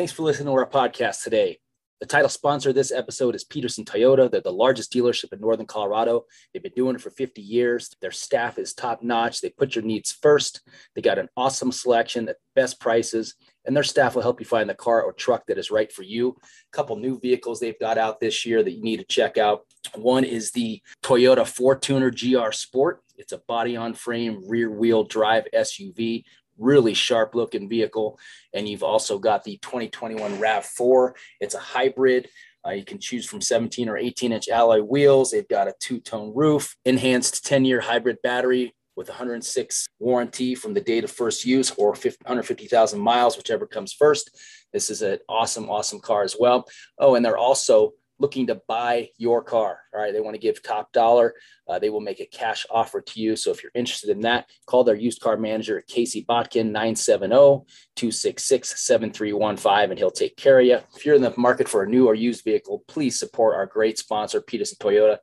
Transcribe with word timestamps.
Thanks 0.00 0.14
for 0.14 0.22
listening 0.22 0.46
to 0.46 0.52
our 0.52 0.66
podcast 0.66 1.24
today. 1.24 1.58
The 2.00 2.06
title 2.06 2.30
sponsor 2.30 2.70
of 2.70 2.74
this 2.74 2.90
episode 2.90 3.34
is 3.34 3.44
Peterson 3.44 3.84
Toyota. 3.84 4.30
They're 4.30 4.40
the 4.40 4.50
largest 4.50 4.90
dealership 4.90 5.34
in 5.34 5.40
Northern 5.40 5.66
Colorado. 5.66 6.24
They've 6.54 6.62
been 6.62 6.72
doing 6.74 6.94
it 6.94 7.02
for 7.02 7.10
50 7.10 7.42
years. 7.42 7.94
Their 8.00 8.10
staff 8.10 8.58
is 8.58 8.72
top 8.72 9.02
notch. 9.02 9.42
They 9.42 9.50
put 9.50 9.74
your 9.74 9.84
needs 9.84 10.10
first. 10.10 10.62
They 10.94 11.02
got 11.02 11.18
an 11.18 11.28
awesome 11.36 11.70
selection 11.70 12.30
at 12.30 12.36
best 12.54 12.80
prices, 12.80 13.34
and 13.66 13.76
their 13.76 13.82
staff 13.82 14.14
will 14.14 14.22
help 14.22 14.40
you 14.40 14.46
find 14.46 14.70
the 14.70 14.74
car 14.74 15.02
or 15.02 15.12
truck 15.12 15.44
that 15.48 15.58
is 15.58 15.70
right 15.70 15.92
for 15.92 16.02
you. 16.02 16.30
A 16.30 16.74
couple 16.74 16.96
new 16.96 17.20
vehicles 17.20 17.60
they've 17.60 17.78
got 17.78 17.98
out 17.98 18.20
this 18.20 18.46
year 18.46 18.62
that 18.62 18.72
you 18.72 18.82
need 18.82 19.00
to 19.00 19.04
check 19.04 19.36
out. 19.36 19.66
One 19.96 20.24
is 20.24 20.50
the 20.52 20.80
Toyota 21.02 21.42
Fortuner 21.42 22.10
GR 22.10 22.52
Sport. 22.52 23.02
It's 23.18 23.32
a 23.32 23.42
body 23.46 23.76
on 23.76 23.92
frame, 23.92 24.40
rear 24.48 24.70
wheel 24.70 25.04
drive 25.04 25.46
SUV 25.54 26.24
really 26.60 26.94
sharp 26.94 27.34
looking 27.34 27.68
vehicle. 27.68 28.18
And 28.54 28.68
you've 28.68 28.82
also 28.82 29.18
got 29.18 29.44
the 29.44 29.58
2021 29.58 30.38
RAV4. 30.38 31.12
It's 31.40 31.54
a 31.54 31.58
hybrid. 31.58 32.28
Uh, 32.66 32.72
you 32.72 32.84
can 32.84 32.98
choose 32.98 33.26
from 33.26 33.40
17 33.40 33.88
or 33.88 33.96
18 33.96 34.32
inch 34.32 34.48
alloy 34.48 34.80
wheels. 34.80 35.30
They've 35.30 35.48
got 35.48 35.68
a 35.68 35.74
two 35.80 35.98
tone 35.98 36.32
roof, 36.34 36.76
enhanced 36.84 37.46
10 37.46 37.64
year 37.64 37.80
hybrid 37.80 38.18
battery 38.22 38.74
with 38.96 39.08
106 39.08 39.86
warranty 39.98 40.54
from 40.54 40.74
the 40.74 40.80
date 40.80 41.04
of 41.04 41.10
first 41.10 41.46
use 41.46 41.70
or 41.78 41.88
150,000 41.88 43.00
miles, 43.00 43.36
whichever 43.36 43.66
comes 43.66 43.94
first. 43.94 44.30
This 44.72 44.90
is 44.90 45.00
an 45.00 45.18
awesome, 45.28 45.70
awesome 45.70 46.00
car 46.00 46.22
as 46.22 46.36
well. 46.38 46.68
Oh, 46.98 47.14
and 47.14 47.24
they're 47.24 47.38
also 47.38 47.92
looking 48.20 48.46
to 48.46 48.60
buy 48.68 49.08
your 49.16 49.42
car. 49.42 49.80
All 49.92 50.00
right. 50.00 50.12
They 50.12 50.20
want 50.20 50.34
to 50.34 50.40
give 50.40 50.62
top 50.62 50.92
dollar. 50.92 51.34
Uh, 51.66 51.78
they 51.78 51.90
will 51.90 52.00
make 52.00 52.20
a 52.20 52.26
cash 52.26 52.66
offer 52.70 53.00
to 53.00 53.20
you. 53.20 53.34
So 53.34 53.50
if 53.50 53.62
you're 53.62 53.72
interested 53.74 54.10
in 54.10 54.20
that, 54.20 54.48
call 54.66 54.84
their 54.84 54.94
used 54.94 55.20
car 55.20 55.36
manager 55.36 55.82
Casey 55.88 56.24
Botkin, 56.28 56.66
970 56.66 57.64
266 57.96 58.80
7315, 58.80 59.90
and 59.90 59.98
he'll 59.98 60.10
take 60.10 60.36
care 60.36 60.60
of 60.60 60.66
you. 60.66 60.78
If 60.94 61.04
you're 61.04 61.16
in 61.16 61.22
the 61.22 61.34
market 61.36 61.68
for 61.68 61.82
a 61.82 61.88
new 61.88 62.06
or 62.06 62.14
used 62.14 62.44
vehicle, 62.44 62.84
please 62.86 63.18
support 63.18 63.56
our 63.56 63.66
great 63.66 63.98
sponsor, 63.98 64.40
Peterson 64.40 64.76
Toyota. 64.78 65.18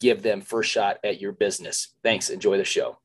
Give 0.00 0.22
them 0.22 0.40
first 0.40 0.70
shot 0.70 0.98
at 1.04 1.20
your 1.20 1.32
business. 1.32 1.94
Thanks. 2.02 2.30
Enjoy 2.30 2.56
the 2.56 2.64
show. 2.64 2.98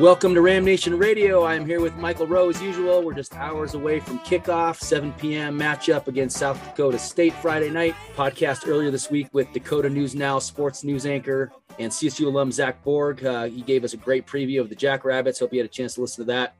Welcome 0.00 0.32
to 0.32 0.40
Ram 0.40 0.64
Nation 0.64 0.96
Radio. 0.96 1.44
I'm 1.44 1.66
here 1.66 1.82
with 1.82 1.94
Michael 1.96 2.26
Rowe 2.26 2.48
as 2.48 2.62
usual. 2.62 3.02
We're 3.02 3.12
just 3.12 3.36
hours 3.36 3.74
away 3.74 4.00
from 4.00 4.18
kickoff, 4.20 4.76
7 4.76 5.12
p.m. 5.12 5.58
matchup 5.58 6.06
against 6.06 6.38
South 6.38 6.58
Dakota 6.64 6.98
State 6.98 7.34
Friday 7.34 7.68
night. 7.68 7.94
Podcast 8.16 8.66
earlier 8.66 8.90
this 8.90 9.10
week 9.10 9.28
with 9.34 9.52
Dakota 9.52 9.90
News 9.90 10.14
Now 10.14 10.38
sports 10.38 10.84
news 10.84 11.04
anchor 11.04 11.52
and 11.78 11.92
CSU 11.92 12.24
alum 12.24 12.50
Zach 12.50 12.82
Borg. 12.82 13.22
Uh, 13.22 13.44
he 13.44 13.60
gave 13.60 13.84
us 13.84 13.92
a 13.92 13.98
great 13.98 14.26
preview 14.26 14.62
of 14.62 14.70
the 14.70 14.74
Jackrabbits. 14.74 15.38
Hope 15.38 15.52
you 15.52 15.58
had 15.58 15.68
a 15.68 15.72
chance 15.72 15.96
to 15.96 16.00
listen 16.00 16.24
to 16.24 16.32
that. 16.32 16.54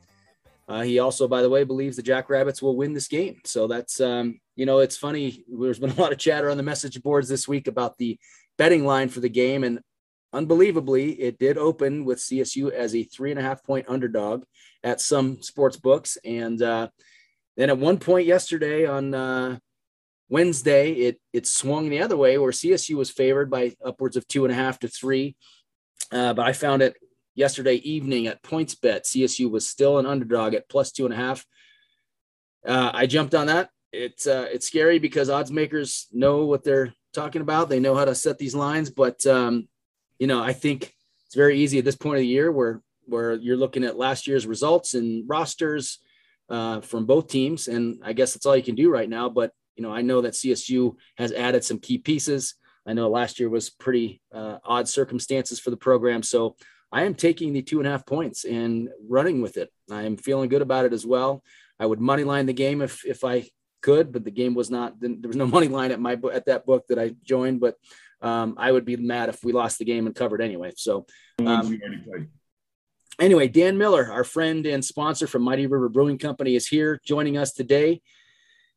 Uh, 0.69 0.83
he 0.83 0.99
also, 0.99 1.27
by 1.27 1.41
the 1.41 1.49
way, 1.49 1.65
believes 1.65 1.97
the 1.97 2.03
Jackrabbits 2.03 2.61
will 2.61 2.77
win 2.77 2.93
this 2.93 3.09
game. 3.09 3.41
So 3.47 3.67
that's, 3.67 4.03
um, 4.03 4.39
you 4.55 4.67
know, 4.67 4.81
it's 4.81 4.99
funny. 4.99 5.47
There's 5.49 5.79
been 5.79 5.93
a 5.93 6.01
lot 6.01 6.13
of 6.13 6.19
chatter 6.19 6.51
on 6.51 6.59
the 6.59 6.63
message 6.63 7.03
boards 7.03 7.31
this 7.31 7.49
week 7.49 7.69
about 7.69 7.97
the 7.97 8.19
betting 8.59 8.85
line 8.85 9.09
for 9.09 9.21
the 9.21 9.31
game. 9.31 9.65
And 9.65 9.81
unbelievably, 10.33 11.13
it 11.21 11.39
did 11.39 11.59
open 11.59 12.05
with 12.05 12.19
CSU 12.19 12.71
as 12.71 12.95
a 12.95 13.03
three 13.05 13.31
and 13.31 13.41
a 13.41 13.43
half 13.43 13.65
point 13.65 13.87
underdog 13.89 14.45
at 14.83 15.01
some 15.01 15.43
sports 15.43 15.77
books. 15.77 16.19
And 16.25 16.61
uh, 16.63 16.89
then 17.57 17.71
at 17.71 17.79
one 17.79 17.99
point 17.99 18.27
yesterday 18.27 18.87
on 18.87 19.15
uh, 19.15 19.59
Wednesday, 20.29 20.93
it 20.93 21.21
it 21.33 21.47
swung 21.47 21.89
the 21.89 22.03
other 22.03 22.17
way 22.17 22.39
where 22.39 22.53
CSU 22.53 22.97
was 22.97 23.11
favored 23.11 23.51
by 23.51 23.75
upwards 23.85 24.17
of 24.17 24.27
two 24.29 24.45
and 24.45 24.53
a 24.53 24.57
half 24.57 24.79
to 24.81 24.89
three. 24.89 25.37
Uh, 26.13 26.35
but 26.35 26.47
I 26.47 26.53
found 26.53 26.83
it 26.83 26.97
yesterday 27.35 27.75
evening 27.77 28.27
at 28.27 28.43
PointsBet. 28.43 29.03
CSU 29.03 29.51
was 29.51 29.69
still 29.69 29.99
an 29.99 30.07
underdog 30.07 30.55
at 30.55 30.69
plus 30.69 30.93
two 30.93 31.05
and 31.05 31.15
a 31.15 31.17
half. 31.17 31.45
Uh, 32.67 32.91
I 32.93 33.07
jumped 33.07 33.35
on 33.35 33.47
that. 33.47 33.71
It's 33.93 34.27
uh, 34.27 34.47
it's 34.53 34.67
scary 34.67 34.99
because 34.99 35.31
odds 35.31 35.51
makers 35.51 36.07
know 36.13 36.45
what 36.45 36.63
they're 36.63 36.95
talking 37.13 37.43
about. 37.43 37.69
They 37.69 37.81
know 37.81 37.95
how 37.95 38.05
to 38.05 38.15
set 38.15 38.39
these 38.39 38.55
lines, 38.55 38.91
but 38.91 39.25
um, 39.27 39.69
you 40.21 40.27
know, 40.27 40.41
I 40.41 40.53
think 40.53 40.95
it's 41.27 41.35
very 41.35 41.59
easy 41.59 41.79
at 41.79 41.85
this 41.85 41.97
point 41.97 42.17
of 42.17 42.21
the 42.21 42.27
year 42.27 42.53
where 42.53 42.83
where 43.07 43.33
you're 43.33 43.57
looking 43.57 43.83
at 43.83 43.99
last 43.99 44.29
year's 44.29 44.47
results 44.47 44.95
and 44.95 45.29
rosters 45.29 45.99
uh, 46.49 46.81
from 46.81 47.07
both 47.07 47.27
teams, 47.27 47.67
and 47.67 48.01
I 48.05 48.13
guess 48.13 48.35
that's 48.35 48.47
all 48.47 48.57
you 48.57 48.63
can 48.63 48.77
do 48.77 48.91
right 48.91 49.09
now. 49.09 49.29
But 49.29 49.53
you 49.75 49.83
know, 49.83 49.93
I 49.93 50.03
know 50.03 50.21
that 50.21 50.35
CSU 50.35 50.95
has 51.17 51.33
added 51.33 51.65
some 51.65 51.79
key 51.79 51.99
pieces. 51.99 52.55
I 52.87 52.93
know 52.93 53.09
last 53.09 53.41
year 53.41 53.49
was 53.49 53.71
pretty 53.71 54.21
uh, 54.33 54.59
odd 54.65 54.89
circumstances 54.89 55.59
for 55.59 55.71
the 55.71 55.77
program, 55.77 56.23
so 56.23 56.55
I 56.93 57.05
am 57.05 57.15
taking 57.15 57.53
the 57.53 57.63
two 57.63 57.79
and 57.79 57.89
a 57.89 57.91
half 57.91 58.05
points 58.05 58.45
and 58.45 58.91
running 59.09 59.41
with 59.41 59.57
it. 59.57 59.73
I 59.91 60.03
am 60.03 60.17
feeling 60.17 60.49
good 60.49 60.63
about 60.63 60.85
it 60.85 60.93
as 60.93 61.07
well. 61.07 61.43
I 61.79 61.87
would 61.87 62.01
money 62.01 62.25
line 62.25 62.47
the 62.47 62.53
game 62.53 62.83
if 62.83 63.07
if 63.07 63.25
I 63.25 63.49
could, 63.81 64.13
but 64.13 64.25
the 64.25 64.31
game 64.31 64.55
was 64.55 64.71
not. 64.71 65.01
There 65.01 65.17
was 65.25 65.37
no 65.37 65.47
money 65.57 65.69
line 65.69 65.93
at 65.93 66.01
my 66.01 66.19
at 66.33 66.47
that 66.47 66.67
book 66.67 66.87
that 66.89 66.99
I 66.99 67.15
joined, 67.25 67.61
but 67.61 67.77
um, 68.23 68.55
I 68.59 68.71
would 68.71 68.85
be 68.85 68.97
mad 68.97 69.29
if 69.29 69.43
we 69.43 69.53
lost 69.53 69.79
the 69.79 69.85
game 69.85 70.07
and 70.07 70.15
covered 70.15 70.41
anyway. 70.41 70.73
So, 70.77 71.07
um, 71.45 71.81
anyway, 73.19 73.49
Dan 73.49 73.79
Miller, 73.79 74.11
our 74.11 74.25
friend 74.25 74.67
and 74.67 74.85
sponsor 74.85 75.27
from 75.27 75.43
Mighty 75.43 75.67
River 75.67 75.89
Brewing 75.89 76.19
Company, 76.19 76.55
is 76.57 76.67
here 76.67 77.01
joining 77.05 77.37
us 77.37 77.53
today. 77.53 78.03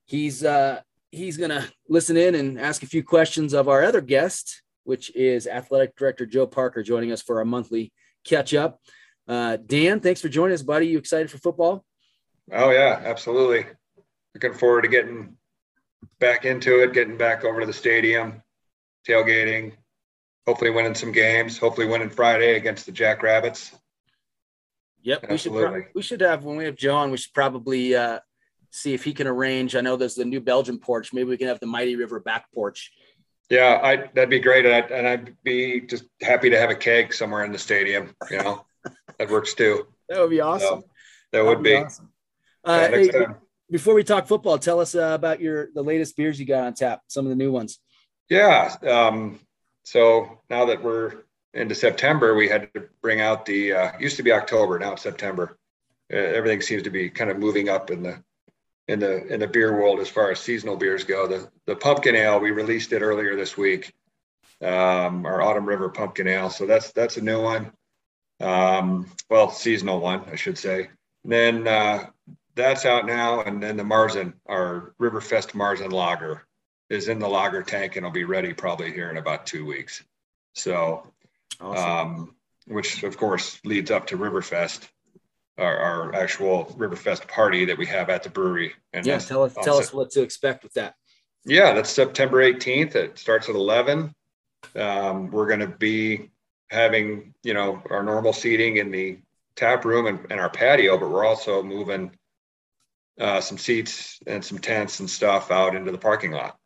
He's 0.05 0.43
uh, 0.43 0.81
he's 1.11 1.37
gonna 1.37 1.67
listen 1.89 2.17
in 2.17 2.35
and 2.35 2.59
ask 2.59 2.83
a 2.83 2.87
few 2.87 3.03
questions 3.03 3.53
of 3.53 3.67
our 3.67 3.83
other 3.83 4.01
guest, 4.01 4.61
which 4.83 5.15
is 5.15 5.47
Athletic 5.47 5.95
Director 5.95 6.25
Joe 6.25 6.47
Parker, 6.47 6.83
joining 6.83 7.11
us 7.11 7.21
for 7.21 7.39
our 7.39 7.45
monthly 7.45 7.91
catch 8.23 8.53
up. 8.53 8.79
Uh, 9.27 9.57
Dan, 9.57 9.99
thanks 9.99 10.21
for 10.21 10.29
joining 10.29 10.53
us, 10.53 10.61
buddy. 10.61 10.87
You 10.87 10.97
excited 10.97 11.31
for 11.31 11.37
football? 11.37 11.85
Oh 12.51 12.71
yeah, 12.71 13.01
absolutely. 13.03 13.65
Looking 14.33 14.53
forward 14.53 14.81
to 14.83 14.87
getting 14.89 15.37
back 16.19 16.45
into 16.45 16.83
it, 16.83 16.93
getting 16.93 17.17
back 17.17 17.45
over 17.45 17.61
to 17.61 17.65
the 17.65 17.73
stadium, 17.73 18.42
tailgating, 19.07 19.73
hopefully 20.45 20.69
winning 20.71 20.95
some 20.95 21.11
games, 21.11 21.57
hopefully 21.57 21.87
winning 21.87 22.09
Friday 22.09 22.55
against 22.55 22.85
the 22.85 22.91
Jackrabbits. 22.91 23.75
Yep, 25.03 25.29
we 25.29 25.37
should 25.37 25.51
pro- 25.51 25.83
we 25.93 26.01
should 26.01 26.21
have 26.21 26.43
when 26.43 26.55
we 26.55 26.65
have 26.65 26.75
John, 26.75 27.11
we 27.11 27.17
should 27.17 27.33
probably 27.33 27.95
uh, 27.95 28.19
see 28.71 28.93
if 28.93 29.03
he 29.03 29.13
can 29.13 29.27
arrange. 29.27 29.75
I 29.75 29.81
know 29.81 29.97
there's 29.97 30.15
the 30.15 30.25
new 30.25 30.39
Belgium 30.39 30.79
porch. 30.79 31.13
Maybe 31.13 31.29
we 31.29 31.37
can 31.37 31.47
have 31.47 31.59
the 31.59 31.67
Mighty 31.67 31.95
River 31.95 32.19
back 32.19 32.45
porch. 32.53 32.91
Yeah, 33.49 33.79
I 33.83 33.95
that'd 34.13 34.29
be 34.29 34.39
great, 34.39 34.65
and 34.65 34.73
I'd, 34.73 34.91
and 34.91 35.07
I'd 35.07 35.35
be 35.43 35.81
just 35.81 36.05
happy 36.21 36.49
to 36.49 36.57
have 36.57 36.69
a 36.69 36.75
keg 36.75 37.13
somewhere 37.13 37.43
in 37.43 37.51
the 37.51 37.57
stadium. 37.57 38.15
You 38.31 38.37
know, 38.37 38.65
that 39.19 39.29
works 39.29 39.53
too. 39.53 39.87
That 40.07 40.19
would 40.21 40.29
be 40.29 40.41
awesome. 40.41 40.81
So, 40.81 40.87
that 41.33 41.43
That'd 41.43 41.63
be. 41.63 41.69
be. 41.71 41.75
Awesome. 41.75 42.09
Uh, 42.63 42.87
hey, 42.87 43.11
before 43.69 43.93
we 43.93 44.03
talk 44.03 44.27
football, 44.27 44.57
tell 44.57 44.79
us 44.79 44.95
uh, 44.95 45.11
about 45.13 45.41
your 45.41 45.69
the 45.73 45.83
latest 45.83 46.15
beers 46.15 46.39
you 46.39 46.45
got 46.45 46.63
on 46.63 46.73
tap. 46.73 47.01
Some 47.07 47.25
of 47.25 47.29
the 47.29 47.35
new 47.35 47.51
ones. 47.51 47.79
Yeah. 48.29 48.75
Um, 48.87 49.39
so 49.83 50.39
now 50.49 50.65
that 50.65 50.81
we're 50.81 51.23
into 51.53 51.75
September, 51.75 52.35
we 52.35 52.47
had 52.47 52.73
to 52.73 52.85
bring 53.01 53.21
out 53.21 53.45
the 53.45 53.73
uh, 53.73 53.91
used 53.99 54.17
to 54.17 54.23
be 54.23 54.31
October, 54.31 54.79
now 54.79 54.93
it's 54.93 55.03
September. 55.03 55.57
Uh, 56.11 56.17
everything 56.17 56.61
seems 56.61 56.83
to 56.83 56.89
be 56.89 57.09
kind 57.09 57.29
of 57.29 57.37
moving 57.37 57.69
up 57.69 57.91
in 57.91 58.03
the 58.03 58.23
in 58.87 58.99
the 58.99 59.25
in 59.27 59.39
the 59.39 59.47
beer 59.47 59.73
world 59.73 59.99
as 59.99 60.09
far 60.09 60.31
as 60.31 60.39
seasonal 60.39 60.77
beers 60.77 61.03
go. 61.03 61.27
The 61.27 61.49
the 61.65 61.75
pumpkin 61.75 62.15
ale 62.15 62.39
we 62.39 62.51
released 62.51 62.93
it 62.93 63.01
earlier 63.01 63.35
this 63.35 63.57
week, 63.57 63.93
um, 64.61 65.25
our 65.25 65.41
Autumn 65.41 65.65
River 65.65 65.89
Pumpkin 65.89 66.27
Ale. 66.27 66.49
So 66.49 66.65
that's 66.65 66.91
that's 66.91 67.17
a 67.17 67.21
new 67.21 67.41
one. 67.41 67.71
Um, 68.39 69.11
well, 69.29 69.51
seasonal 69.51 69.99
one, 69.99 70.23
I 70.31 70.35
should 70.35 70.57
say. 70.57 70.89
And 71.23 71.31
then 71.31 71.67
uh, 71.67 72.07
that's 72.55 72.85
out 72.85 73.05
now, 73.05 73.41
and 73.41 73.61
then 73.63 73.77
the 73.77 73.83
Marzen, 73.83 74.33
our 74.45 74.93
Riverfest 74.99 75.51
Marzen 75.51 75.91
Lager 75.91 76.45
is 76.93 77.09
in 77.09 77.19
the 77.19 77.27
lager 77.27 77.63
tank 77.63 77.95
and 77.95 78.05
will 78.05 78.11
be 78.11 78.23
ready 78.23 78.53
probably 78.53 78.91
here 78.91 79.09
in 79.09 79.17
about 79.17 79.45
two 79.45 79.65
weeks. 79.65 80.03
So, 80.53 81.11
awesome. 81.59 81.89
um, 81.89 82.35
which 82.67 83.03
of 83.03 83.17
course 83.17 83.59
leads 83.65 83.91
up 83.91 84.07
to 84.07 84.17
Riverfest, 84.17 84.87
our, 85.57 85.77
our, 85.77 86.15
actual 86.15 86.65
Riverfest 86.77 87.27
party 87.27 87.65
that 87.65 87.77
we 87.77 87.85
have 87.87 88.09
at 88.09 88.23
the 88.23 88.29
brewery. 88.29 88.73
And 88.93 89.05
yeah, 89.05 89.17
tell 89.17 89.43
us 89.43 89.55
tell 89.63 89.77
us 89.77 89.93
what 89.93 90.11
to 90.11 90.21
expect 90.21 90.63
with 90.63 90.73
that. 90.73 90.95
Yeah, 91.45 91.73
that's 91.73 91.89
September 91.89 92.41
18th. 92.41 92.95
It 92.95 93.19
starts 93.19 93.49
at 93.49 93.55
11. 93.55 94.13
Um, 94.75 95.29
we're 95.29 95.47
going 95.47 95.59
to 95.59 95.67
be 95.67 96.31
having 96.69 97.33
you 97.43 97.53
know 97.53 97.81
our 97.89 98.03
normal 98.03 98.33
seating 98.33 98.77
in 98.77 98.91
the 98.91 99.19
tap 99.55 99.85
room 99.85 100.07
and, 100.07 100.19
and 100.29 100.39
our 100.39 100.49
patio, 100.49 100.97
but 100.97 101.09
we're 101.09 101.25
also 101.25 101.61
moving 101.61 102.11
uh, 103.19 103.41
some 103.41 103.57
seats 103.57 104.19
and 104.25 104.43
some 104.43 104.57
tents 104.57 104.99
and 104.99 105.09
stuff 105.09 105.51
out 105.51 105.75
into 105.75 105.91
the 105.91 105.97
parking 105.97 106.31
lot. 106.31 106.57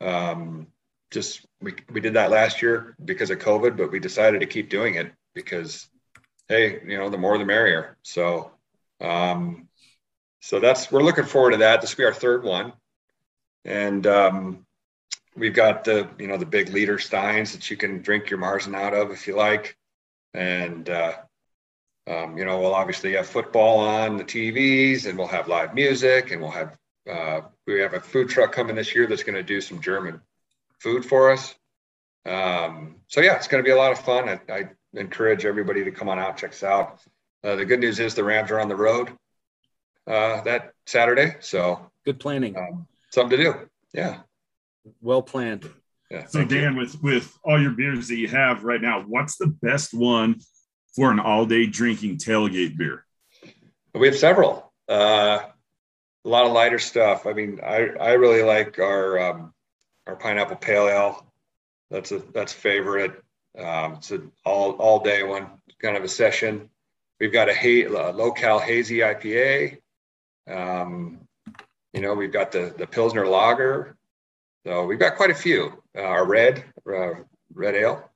Um, 0.00 0.66
just 1.10 1.46
we, 1.62 1.74
we 1.90 2.00
did 2.00 2.14
that 2.14 2.30
last 2.30 2.60
year 2.60 2.94
because 3.02 3.30
of 3.30 3.38
COVID, 3.38 3.76
but 3.76 3.90
we 3.90 4.00
decided 4.00 4.40
to 4.40 4.46
keep 4.46 4.68
doing 4.68 4.96
it 4.96 5.12
because, 5.34 5.88
hey, 6.48 6.80
you 6.86 6.98
know, 6.98 7.08
the 7.08 7.18
more 7.18 7.38
the 7.38 7.44
merrier. 7.44 7.96
So, 8.02 8.50
um, 9.00 9.68
so 10.40 10.60
that's 10.60 10.92
we're 10.92 11.02
looking 11.02 11.24
forward 11.24 11.52
to 11.52 11.56
that. 11.58 11.80
This 11.80 11.96
will 11.96 12.02
be 12.02 12.06
our 12.06 12.12
third 12.12 12.44
one, 12.44 12.72
and 13.64 14.06
um, 14.06 14.66
we've 15.36 15.54
got 15.54 15.84
the 15.84 16.08
you 16.18 16.26
know 16.26 16.36
the 16.36 16.44
big 16.44 16.68
liter 16.68 16.98
steins 16.98 17.52
that 17.52 17.70
you 17.70 17.76
can 17.76 18.02
drink 18.02 18.28
your 18.28 18.38
Marzen 18.38 18.74
out 18.74 18.92
of 18.92 19.10
if 19.10 19.26
you 19.26 19.36
like, 19.36 19.76
and 20.34 20.90
uh, 20.90 21.14
um, 22.06 22.36
you 22.36 22.44
know 22.44 22.60
we'll 22.60 22.74
obviously 22.74 23.14
have 23.14 23.26
football 23.26 23.78
on 23.78 24.16
the 24.18 24.24
TVs, 24.24 25.06
and 25.06 25.16
we'll 25.16 25.28
have 25.28 25.48
live 25.48 25.74
music, 25.74 26.30
and 26.30 26.42
we'll 26.42 26.50
have 26.50 26.76
uh, 27.10 27.42
we 27.66 27.80
have 27.80 27.94
a 27.94 28.00
food 28.00 28.28
truck 28.28 28.52
coming 28.52 28.76
this 28.76 28.94
year 28.94 29.06
that's 29.06 29.22
going 29.22 29.34
to 29.34 29.42
do 29.42 29.60
some 29.60 29.80
German 29.80 30.20
food 30.80 31.04
for 31.04 31.30
us. 31.30 31.54
Um, 32.26 32.96
so 33.08 33.20
yeah, 33.20 33.36
it's 33.36 33.48
going 33.48 33.62
to 33.62 33.66
be 33.66 33.72
a 33.72 33.76
lot 33.76 33.92
of 33.92 33.98
fun. 33.98 34.28
I, 34.28 34.40
I, 34.52 34.68
encourage 34.96 35.44
everybody 35.44 35.82
to 35.82 35.90
come 35.90 36.08
on 36.08 36.20
out, 36.20 36.36
check 36.36 36.52
us 36.52 36.62
out. 36.62 37.00
Uh, 37.42 37.56
the 37.56 37.64
good 37.64 37.80
news 37.80 37.98
is 37.98 38.14
the 38.14 38.22
Rams 38.22 38.52
are 38.52 38.60
on 38.60 38.68
the 38.68 38.76
road 38.76 39.10
uh, 40.06 40.40
that 40.42 40.72
Saturday, 40.86 41.34
so 41.40 41.90
good 42.04 42.20
planning. 42.20 42.56
Um, 42.56 42.86
something 43.10 43.36
to 43.36 43.44
do. 43.44 43.54
Yeah. 43.92 44.20
Well 45.00 45.22
planned. 45.22 45.68
Yeah. 46.10 46.26
So 46.26 46.44
Dan, 46.44 46.74
you. 46.74 46.80
with 46.80 47.02
with 47.02 47.38
all 47.44 47.60
your 47.60 47.72
beers 47.72 48.08
that 48.08 48.16
you 48.16 48.28
have 48.28 48.64
right 48.64 48.80
now, 48.80 49.02
what's 49.06 49.36
the 49.36 49.46
best 49.46 49.94
one 49.94 50.40
for 50.94 51.10
an 51.10 51.18
all 51.18 51.46
day 51.46 51.66
drinking 51.66 52.18
tailgate 52.18 52.76
beer? 52.76 53.04
We 53.94 54.06
have 54.06 54.16
several. 54.16 54.72
Uh, 54.88 55.40
a 56.24 56.28
lot 56.28 56.46
of 56.46 56.52
lighter 56.52 56.78
stuff. 56.78 57.26
I 57.26 57.32
mean, 57.32 57.60
I 57.62 57.88
I 58.00 58.12
really 58.12 58.42
like 58.42 58.78
our 58.78 59.18
um, 59.18 59.54
our 60.06 60.16
pineapple 60.16 60.56
pale 60.56 60.88
ale. 60.88 61.26
That's 61.90 62.12
a 62.12 62.18
that's 62.18 62.52
a 62.52 62.56
favorite. 62.56 63.22
Um, 63.58 63.94
it's 63.94 64.10
an 64.10 64.32
all 64.44 64.72
all 64.72 65.00
day 65.00 65.22
one, 65.22 65.46
kind 65.80 65.96
of 65.96 66.04
a 66.04 66.08
session. 66.08 66.70
We've 67.20 67.32
got 67.32 67.48
a, 67.48 67.54
ha- 67.54 68.10
a 68.10 68.12
low 68.12 68.32
cal 68.32 68.58
hazy 68.58 68.98
IPA. 68.98 69.78
Um, 70.50 71.20
you 71.92 72.00
know, 72.00 72.14
we've 72.14 72.32
got 72.32 72.52
the 72.52 72.74
the 72.76 72.86
Pilsner 72.86 73.26
Lager. 73.26 73.96
So 74.66 74.86
we've 74.86 74.98
got 74.98 75.16
quite 75.16 75.30
a 75.30 75.34
few. 75.34 75.82
Uh, 75.96 76.02
our 76.02 76.26
red 76.26 76.64
uh, 76.90 77.12
red 77.52 77.74
ale. 77.74 78.10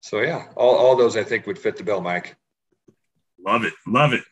So 0.00 0.20
yeah, 0.20 0.46
all 0.56 0.76
all 0.76 0.96
those 0.96 1.16
I 1.16 1.24
think 1.24 1.46
would 1.46 1.58
fit 1.58 1.76
the 1.76 1.84
bill, 1.84 2.00
Mike. 2.00 2.36
Love 3.44 3.64
it, 3.64 3.74
love 3.86 4.12
it. 4.12 4.22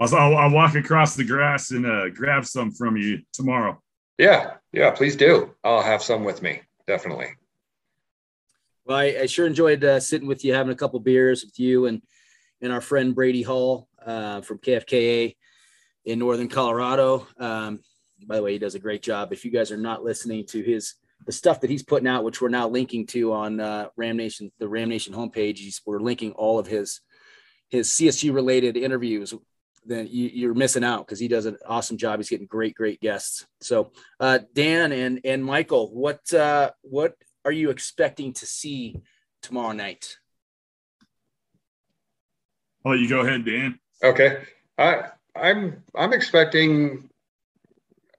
I'll, 0.00 0.14
I'll, 0.14 0.36
I'll 0.36 0.50
walk 0.50 0.74
across 0.74 1.14
the 1.14 1.24
grass 1.24 1.70
and 1.70 1.86
uh, 1.86 2.08
grab 2.10 2.44
some 2.44 2.72
from 2.72 2.96
you 2.96 3.22
tomorrow. 3.32 3.80
Yeah, 4.18 4.54
yeah, 4.72 4.90
please 4.90 5.16
do. 5.16 5.54
I'll 5.64 5.82
have 5.82 6.02
some 6.02 6.24
with 6.24 6.42
me, 6.42 6.62
definitely. 6.86 7.28
Well, 8.84 8.98
I, 8.98 9.04
I 9.22 9.26
sure 9.26 9.46
enjoyed 9.46 9.82
uh, 9.82 10.00
sitting 10.00 10.28
with 10.28 10.44
you, 10.44 10.54
having 10.54 10.72
a 10.72 10.76
couple 10.76 11.00
beers 11.00 11.44
with 11.44 11.58
you 11.58 11.86
and 11.86 12.02
and 12.60 12.72
our 12.72 12.80
friend 12.80 13.14
Brady 13.14 13.42
Hall 13.42 13.88
uh, 14.04 14.40
from 14.40 14.58
KFKA 14.58 15.36
in 16.04 16.18
Northern 16.18 16.48
Colorado. 16.48 17.26
Um, 17.38 17.80
by 18.26 18.36
the 18.36 18.42
way, 18.42 18.52
he 18.52 18.58
does 18.58 18.74
a 18.74 18.78
great 18.78 19.02
job. 19.02 19.32
If 19.32 19.44
you 19.44 19.50
guys 19.50 19.70
are 19.70 19.76
not 19.76 20.04
listening 20.04 20.46
to 20.46 20.62
his 20.62 20.94
the 21.26 21.32
stuff 21.32 21.60
that 21.60 21.70
he's 21.70 21.82
putting 21.82 22.08
out, 22.08 22.24
which 22.24 22.40
we're 22.40 22.48
now 22.48 22.68
linking 22.68 23.06
to 23.06 23.32
on 23.32 23.60
uh, 23.60 23.88
Ram 23.96 24.16
Nation, 24.16 24.52
the 24.58 24.68
Ram 24.68 24.90
Nation 24.90 25.14
homepage, 25.14 25.58
he's, 25.58 25.80
we're 25.86 26.00
linking 26.00 26.32
all 26.32 26.58
of 26.58 26.66
his 26.66 27.00
his 27.70 27.88
CSU 27.88 28.34
related 28.34 28.76
interviews. 28.76 29.34
Then 29.86 30.08
you, 30.10 30.50
are 30.50 30.54
missing 30.54 30.84
out 30.84 31.06
because 31.06 31.18
he 31.18 31.28
does 31.28 31.46
an 31.46 31.58
awesome 31.66 31.98
job. 31.98 32.18
He's 32.18 32.30
getting 32.30 32.46
great, 32.46 32.74
great 32.74 33.00
guests. 33.00 33.46
So, 33.60 33.92
uh, 34.18 34.38
Dan 34.54 34.92
and 34.92 35.20
and 35.24 35.44
Michael, 35.44 35.92
what 35.92 36.32
uh, 36.32 36.70
what 36.82 37.16
are 37.44 37.52
you 37.52 37.70
expecting 37.70 38.32
to 38.34 38.46
see 38.46 39.02
tomorrow 39.42 39.72
night? 39.72 40.16
Oh, 42.84 42.92
you 42.92 43.08
go 43.08 43.20
ahead, 43.20 43.44
Dan. 43.44 43.78
Okay, 44.02 44.42
I 44.78 45.10
I'm 45.36 45.82
I'm 45.94 46.12
expecting. 46.12 47.10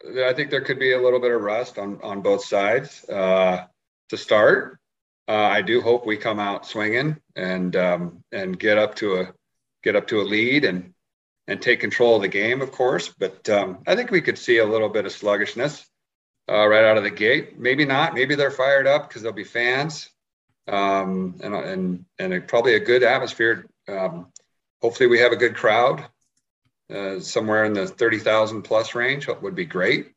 That 0.03 0.27
I 0.27 0.33
think 0.33 0.51
there 0.51 0.61
could 0.61 0.77
be 0.77 0.93
a 0.93 1.01
little 1.01 1.19
bit 1.19 1.31
of 1.31 1.41
rust 1.41 1.79
on 1.79 1.99
on 2.03 2.21
both 2.21 2.45
sides 2.45 3.07
uh, 3.09 3.65
to 4.09 4.17
start. 4.17 4.79
Uh, 5.27 5.33
I 5.33 5.61
do 5.61 5.81
hope 5.81 6.05
we 6.05 6.17
come 6.17 6.39
out 6.39 6.67
swinging 6.67 7.17
and 7.35 7.75
um, 7.75 8.23
and 8.31 8.57
get 8.57 8.77
up 8.77 8.95
to 8.95 9.15
a 9.21 9.33
get 9.83 9.95
up 9.95 10.07
to 10.07 10.21
a 10.21 10.23
lead 10.23 10.65
and 10.65 10.93
and 11.47 11.61
take 11.61 11.79
control 11.79 12.15
of 12.15 12.21
the 12.21 12.27
game, 12.27 12.61
of 12.61 12.71
course. 12.71 13.09
But 13.09 13.47
um, 13.49 13.79
I 13.85 13.95
think 13.95 14.11
we 14.11 14.21
could 14.21 14.37
see 14.37 14.57
a 14.57 14.65
little 14.65 14.89
bit 14.89 15.05
of 15.05 15.11
sluggishness 15.11 15.85
uh, 16.49 16.67
right 16.67 16.83
out 16.83 16.97
of 16.97 17.03
the 17.03 17.11
gate. 17.11 17.59
Maybe 17.59 17.85
not. 17.85 18.13
Maybe 18.13 18.35
they're 18.35 18.51
fired 18.51 18.87
up 18.87 19.07
because 19.07 19.21
there'll 19.21 19.35
be 19.35 19.43
fans 19.43 20.09
um, 20.67 21.35
and 21.43 21.55
and 21.55 22.05
and 22.19 22.33
a, 22.33 22.41
probably 22.41 22.75
a 22.75 22.79
good 22.79 23.03
atmosphere. 23.03 23.67
Um, 23.87 24.27
hopefully, 24.81 25.07
we 25.07 25.19
have 25.19 25.31
a 25.31 25.37
good 25.37 25.55
crowd 25.55 26.05
uh, 26.93 27.19
somewhere 27.19 27.65
in 27.65 27.73
the 27.73 27.87
30,000 27.87 28.61
plus 28.61 28.95
range 28.95 29.27
would 29.27 29.55
be 29.55 29.65
great. 29.65 30.11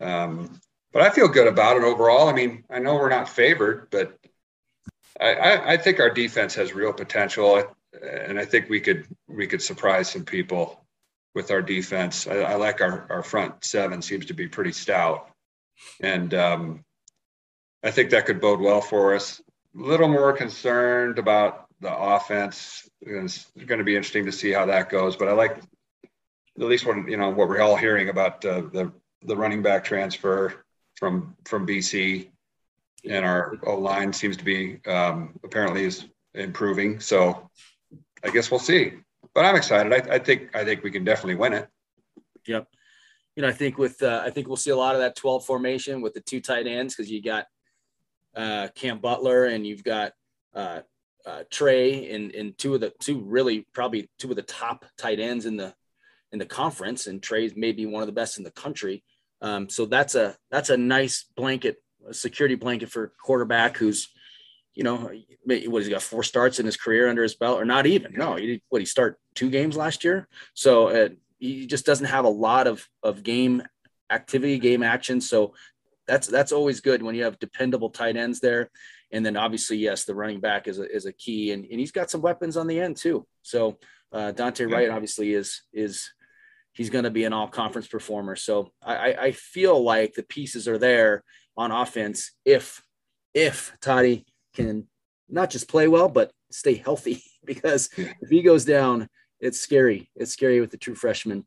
Um, 0.00 0.60
but 0.92 1.02
I 1.02 1.10
feel 1.10 1.28
good 1.28 1.46
about 1.46 1.76
it 1.76 1.84
overall. 1.84 2.28
I 2.28 2.32
mean, 2.32 2.64
I 2.68 2.80
know 2.80 2.94
we're 2.94 3.08
not 3.08 3.28
favored, 3.28 3.88
but 3.90 4.18
I, 5.20 5.34
I, 5.34 5.72
I 5.72 5.76
think 5.76 6.00
our 6.00 6.10
defense 6.10 6.54
has 6.56 6.74
real 6.74 6.92
potential, 6.92 7.64
and 8.00 8.38
I 8.38 8.44
think 8.44 8.68
we 8.68 8.80
could 8.80 9.06
we 9.28 9.46
could 9.46 9.62
surprise 9.62 10.10
some 10.10 10.24
people 10.24 10.84
with 11.34 11.50
our 11.50 11.62
defense. 11.62 12.26
I, 12.26 12.40
I 12.40 12.54
like 12.54 12.80
our 12.80 13.06
our 13.10 13.22
front 13.22 13.64
seven 13.64 14.02
seems 14.02 14.26
to 14.26 14.34
be 14.34 14.48
pretty 14.48 14.72
stout, 14.72 15.28
and 16.00 16.32
um, 16.34 16.84
I 17.82 17.90
think 17.90 18.10
that 18.10 18.26
could 18.26 18.40
bode 18.40 18.60
well 18.60 18.80
for 18.80 19.14
us. 19.14 19.40
A 19.76 19.82
little 19.82 20.08
more 20.08 20.32
concerned 20.32 21.18
about 21.18 21.66
the 21.80 21.94
offense. 21.94 22.88
It's 23.00 23.46
going 23.66 23.78
to 23.78 23.84
be 23.84 23.96
interesting 23.96 24.26
to 24.26 24.32
see 24.32 24.52
how 24.52 24.66
that 24.66 24.90
goes, 24.90 25.16
but 25.16 25.28
I 25.28 25.32
like 25.32 25.58
at 26.58 26.66
least 26.66 26.86
what 26.86 27.08
you 27.08 27.16
know 27.16 27.30
what 27.30 27.48
we're 27.48 27.60
all 27.60 27.76
hearing 27.76 28.08
about 28.08 28.44
uh, 28.44 28.62
the 28.72 28.92
the 29.24 29.36
running 29.36 29.62
back 29.62 29.84
transfer 29.84 30.64
from 30.96 31.36
from 31.44 31.66
BC, 31.66 32.28
and 33.08 33.24
our 33.24 33.58
line 33.66 34.12
seems 34.12 34.36
to 34.38 34.44
be 34.44 34.80
um, 34.86 35.38
apparently 35.44 35.84
is 35.84 36.04
improving. 36.34 37.00
So 37.00 37.50
I 38.24 38.30
guess 38.30 38.50
we'll 38.50 38.60
see. 38.60 38.92
But 39.34 39.44
I'm 39.44 39.56
excited. 39.56 39.92
I, 39.92 40.14
I, 40.14 40.18
think 40.18 40.54
I 40.54 40.64
think 40.64 40.82
we 40.82 40.90
can 40.90 41.04
definitely 41.04 41.36
win 41.36 41.54
it. 41.54 41.68
Yep. 42.46 42.68
You 43.36 43.42
know, 43.42 43.48
I 43.48 43.52
think 43.52 43.78
with 43.78 44.02
uh, 44.02 44.22
I 44.24 44.30
think 44.30 44.46
we'll 44.46 44.56
see 44.56 44.70
a 44.70 44.76
lot 44.76 44.94
of 44.94 45.00
that 45.00 45.16
12 45.16 45.46
formation 45.46 46.02
with 46.02 46.14
the 46.14 46.20
two 46.20 46.40
tight 46.40 46.66
ends 46.66 46.94
because 46.94 47.10
you 47.10 47.22
got 47.22 47.46
uh, 48.36 48.68
Cam 48.74 48.98
Butler 48.98 49.46
and 49.46 49.66
you've 49.66 49.84
got 49.84 50.12
uh, 50.54 50.80
uh, 51.24 51.44
Trey 51.50 52.10
and, 52.10 52.34
and 52.34 52.58
two 52.58 52.74
of 52.74 52.80
the 52.80 52.92
two 52.98 53.20
really 53.20 53.66
probably 53.72 54.10
two 54.18 54.30
of 54.30 54.36
the 54.36 54.42
top 54.42 54.84
tight 54.98 55.20
ends 55.20 55.46
in 55.46 55.56
the 55.56 55.74
in 56.32 56.38
the 56.38 56.46
conference, 56.46 57.06
and 57.06 57.22
Trey's 57.22 57.54
maybe 57.54 57.86
one 57.86 58.02
of 58.02 58.06
the 58.06 58.12
best 58.12 58.38
in 58.38 58.44
the 58.44 58.50
country. 58.50 59.04
Um, 59.40 59.68
so 59.68 59.86
that's 59.86 60.14
a 60.14 60.36
that's 60.50 60.70
a 60.70 60.76
nice 60.76 61.26
blanket, 61.36 61.76
a 62.08 62.14
security 62.14 62.54
blanket 62.54 62.90
for 62.90 63.12
quarterback 63.22 63.76
who's, 63.76 64.08
you 64.74 64.84
know, 64.84 65.10
what 65.44 65.82
he's 65.82 65.88
got 65.88 66.02
four 66.02 66.22
starts 66.22 66.58
in 66.58 66.66
his 66.66 66.76
career 66.76 67.08
under 67.08 67.22
his 67.22 67.34
belt, 67.34 67.60
or 67.60 67.64
not 67.64 67.86
even. 67.86 68.14
No, 68.14 68.36
he 68.36 68.62
what 68.68 68.80
he 68.80 68.86
start 68.86 69.18
two 69.34 69.50
games 69.50 69.76
last 69.76 70.04
year. 70.04 70.28
So 70.54 70.88
uh, 70.88 71.08
he 71.38 71.66
just 71.66 71.84
doesn't 71.84 72.06
have 72.06 72.24
a 72.24 72.30
lot 72.30 72.66
of 72.66 72.86
of 73.02 73.22
game 73.22 73.62
activity, 74.10 74.58
game 74.58 74.82
action. 74.82 75.20
So 75.20 75.54
that's 76.06 76.26
that's 76.26 76.52
always 76.52 76.80
good 76.80 77.02
when 77.02 77.14
you 77.14 77.24
have 77.24 77.38
dependable 77.38 77.90
tight 77.90 78.16
ends 78.16 78.40
there. 78.40 78.70
And 79.10 79.24
then 79.26 79.36
obviously, 79.36 79.76
yes, 79.76 80.04
the 80.04 80.14
running 80.14 80.40
back 80.40 80.66
is 80.66 80.78
a, 80.78 80.90
is 80.90 81.04
a 81.04 81.12
key, 81.12 81.52
and, 81.52 81.66
and 81.66 81.78
he's 81.78 81.92
got 81.92 82.10
some 82.10 82.22
weapons 82.22 82.56
on 82.56 82.66
the 82.66 82.80
end 82.80 82.96
too. 82.96 83.26
So 83.42 83.78
uh, 84.10 84.32
Dante 84.32 84.64
Wright 84.64 84.88
obviously 84.88 85.34
is 85.34 85.62
is 85.72 86.12
he's 86.72 86.90
going 86.90 87.04
to 87.04 87.10
be 87.10 87.24
an 87.24 87.34
all 87.34 87.48
conference 87.48 87.88
performer. 87.88 88.36
So 88.36 88.72
I, 88.82 89.14
I 89.14 89.32
feel 89.32 89.82
like 89.82 90.14
the 90.14 90.22
pieces 90.22 90.66
are 90.66 90.78
there 90.78 91.22
on 91.56 91.70
offense 91.70 92.32
if 92.44 92.82
if 93.34 93.76
Toddy 93.80 94.24
can 94.54 94.86
not 95.28 95.50
just 95.50 95.68
play 95.68 95.88
well 95.88 96.08
but 96.08 96.32
stay 96.50 96.74
healthy 96.74 97.22
because 97.44 97.88
if 97.96 98.28
he 98.28 98.42
goes 98.42 98.64
down, 98.64 99.08
it's 99.40 99.60
scary. 99.60 100.10
It's 100.14 100.32
scary 100.32 100.60
with 100.60 100.70
the 100.70 100.76
true 100.76 100.94
freshman 100.94 101.44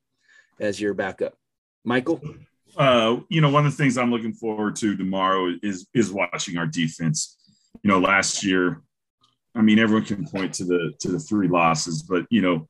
as 0.60 0.80
your 0.80 0.94
backup. 0.94 1.34
Michael. 1.84 2.22
Uh, 2.78 3.22
you 3.30 3.40
know, 3.40 3.50
one 3.50 3.66
of 3.66 3.72
the 3.72 3.78
things 3.78 3.98
I'm 3.98 4.12
looking 4.12 4.34
forward 4.34 4.76
to 4.78 4.98
tomorrow 4.98 5.54
is 5.64 5.88
is 5.94 6.12
watching 6.12 6.58
our 6.58 6.68
defense. 6.68 7.38
You 7.84 7.90
know, 7.90 8.00
last 8.00 8.44
year, 8.44 8.82
I 9.56 9.62
mean, 9.62 9.80
everyone 9.80 10.06
can 10.06 10.28
point 10.28 10.54
to 10.56 10.66
the 10.66 10.94
to 11.00 11.10
the 11.10 11.20
three 11.20 11.48
losses, 11.48 12.04
but 12.04 12.26
you 12.30 12.42
know, 12.42 12.68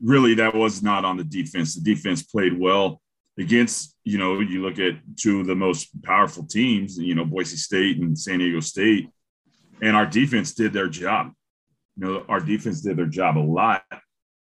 really 0.00 0.34
that 0.36 0.54
was 0.54 0.82
not 0.82 1.04
on 1.04 1.18
the 1.18 1.24
defense. 1.24 1.74
The 1.74 1.82
defense 1.82 2.22
played 2.22 2.58
well 2.58 3.02
against, 3.38 3.96
you 4.04 4.16
know, 4.16 4.40
you 4.40 4.62
look 4.62 4.78
at 4.78 4.94
two 5.16 5.40
of 5.40 5.46
the 5.46 5.56
most 5.56 6.02
powerful 6.02 6.46
teams, 6.46 6.96
you 6.96 7.14
know, 7.14 7.24
Boise 7.24 7.56
State 7.56 7.98
and 7.98 8.18
San 8.18 8.38
Diego 8.38 8.60
State, 8.60 9.08
and 9.82 9.96
our 9.96 10.06
defense 10.06 10.52
did 10.52 10.72
their 10.72 10.88
job. 10.88 11.32
You 11.96 12.06
know, 12.06 12.24
our 12.28 12.40
defense 12.40 12.80
did 12.80 12.96
their 12.96 13.06
job 13.06 13.38
a 13.38 13.40
lot. 13.40 13.84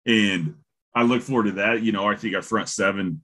And 0.06 0.56
I 0.94 1.02
look 1.02 1.22
forward 1.22 1.44
to 1.44 1.52
that. 1.52 1.82
You 1.82 1.92
know, 1.92 2.08
I 2.08 2.16
think 2.16 2.34
our 2.34 2.42
front 2.42 2.68
seven 2.68 3.22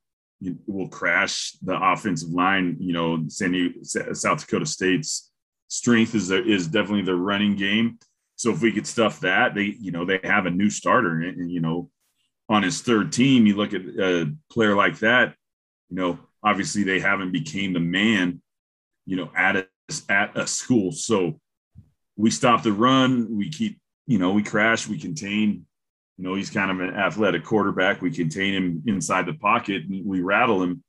will 0.66 0.88
crash 0.88 1.52
the 1.62 1.78
offensive 1.80 2.30
line. 2.30 2.76
You 2.80 2.92
know, 2.92 3.24
San 3.28 3.52
Diego, 3.52 3.80
South 3.82 4.40
Dakota 4.40 4.66
State's 4.66 5.30
strength 5.68 6.14
is 6.14 6.30
is 6.30 6.66
definitely 6.66 7.02
the 7.02 7.14
running 7.14 7.56
game. 7.56 7.98
So 8.36 8.50
if 8.50 8.60
we 8.60 8.72
could 8.72 8.86
stuff 8.86 9.20
that, 9.20 9.54
they 9.54 9.76
you 9.80 9.92
know 9.92 10.04
they 10.04 10.20
have 10.24 10.46
a 10.46 10.50
new 10.50 10.70
starter, 10.70 11.20
and 11.20 11.50
you 11.50 11.60
know 11.60 11.90
on 12.48 12.62
his 12.62 12.82
third 12.82 13.12
team, 13.12 13.46
you 13.46 13.56
look 13.56 13.72
at 13.72 13.82
a 13.82 14.32
player 14.50 14.74
like 14.74 14.98
that, 14.98 15.34
you 15.88 15.96
know, 15.96 16.18
obviously 16.44 16.82
they 16.82 17.00
haven't 17.00 17.32
became 17.32 17.72
the 17.72 17.80
man, 17.80 18.42
you 19.06 19.16
know, 19.16 19.30
at 19.36 19.56
a 19.56 19.66
at 20.08 20.36
a 20.36 20.46
school. 20.46 20.92
So 20.92 21.40
we 22.22 22.30
stop 22.30 22.62
the 22.62 22.72
run, 22.72 23.26
we 23.36 23.50
keep, 23.50 23.80
you 24.06 24.16
know, 24.16 24.30
we 24.30 24.44
crash, 24.44 24.86
we 24.86 24.96
contain. 24.96 25.66
You 26.16 26.24
know, 26.24 26.34
he's 26.36 26.50
kind 26.50 26.70
of 26.70 26.78
an 26.78 26.94
athletic 26.94 27.42
quarterback. 27.44 28.00
We 28.00 28.12
contain 28.12 28.54
him 28.54 28.82
inside 28.86 29.26
the 29.26 29.32
pocket 29.32 29.82
and 29.90 30.06
we 30.06 30.20
rattle 30.20 30.62
him. 30.62 30.84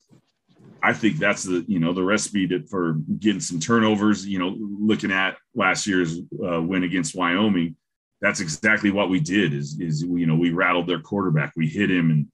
I 0.84 0.94
think 0.94 1.18
that's 1.18 1.42
the 1.42 1.66
you 1.68 1.80
know 1.80 1.92
the 1.92 2.04
recipe 2.04 2.48
to, 2.50 2.63
for 2.68 2.98
getting 3.18 3.40
some 3.40 3.60
turnovers. 3.60 4.28
You 4.28 4.38
know, 4.38 4.56
looking 4.60 5.12
at 5.12 5.38
last 5.56 5.88
year's 5.88 6.20
uh, 6.20 6.62
win 6.62 6.84
against 6.84 7.16
Wyoming, 7.16 7.78
that's 8.22 8.40
exactly 8.40 8.92
what 8.92 9.10
we 9.10 9.20
did. 9.20 9.56
Is 9.56 9.80
is 9.80 10.04
you 10.04 10.28
know 10.28 10.36
we 10.36 10.52
rattled 10.52 10.86
their 10.86 11.00
quarterback, 11.00 11.54
we 11.56 11.68
hit 11.68 11.90
him 11.90 12.12
and 12.12 12.28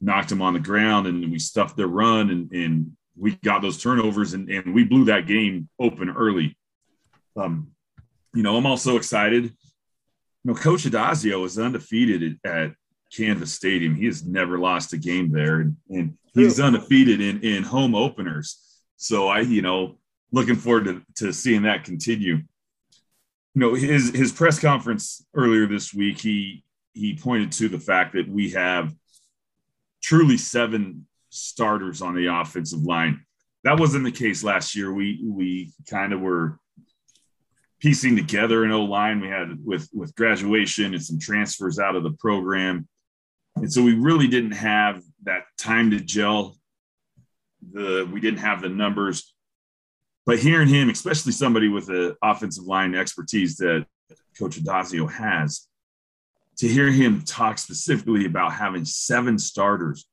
knocked 0.00 0.32
him 0.32 0.40
on 0.40 0.54
the 0.54 0.60
ground, 0.60 1.06
and 1.06 1.30
we 1.30 1.38
stuffed 1.38 1.76
their 1.76 1.88
run, 1.88 2.30
and 2.30 2.50
and 2.52 2.92
we 3.14 3.34
got 3.44 3.60
those 3.60 3.82
turnovers, 3.82 4.32
and 4.32 4.48
and 4.48 4.74
we 4.74 4.84
blew 4.84 5.04
that 5.06 5.26
game 5.26 5.68
open 5.78 6.08
early. 6.08 6.56
Um, 7.36 7.72
you 8.34 8.42
know, 8.42 8.56
I'm 8.56 8.66
also 8.66 8.96
excited. 8.96 9.44
You 9.44 9.52
know, 10.44 10.54
Coach 10.54 10.84
Addazio 10.84 11.44
is 11.44 11.58
undefeated 11.58 12.38
at 12.44 12.72
Canvas 13.14 13.52
Stadium. 13.52 13.94
He 13.94 14.06
has 14.06 14.24
never 14.24 14.58
lost 14.58 14.92
a 14.92 14.98
game 14.98 15.30
there, 15.30 15.60
and, 15.60 15.76
and 15.90 16.16
he's 16.34 16.58
undefeated 16.58 17.20
in 17.20 17.40
in 17.40 17.62
home 17.62 17.94
openers. 17.94 18.58
So 18.96 19.28
I, 19.28 19.40
you 19.40 19.62
know, 19.62 19.98
looking 20.32 20.56
forward 20.56 20.84
to, 20.86 21.02
to 21.16 21.32
seeing 21.32 21.62
that 21.62 21.84
continue. 21.84 22.36
You 23.54 23.60
know, 23.60 23.74
his 23.74 24.10
his 24.10 24.32
press 24.32 24.58
conference 24.58 25.24
earlier 25.34 25.66
this 25.66 25.92
week, 25.92 26.20
he 26.20 26.64
he 26.94 27.16
pointed 27.16 27.52
to 27.52 27.68
the 27.68 27.78
fact 27.78 28.14
that 28.14 28.28
we 28.28 28.50
have 28.50 28.94
truly 30.02 30.36
seven 30.36 31.06
starters 31.30 32.02
on 32.02 32.14
the 32.14 32.26
offensive 32.26 32.82
line. 32.82 33.24
That 33.64 33.78
wasn't 33.78 34.04
the 34.04 34.12
case 34.12 34.42
last 34.42 34.74
year. 34.74 34.92
We 34.92 35.20
we 35.22 35.72
kind 35.88 36.12
of 36.12 36.20
were 36.20 36.58
piecing 37.82 38.14
together 38.14 38.62
an 38.62 38.70
O 38.70 38.84
line. 38.84 39.20
We 39.20 39.28
had 39.28 39.58
with 39.62 39.88
with 39.92 40.14
graduation 40.14 40.94
and 40.94 41.02
some 41.02 41.18
transfers 41.18 41.78
out 41.78 41.96
of 41.96 42.04
the 42.04 42.12
program. 42.12 42.88
And 43.56 43.70
so 43.70 43.82
we 43.82 43.94
really 43.94 44.28
didn't 44.28 44.52
have 44.52 45.02
that 45.24 45.42
time 45.58 45.90
to 45.90 46.00
gel. 46.00 46.56
The 47.72 48.08
we 48.10 48.20
didn't 48.20 48.40
have 48.40 48.62
the 48.62 48.68
numbers. 48.68 49.34
But 50.24 50.38
hearing 50.38 50.68
him, 50.68 50.88
especially 50.88 51.32
somebody 51.32 51.66
with 51.66 51.86
the 51.86 52.16
offensive 52.22 52.64
line 52.64 52.94
expertise 52.94 53.56
that 53.56 53.86
Coach 54.38 54.56
Addazio 54.56 55.10
has, 55.10 55.66
to 56.58 56.68
hear 56.68 56.92
him 56.92 57.22
talk 57.22 57.58
specifically 57.58 58.24
about 58.24 58.52
having 58.52 58.84
seven 58.84 59.36
starters, 59.36 60.06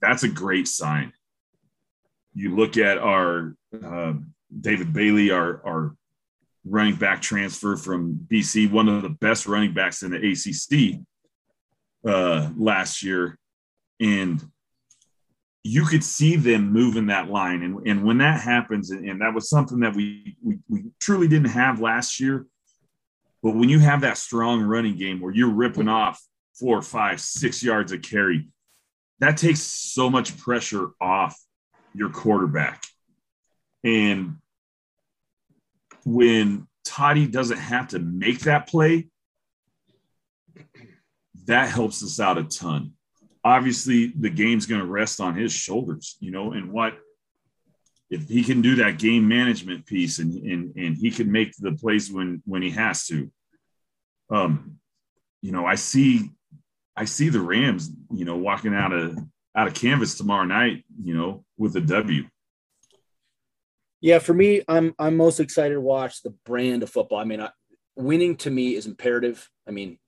that's 0.00 0.24
a 0.24 0.28
great 0.28 0.66
sign. 0.66 1.12
You 2.34 2.56
look 2.56 2.76
at 2.76 2.98
our 2.98 3.54
uh, 3.84 4.14
David 4.60 4.92
Bailey, 4.92 5.30
our, 5.30 5.64
our 5.64 5.96
running 6.68 6.96
back 6.96 7.22
transfer 7.22 7.76
from 7.76 8.26
BC, 8.30 8.70
one 8.70 8.88
of 8.88 9.02
the 9.02 9.08
best 9.08 9.46
running 9.46 9.74
backs 9.74 10.02
in 10.02 10.10
the 10.10 10.16
ACC 10.16 11.00
uh, 12.06 12.50
last 12.56 13.02
year, 13.02 13.38
and 14.00 14.44
you 15.64 15.84
could 15.84 16.04
see 16.04 16.36
them 16.36 16.72
moving 16.72 17.06
that 17.06 17.28
line. 17.28 17.62
And, 17.62 17.86
and 17.86 18.04
when 18.04 18.18
that 18.18 18.40
happens, 18.40 18.90
and, 18.90 19.20
that 19.20 19.34
was 19.34 19.50
something 19.50 19.80
that 19.80 19.94
we, 19.94 20.36
we 20.42 20.58
we 20.68 20.84
truly 21.00 21.28
didn't 21.28 21.50
have 21.50 21.80
last 21.80 22.20
year. 22.20 22.46
But 23.42 23.54
when 23.54 23.68
you 23.68 23.78
have 23.78 24.00
that 24.00 24.18
strong 24.18 24.62
running 24.62 24.96
game 24.96 25.20
where 25.20 25.32
you're 25.32 25.52
ripping 25.52 25.88
off 25.88 26.20
four, 26.58 26.82
five, 26.82 27.20
six 27.20 27.62
yards 27.62 27.92
of 27.92 28.02
carry, 28.02 28.48
that 29.20 29.36
takes 29.36 29.60
so 29.60 30.10
much 30.10 30.36
pressure 30.38 30.90
off 31.00 31.38
your 31.94 32.10
quarterback. 32.10 32.82
And 33.84 34.36
when 36.12 36.66
Toddy 36.84 37.26
doesn't 37.26 37.58
have 37.58 37.88
to 37.88 37.98
make 37.98 38.40
that 38.40 38.66
play, 38.66 39.08
that 41.46 41.68
helps 41.68 42.02
us 42.02 42.20
out 42.20 42.38
a 42.38 42.44
ton. 42.44 42.92
Obviously, 43.44 44.12
the 44.18 44.30
game's 44.30 44.66
going 44.66 44.80
to 44.80 44.86
rest 44.86 45.20
on 45.20 45.34
his 45.34 45.52
shoulders, 45.52 46.16
you 46.20 46.30
know, 46.30 46.52
and 46.52 46.72
what 46.72 46.98
if 48.10 48.28
he 48.28 48.42
can 48.42 48.62
do 48.62 48.76
that 48.76 48.98
game 48.98 49.28
management 49.28 49.86
piece 49.86 50.18
and 50.18 50.32
and 50.34 50.74
and 50.76 50.96
he 50.96 51.10
can 51.10 51.30
make 51.30 51.54
the 51.58 51.72
plays 51.72 52.10
when 52.10 52.42
when 52.46 52.62
he 52.62 52.70
has 52.70 53.06
to. 53.06 53.30
Um, 54.30 54.78
you 55.42 55.52
know, 55.52 55.66
I 55.66 55.74
see 55.74 56.30
I 56.96 57.04
see 57.04 57.28
the 57.28 57.40
Rams, 57.40 57.90
you 58.12 58.24
know, 58.24 58.36
walking 58.36 58.74
out 58.74 58.92
of 58.92 59.18
out 59.56 59.68
of 59.68 59.74
canvas 59.74 60.16
tomorrow 60.16 60.44
night, 60.44 60.84
you 61.02 61.14
know, 61.14 61.44
with 61.56 61.76
a 61.76 61.80
W. 61.80 62.24
Yeah, 64.00 64.20
for 64.20 64.32
me, 64.34 64.62
I'm 64.68 64.94
I'm 64.98 65.16
most 65.16 65.40
excited 65.40 65.74
to 65.74 65.80
watch 65.80 66.22
the 66.22 66.34
brand 66.44 66.82
of 66.82 66.90
football. 66.90 67.18
I 67.18 67.24
mean, 67.24 67.40
I, 67.40 67.50
winning 67.96 68.36
to 68.36 68.50
me 68.50 68.74
is 68.74 68.86
imperative. 68.86 69.50
I 69.66 69.72
mean, 69.72 69.98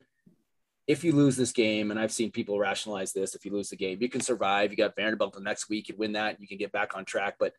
if 0.86 1.02
you 1.04 1.12
lose 1.12 1.36
this 1.36 1.52
game, 1.52 1.90
and 1.90 1.98
I've 1.98 2.12
seen 2.12 2.30
people 2.30 2.58
rationalize 2.58 3.12
this, 3.12 3.34
if 3.34 3.44
you 3.44 3.52
lose 3.52 3.70
the 3.70 3.76
game, 3.76 3.98
you 4.00 4.08
can 4.08 4.20
survive. 4.20 4.70
You 4.70 4.76
got 4.76 4.96
Vanderbilt 4.96 5.34
the 5.34 5.40
next 5.40 5.68
week, 5.68 5.88
you 5.88 5.96
win 5.96 6.12
that, 6.12 6.40
you 6.40 6.46
can 6.46 6.58
get 6.58 6.72
back 6.72 6.96
on 6.96 7.04
track. 7.04 7.36
But 7.38 7.52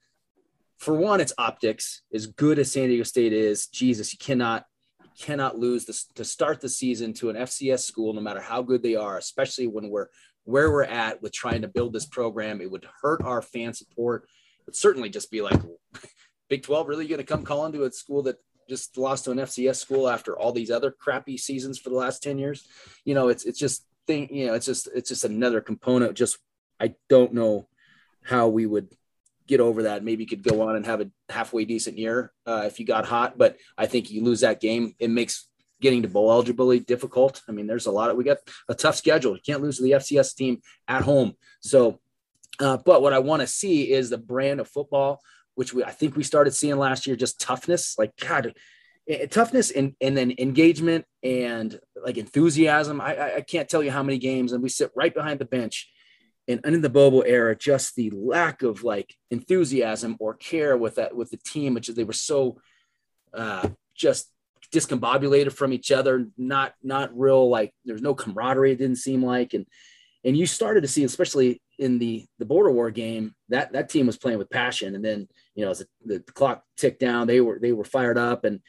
for 0.77 0.95
one, 0.95 1.21
it's 1.21 1.33
optics. 1.37 2.01
As 2.13 2.27
good 2.27 2.59
as 2.59 2.71
San 2.71 2.87
Diego 2.87 3.03
State 3.03 3.33
is, 3.33 3.67
Jesus, 3.67 4.13
you 4.13 4.19
cannot 4.19 4.65
you 5.03 5.25
cannot 5.25 5.59
lose 5.59 5.85
this 5.85 6.05
to 6.15 6.23
start 6.23 6.61
the 6.61 6.69
season 6.69 7.13
to 7.15 7.29
an 7.29 7.35
FCS 7.35 7.81
school, 7.81 8.13
no 8.13 8.21
matter 8.21 8.39
how 8.39 8.61
good 8.61 8.81
they 8.81 8.95
are, 8.95 9.17
especially 9.17 9.67
when 9.67 9.89
we're 9.89 10.07
where 10.45 10.71
we're 10.71 10.83
at 10.83 11.21
with 11.21 11.33
trying 11.33 11.61
to 11.61 11.67
build 11.67 11.93
this 11.93 12.05
program. 12.05 12.61
It 12.61 12.71
would 12.71 12.87
hurt 13.01 13.21
our 13.23 13.41
fan 13.41 13.73
support. 13.73 14.27
Certainly 14.75 15.09
just 15.09 15.31
be 15.31 15.41
like 15.41 15.59
Big 16.49 16.63
12 16.63 16.87
really 16.87 17.07
going 17.07 17.19
to 17.19 17.25
come 17.25 17.43
calling 17.43 17.71
to 17.73 17.83
a 17.83 17.91
school 17.91 18.23
that 18.23 18.37
just 18.69 18.97
lost 18.97 19.25
to 19.25 19.31
an 19.31 19.37
FCS 19.37 19.77
school 19.77 20.07
after 20.07 20.37
all 20.37 20.51
these 20.51 20.71
other 20.71 20.91
crappy 20.91 21.37
seasons 21.37 21.79
for 21.79 21.89
the 21.89 21.95
last 21.95 22.23
10 22.23 22.37
years. 22.37 22.67
You 23.05 23.15
know, 23.15 23.29
it's 23.29 23.45
it's 23.45 23.59
just 23.59 23.85
thing, 24.07 24.33
you 24.33 24.47
know, 24.47 24.53
it's 24.53 24.65
just 24.65 24.89
it's 24.93 25.09
just 25.09 25.25
another 25.25 25.61
component. 25.61 26.15
Just 26.15 26.37
I 26.79 26.95
don't 27.09 27.33
know 27.33 27.67
how 28.23 28.47
we 28.47 28.65
would 28.65 28.89
get 29.47 29.59
over 29.59 29.83
that. 29.83 30.03
Maybe 30.03 30.23
you 30.23 30.29
could 30.29 30.43
go 30.43 30.61
on 30.61 30.75
and 30.75 30.85
have 30.85 31.01
a 31.01 31.09
halfway 31.29 31.65
decent 31.65 31.97
year 31.97 32.31
uh, 32.45 32.63
if 32.65 32.79
you 32.79 32.85
got 32.85 33.05
hot, 33.05 33.37
but 33.37 33.57
I 33.77 33.85
think 33.85 34.11
you 34.11 34.23
lose 34.23 34.41
that 34.41 34.61
game, 34.61 34.95
it 34.99 35.09
makes 35.09 35.47
getting 35.81 36.03
to 36.03 36.07
bowl 36.07 36.31
eligibility 36.31 36.79
difficult. 36.79 37.41
I 37.47 37.51
mean, 37.51 37.67
there's 37.67 37.87
a 37.87 37.91
lot 37.91 38.09
of 38.09 38.17
we 38.17 38.23
got 38.23 38.37
a 38.69 38.75
tough 38.75 38.95
schedule. 38.95 39.35
You 39.35 39.41
can't 39.45 39.61
lose 39.61 39.77
to 39.77 39.83
the 39.83 39.91
FCS 39.91 40.35
team 40.35 40.61
at 40.87 41.03
home. 41.03 41.33
So, 41.61 41.99
uh, 42.61 42.77
but 42.77 43.01
what 43.01 43.13
I 43.13 43.19
want 43.19 43.41
to 43.41 43.47
see 43.47 43.91
is 43.91 44.09
the 44.09 44.17
brand 44.17 44.59
of 44.59 44.67
football 44.67 45.21
which 45.55 45.73
we 45.73 45.83
I 45.83 45.91
think 45.91 46.15
we 46.15 46.23
started 46.23 46.51
seeing 46.51 46.77
last 46.77 47.05
year, 47.05 47.15
just 47.15 47.39
toughness, 47.39 47.97
like 47.97 48.15
God, 48.17 48.53
eh, 49.07 49.25
toughness 49.27 49.71
and 49.71 49.95
and 50.01 50.15
then 50.15 50.33
engagement 50.37 51.05
and 51.23 51.79
like 52.03 52.17
enthusiasm. 52.17 53.01
I 53.01 53.35
I 53.37 53.41
can't 53.41 53.69
tell 53.69 53.83
you 53.83 53.91
how 53.91 54.03
many 54.03 54.17
games, 54.17 54.53
and 54.53 54.63
we 54.63 54.69
sit 54.69 54.91
right 54.95 55.13
behind 55.13 55.39
the 55.39 55.45
bench. 55.45 55.89
And, 56.47 56.59
and 56.63 56.73
in 56.73 56.81
the 56.81 56.89
Bobo 56.89 57.21
era, 57.21 57.55
just 57.55 57.95
the 57.95 58.09
lack 58.09 58.63
of 58.63 58.83
like 58.83 59.15
enthusiasm 59.29 60.17
or 60.19 60.33
care 60.33 60.75
with 60.75 60.95
that 60.95 61.15
with 61.15 61.29
the 61.29 61.37
team, 61.37 61.75
which 61.75 61.87
they 61.87 62.03
were 62.03 62.13
so 62.13 62.59
uh, 63.33 63.69
just 63.93 64.27
discombobulated 64.73 65.53
from 65.53 65.73
each 65.73 65.91
other, 65.91 66.25
not 66.37 66.73
not 66.81 67.15
real 67.17 67.49
like 67.49 67.73
there's 67.85 68.01
no 68.01 68.15
camaraderie. 68.15 68.71
It 68.71 68.79
didn't 68.79 68.97
seem 68.97 69.23
like, 69.23 69.53
and 69.53 69.67
and 70.23 70.37
you 70.37 70.45
started 70.45 70.81
to 70.81 70.87
see, 70.87 71.03
especially 71.03 71.61
in 71.79 71.97
the 71.97 72.25
the 72.39 72.45
border 72.45 72.71
war 72.71 72.91
game, 72.91 73.33
that 73.49 73.73
that 73.73 73.89
team 73.89 74.05
was 74.05 74.17
playing 74.17 74.37
with 74.37 74.49
passion. 74.49 74.95
And 74.95 75.03
then 75.03 75.27
you 75.55 75.65
know 75.65 75.71
as 75.71 75.79
the, 76.05 76.19
the 76.19 76.33
clock 76.33 76.63
ticked 76.77 76.99
down, 76.99 77.27
they 77.27 77.41
were 77.41 77.59
they 77.59 77.73
were 77.73 77.85
fired 77.85 78.17
up 78.17 78.45
and 78.45 78.59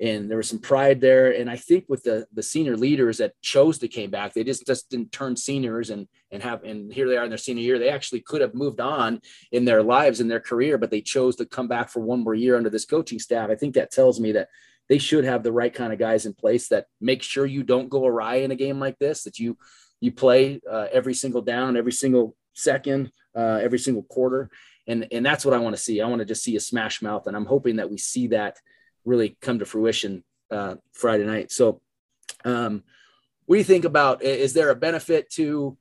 and 0.00 0.28
there 0.28 0.36
was 0.36 0.48
some 0.48 0.58
pride 0.58 1.00
there. 1.00 1.30
And 1.30 1.48
I 1.48 1.56
think 1.56 1.84
with 1.88 2.02
the 2.02 2.26
the 2.32 2.42
senior 2.42 2.76
leaders 2.76 3.18
that 3.18 3.34
chose 3.42 3.78
to 3.78 3.88
came 3.88 4.10
back, 4.10 4.32
they 4.32 4.44
just 4.44 4.66
just 4.66 4.88
didn't 4.90 5.12
turn 5.12 5.36
seniors 5.36 5.90
and 5.90 6.08
and 6.30 6.42
have 6.42 6.64
and 6.64 6.92
here 6.92 7.08
they 7.08 7.16
are 7.16 7.24
in 7.24 7.30
their 7.30 7.38
senior 7.38 7.62
year. 7.62 7.78
They 7.78 7.90
actually 7.90 8.20
could 8.20 8.40
have 8.40 8.54
moved 8.54 8.80
on 8.80 9.20
in 9.52 9.64
their 9.64 9.82
lives 9.82 10.20
in 10.20 10.28
their 10.28 10.40
career, 10.40 10.78
but 10.78 10.90
they 10.90 11.00
chose 11.02 11.36
to 11.36 11.46
come 11.46 11.68
back 11.68 11.90
for 11.90 12.00
one 12.00 12.24
more 12.24 12.34
year 12.34 12.56
under 12.56 12.70
this 12.70 12.86
coaching 12.86 13.18
staff. 13.18 13.50
I 13.50 13.56
think 13.56 13.74
that 13.74 13.92
tells 13.92 14.18
me 14.20 14.32
that 14.32 14.48
they 14.88 14.98
should 14.98 15.24
have 15.24 15.42
the 15.42 15.52
right 15.52 15.72
kind 15.72 15.92
of 15.92 15.98
guys 15.98 16.26
in 16.26 16.34
place 16.34 16.68
that 16.68 16.86
make 17.00 17.22
sure 17.22 17.46
you 17.46 17.62
don't 17.62 17.88
go 17.88 18.06
awry 18.06 18.36
in 18.36 18.50
a 18.50 18.56
game 18.56 18.78
like 18.78 18.98
this, 18.98 19.24
that 19.24 19.38
you 19.38 19.56
you 20.04 20.12
play 20.12 20.60
uh, 20.70 20.86
every 20.92 21.14
single 21.14 21.40
down, 21.40 21.78
every 21.78 21.92
single 21.92 22.36
second, 22.52 23.10
uh, 23.34 23.58
every 23.62 23.78
single 23.78 24.02
quarter. 24.02 24.50
And, 24.86 25.08
and 25.10 25.24
that's 25.24 25.46
what 25.46 25.54
I 25.54 25.58
want 25.58 25.74
to 25.74 25.82
see. 25.82 26.02
I 26.02 26.08
want 26.08 26.18
to 26.18 26.26
just 26.26 26.44
see 26.44 26.56
a 26.56 26.60
smash 26.60 27.00
mouth. 27.00 27.26
And 27.26 27.34
I'm 27.34 27.46
hoping 27.46 27.76
that 27.76 27.90
we 27.90 27.96
see 27.96 28.26
that 28.28 28.58
really 29.06 29.38
come 29.40 29.60
to 29.60 29.64
fruition 29.64 30.22
uh, 30.50 30.74
Friday 30.92 31.24
night. 31.24 31.50
So, 31.50 31.80
um, 32.44 32.84
what 33.46 33.56
do 33.56 33.58
you 33.58 33.64
think 33.64 33.86
about, 33.86 34.22
is 34.22 34.52
there 34.52 34.68
a 34.70 34.74
benefit 34.74 35.30
to, 35.32 35.76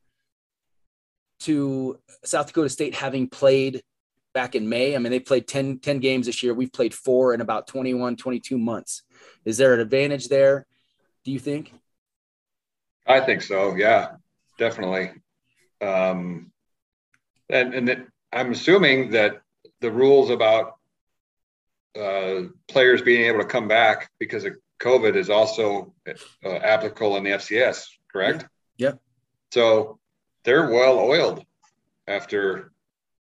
to 1.42 2.00
South 2.24 2.48
Dakota 2.48 2.70
State 2.70 2.96
having 2.96 3.28
played 3.28 3.84
back 4.34 4.56
in 4.56 4.70
May? 4.70 4.96
I 4.96 5.00
mean, 5.00 5.12
they 5.12 5.20
played 5.20 5.48
10, 5.48 5.80
10 5.80 6.00
games 6.00 6.28
this 6.28 6.44
year. 6.44 6.54
We've 6.54 6.72
played 6.72 6.94
four 6.94 7.34
in 7.34 7.42
about 7.42 7.68
21, 7.68 8.16
22 8.16 8.58
months. 8.58 9.04
Is 9.44 9.58
there 9.58 9.74
an 9.74 9.82
advantage 9.82 10.30
there? 10.30 10.66
Do 11.26 11.32
you 11.32 11.40
think? 11.40 11.74
I 13.06 13.20
think 13.20 13.42
so. 13.42 13.76
Yeah, 13.76 14.14
definitely. 14.58 15.12
Um, 15.82 16.52
and 17.50 17.74
and 17.74 17.88
that 17.88 18.08
I'm 18.32 18.52
assuming 18.52 19.12
that 19.12 19.42
the 19.82 19.92
rules 19.92 20.30
about 20.30 20.76
uh, 22.00 22.44
players 22.68 23.02
being 23.02 23.26
able 23.26 23.40
to 23.40 23.46
come 23.46 23.68
back 23.68 24.10
because 24.20 24.46
of 24.46 24.54
COVID 24.82 25.16
is 25.16 25.30
also 25.30 25.94
uh, 26.08 26.50
applicable 26.50 27.18
in 27.18 27.24
the 27.24 27.32
FCS, 27.32 27.86
correct? 28.12 28.46
Yeah. 28.78 28.90
yeah. 28.90 28.94
So 29.52 30.00
they're 30.44 30.70
well 30.70 31.00
oiled 31.00 31.46
after 32.08 32.72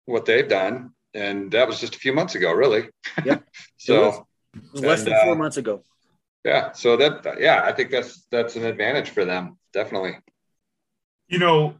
what 0.05 0.25
they've 0.25 0.47
done, 0.47 0.91
and 1.13 1.51
that 1.51 1.67
was 1.67 1.79
just 1.79 1.95
a 1.95 1.99
few 1.99 2.13
months 2.13 2.35
ago, 2.35 2.51
really. 2.53 2.89
Yeah. 3.23 3.39
so 3.77 4.25
less 4.73 5.03
than 5.03 5.13
four 5.23 5.33
uh, 5.33 5.35
months 5.35 5.57
ago. 5.57 5.83
Yeah. 6.45 6.71
So 6.73 6.95
that 6.97 7.39
yeah, 7.39 7.63
I 7.65 7.71
think 7.71 7.89
that's 7.89 8.27
that's 8.31 8.55
an 8.55 8.65
advantage 8.65 9.09
for 9.09 9.25
them, 9.25 9.57
definitely. 9.73 10.19
You 11.27 11.39
know, 11.39 11.73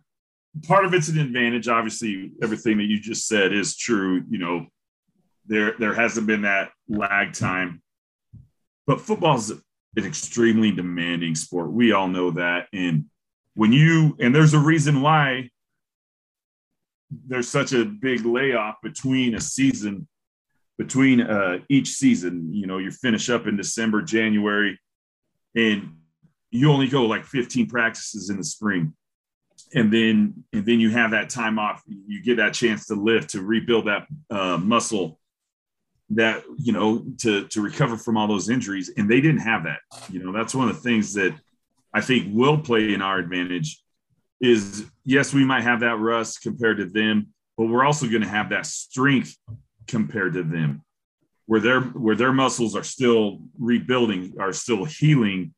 part 0.67 0.86
of 0.86 0.93
it's 0.95 1.07
an 1.07 1.19
advantage. 1.19 1.67
Obviously, 1.67 2.31
everything 2.41 2.79
that 2.79 2.86
you 2.86 3.00
just 3.00 3.27
said 3.27 3.53
is 3.53 3.77
true. 3.77 4.24
You 4.27 4.39
know, 4.39 4.65
there 5.45 5.75
there 5.77 5.93
hasn't 5.93 6.25
been 6.25 6.41
that 6.41 6.72
lag 6.89 7.34
time, 7.34 7.84
but 8.88 9.00
football 9.00 9.38
is 9.38 9.51
an 9.51 9.62
extremely 9.98 10.72
demanding 10.72 11.36
sport. 11.36 11.72
We 11.72 11.91
all 11.91 12.07
know 12.07 12.31
that, 12.31 12.67
and 12.74 13.05
when 13.53 13.72
you 13.72 14.17
and 14.19 14.34
there's 14.34 14.55
a 14.55 14.60
reason 14.60 15.03
why 15.03 15.51
there's 17.27 17.48
such 17.48 17.72
a 17.72 17.86
big 17.86 18.25
layoff 18.25 18.77
between 18.81 19.36
a 19.36 19.39
season 19.39 20.07
between 20.77 21.22
uh, 21.22 21.60
each 21.70 21.89
season. 21.89 22.53
You 22.53 22.67
know, 22.67 22.77
you 22.77 22.91
finish 22.91 23.29
up 23.29 23.48
in 23.48 23.58
December, 23.58 24.01
January, 24.01 24.79
and 25.55 25.98
you 26.51 26.72
only 26.72 26.88
go 26.88 27.05
like 27.05 27.25
15 27.25 27.67
practices 27.67 28.29
in 28.29 28.38
the 28.38 28.44
spring. 28.44 28.94
And 29.74 29.91
then 29.91 30.44
and 30.53 30.65
then 30.65 30.79
you 30.79 30.89
have 30.91 31.12
that 31.12 31.29
time 31.29 31.60
off. 31.60 31.82
You 31.88 32.22
get 32.22 32.38
that 32.38 32.53
chance 32.53 32.88
to 32.88 32.96
lift 32.96 33.32
to 33.32 33.41
rebuild 33.41 33.88
that 33.88 34.05
uh, 34.29 34.58
muscle 34.58 35.20
that 36.12 36.44
you 36.58 36.72
know 36.72 37.03
to 37.20 37.48
to 37.48 37.62
recover 37.62 37.98
from 37.98 38.15
all 38.15 38.27
those 38.27 38.50
injuries. 38.50 38.91
And 38.96 39.10
they 39.10 39.22
didn't 39.22 39.39
have 39.39 39.63
that. 39.63 39.79
You 40.10 40.24
know 40.24 40.32
that's 40.32 40.53
one 40.53 40.70
of 40.70 40.75
the 40.75 40.82
things 40.82 41.13
that 41.13 41.34
i 41.96 42.01
think 42.01 42.27
will 42.36 42.60
play 42.60 42.94
in 42.94 43.01
our 43.01 43.17
advantage 43.17 43.82
is 44.41 44.86
yes 45.05 45.34
we 45.34 45.46
might 45.46 45.63
have 45.63 45.79
that 45.79 45.96
rust 45.98 46.41
compared 46.41 46.77
to 46.77 46.86
them 46.86 47.27
but 47.58 47.65
we're 47.65 47.86
also 47.86 48.08
going 48.08 48.22
to 48.22 48.27
have 48.27 48.50
that 48.50 48.65
strength 48.65 49.36
compared 49.88 50.34
to 50.34 50.44
them 50.44 50.84
where 51.46 51.60
their 51.60 51.82
where 51.82 52.15
their 52.15 52.34
muscles 52.34 52.75
are 52.75 52.84
still 52.84 53.39
rebuilding 53.60 54.34
are 54.39 54.54
still 54.54 54.84
healing 54.86 55.54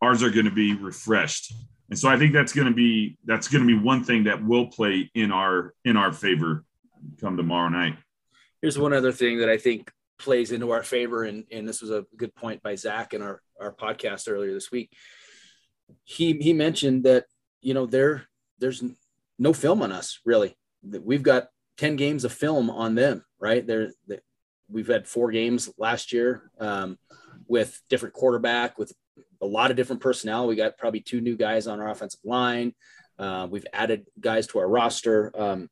ours 0.00 0.22
are 0.22 0.30
going 0.30 0.46
to 0.46 0.50
be 0.52 0.74
refreshed 0.74 1.52
and 1.90 1.98
so 1.98 2.08
I 2.08 2.16
think 2.16 2.32
that's 2.32 2.52
going 2.52 2.66
to 2.66 2.74
be 2.74 3.18
that's 3.24 3.48
going 3.48 3.66
to 3.66 3.68
be 3.68 3.80
one 3.80 4.04
thing 4.04 4.24
that 4.24 4.44
will 4.44 4.66
play 4.66 5.10
in 5.14 5.30
our 5.30 5.74
in 5.84 5.96
our 5.96 6.12
favor 6.12 6.64
come 7.20 7.36
tomorrow 7.36 7.68
night. 7.68 7.96
Here's 8.62 8.78
one 8.78 8.92
other 8.92 9.12
thing 9.12 9.38
that 9.38 9.48
I 9.48 9.58
think 9.58 9.90
plays 10.18 10.52
into 10.52 10.70
our 10.70 10.82
favor, 10.82 11.24
and, 11.24 11.44
and 11.50 11.68
this 11.68 11.82
was 11.82 11.90
a 11.90 12.06
good 12.16 12.34
point 12.34 12.62
by 12.62 12.74
Zach 12.76 13.12
in 13.12 13.20
our, 13.20 13.42
our 13.60 13.72
podcast 13.72 14.30
earlier 14.30 14.52
this 14.54 14.70
week. 14.70 14.90
He 16.04 16.32
he 16.34 16.52
mentioned 16.52 17.04
that 17.04 17.26
you 17.60 17.74
know 17.74 17.86
there 17.86 18.24
there's 18.58 18.82
no 19.38 19.52
film 19.52 19.82
on 19.82 19.92
us 19.92 20.20
really. 20.24 20.56
We've 20.82 21.22
got 21.22 21.48
10 21.78 21.96
games 21.96 22.24
of 22.24 22.32
film 22.32 22.68
on 22.68 22.94
them, 22.94 23.24
right? 23.44 23.66
There 23.66 23.90
we've 24.70 24.88
had 24.88 25.06
four 25.06 25.30
games 25.30 25.70
last 25.76 26.14
year 26.14 26.50
um, 26.58 26.98
with 27.46 27.78
different 27.90 28.14
quarterback, 28.14 28.78
with 28.78 28.90
a 29.42 29.46
lot 29.46 29.70
of 29.70 29.76
different 29.76 30.00
personnel. 30.00 30.46
We 30.46 30.56
got 30.56 30.78
probably 30.78 31.00
two 31.00 31.20
new 31.20 31.36
guys 31.36 31.66
on 31.66 31.78
our 31.78 31.90
offensive 31.90 32.20
line. 32.24 32.74
Uh, 33.18 33.46
we've 33.50 33.66
added 33.74 34.06
guys 34.18 34.46
to 34.48 34.60
our 34.60 34.68
roster. 34.68 35.30
Um, 35.38 35.68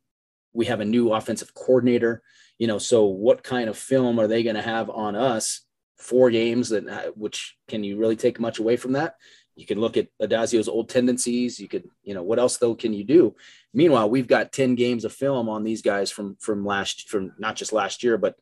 we 0.52 0.66
have 0.66 0.80
a 0.80 0.84
new 0.84 1.14
offensive 1.14 1.54
coordinator. 1.54 2.22
You 2.58 2.66
know, 2.66 2.76
so 2.76 3.06
what 3.06 3.42
kind 3.42 3.70
of 3.70 3.78
film 3.78 4.20
are 4.20 4.28
they 4.28 4.42
going 4.42 4.56
to 4.56 4.62
have 4.62 4.90
on 4.90 5.16
us? 5.16 5.62
Four 5.96 6.30
games 6.30 6.68
that, 6.68 6.86
uh, 6.86 7.12
which 7.14 7.56
can 7.68 7.82
you 7.82 7.96
really 7.96 8.16
take 8.16 8.38
much 8.38 8.58
away 8.58 8.76
from 8.76 8.92
that? 8.92 9.14
You 9.54 9.66
can 9.66 9.80
look 9.80 9.96
at 9.96 10.08
Addazio's 10.20 10.68
old 10.68 10.88
tendencies. 10.88 11.60
You 11.60 11.68
could, 11.68 11.84
you 12.02 12.14
know, 12.14 12.22
what 12.22 12.38
else 12.38 12.56
though 12.56 12.74
can 12.74 12.92
you 12.92 13.04
do? 13.04 13.34
Meanwhile, 13.74 14.08
we've 14.08 14.26
got 14.26 14.52
10 14.52 14.74
games 14.74 15.04
of 15.04 15.12
film 15.12 15.48
on 15.48 15.62
these 15.62 15.82
guys 15.82 16.10
from, 16.10 16.36
from 16.40 16.64
last, 16.64 17.08
from 17.08 17.32
not 17.38 17.56
just 17.56 17.72
last 17.72 18.02
year, 18.02 18.16
but 18.16 18.36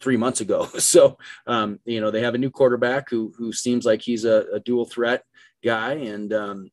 three 0.00 0.16
months 0.16 0.40
ago. 0.40 0.68
So, 0.78 1.18
um, 1.46 1.80
you 1.84 2.00
know, 2.00 2.10
they 2.10 2.22
have 2.22 2.34
a 2.34 2.38
new 2.38 2.50
quarterback 2.50 3.10
who 3.10 3.32
who 3.36 3.52
seems 3.52 3.84
like 3.84 4.02
he's 4.02 4.24
a, 4.24 4.46
a 4.54 4.60
dual 4.60 4.84
threat 4.84 5.24
guy, 5.64 5.94
and 5.94 6.32
um, 6.32 6.70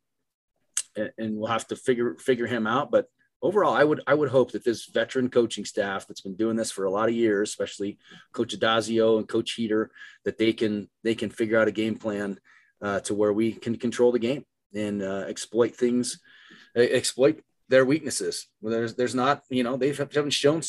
and 0.96 1.38
we'll 1.38 1.50
have 1.50 1.68
to 1.68 1.76
figure 1.76 2.16
figure 2.16 2.48
him 2.48 2.68
out. 2.68 2.92
But 2.92 3.08
overall, 3.42 3.74
I 3.74 3.84
would 3.84 4.02
I 4.08 4.14
would 4.14 4.30
hope 4.30 4.52
that 4.52 4.64
this 4.64 4.86
veteran 4.86 5.30
coaching 5.30 5.66
staff 5.66 6.08
that's 6.08 6.22
been 6.22 6.36
doing 6.36 6.56
this 6.56 6.72
for 6.72 6.86
a 6.86 6.92
lot 6.92 7.10
of 7.10 7.16
years, 7.16 7.50
especially 7.50 7.98
Coach 8.34 8.58
Adazio 8.58 9.18
and 9.18 9.28
Coach 9.28 9.54
Heater, 9.54 9.92
that 10.26 10.38
they 10.38 10.54
can 10.54 10.90
they 11.04 11.16
can 11.16 11.30
figure 11.30 11.60
out 11.60 11.68
a 11.68 11.72
game 11.72 11.96
plan 11.96 12.40
uh, 12.82 13.00
to 13.02 13.14
where 13.14 13.34
we 13.34 13.54
can 13.54 13.78
control 13.78 14.12
the 14.12 14.20
game 14.20 14.46
and 14.74 15.02
uh, 15.02 15.26
exploit 15.28 15.76
things, 15.76 16.20
exploit 16.76 17.42
their 17.70 17.86
weaknesses. 17.86 18.48
There's 18.62 18.96
there's 18.96 19.16
not 19.16 19.44
you 19.50 19.64
know 19.64 19.78
they 19.78 19.94
haven't 19.94 20.32
shown 20.32 20.62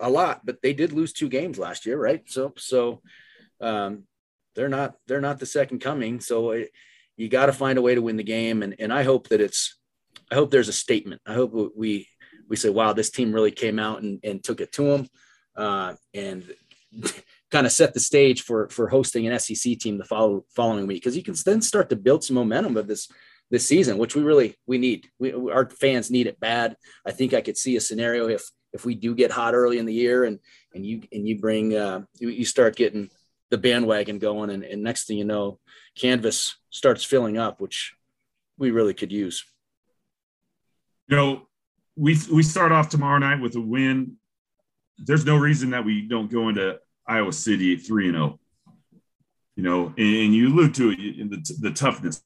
a 0.00 0.10
lot, 0.10 0.44
but 0.44 0.62
they 0.62 0.72
did 0.72 0.92
lose 0.92 1.12
two 1.12 1.28
games 1.28 1.58
last 1.58 1.86
year, 1.86 1.98
right? 1.98 2.22
So 2.26 2.52
so 2.56 3.02
um, 3.60 4.04
they're 4.54 4.68
not 4.68 4.94
they're 5.06 5.20
not 5.20 5.38
the 5.38 5.46
second 5.46 5.80
coming. 5.80 6.20
So 6.20 6.50
it, 6.50 6.70
you 7.16 7.28
got 7.28 7.46
to 7.46 7.52
find 7.52 7.78
a 7.78 7.82
way 7.82 7.94
to 7.94 8.02
win 8.02 8.16
the 8.16 8.22
game, 8.22 8.62
and 8.62 8.74
and 8.78 8.92
I 8.92 9.02
hope 9.02 9.28
that 9.28 9.40
it's 9.40 9.78
I 10.30 10.34
hope 10.34 10.50
there's 10.50 10.68
a 10.68 10.72
statement. 10.72 11.22
I 11.26 11.34
hope 11.34 11.52
we 11.76 12.08
we 12.48 12.56
say, 12.56 12.68
wow, 12.68 12.92
this 12.92 13.10
team 13.10 13.32
really 13.32 13.50
came 13.50 13.78
out 13.78 14.02
and, 14.02 14.20
and 14.24 14.42
took 14.42 14.60
it 14.60 14.72
to 14.72 14.82
them, 14.82 15.08
uh, 15.56 15.94
and 16.14 16.44
kind 17.52 17.66
of 17.66 17.72
set 17.72 17.94
the 17.94 18.00
stage 18.00 18.42
for 18.42 18.68
for 18.70 18.88
hosting 18.88 19.26
an 19.26 19.38
SEC 19.38 19.78
team 19.78 19.98
the 19.98 20.04
follow, 20.04 20.44
following 20.56 20.86
week 20.86 21.02
because 21.02 21.16
you 21.16 21.22
can 21.22 21.34
then 21.44 21.62
start 21.62 21.90
to 21.90 21.96
build 21.96 22.24
some 22.24 22.34
momentum 22.34 22.76
of 22.76 22.88
this 22.88 23.08
this 23.50 23.68
season, 23.68 23.98
which 23.98 24.16
we 24.16 24.22
really 24.22 24.56
we 24.66 24.78
need. 24.78 25.08
We, 25.18 25.32
our 25.32 25.68
fans 25.68 26.10
need 26.10 26.26
it 26.26 26.40
bad. 26.40 26.76
I 27.06 27.12
think 27.12 27.34
I 27.34 27.42
could 27.42 27.58
see 27.58 27.76
a 27.76 27.80
scenario 27.80 28.28
if 28.28 28.42
if 28.72 28.84
we 28.84 28.94
do 28.94 29.14
get 29.14 29.30
hot 29.30 29.54
early 29.54 29.78
in 29.78 29.86
the 29.86 29.94
year 29.94 30.24
and 30.24 30.38
and 30.74 30.84
you 30.84 31.02
and 31.12 31.28
you 31.28 31.38
bring 31.38 31.76
uh, 31.76 32.02
you, 32.18 32.30
you 32.30 32.44
start 32.44 32.74
getting 32.74 33.10
the 33.50 33.58
bandwagon 33.58 34.18
going 34.18 34.48
and, 34.48 34.64
and 34.64 34.82
next 34.82 35.06
thing 35.06 35.18
you 35.18 35.26
know 35.26 35.58
canvas 35.94 36.56
starts 36.70 37.04
filling 37.04 37.36
up 37.36 37.60
which 37.60 37.94
we 38.56 38.70
really 38.70 38.94
could 38.94 39.12
use 39.12 39.44
you 41.06 41.16
know 41.16 41.46
we 41.94 42.18
we 42.32 42.42
start 42.42 42.72
off 42.72 42.88
tomorrow 42.88 43.18
night 43.18 43.42
with 43.42 43.54
a 43.56 43.60
win 43.60 44.16
there's 44.96 45.26
no 45.26 45.36
reason 45.36 45.70
that 45.70 45.84
we 45.84 46.08
don't 46.08 46.30
go 46.30 46.48
into 46.48 46.78
iowa 47.06 47.32
city 47.32 47.76
3 47.76 48.08
and 48.08 48.16
0 48.16 48.38
you 49.56 49.62
know 49.62 49.92
and, 49.96 50.34
you 50.34 50.48
allude 50.48 50.74
to 50.74 50.90
it 50.90 50.98
in 51.18 51.28
the, 51.30 51.56
the 51.60 51.70
toughness 51.70 52.22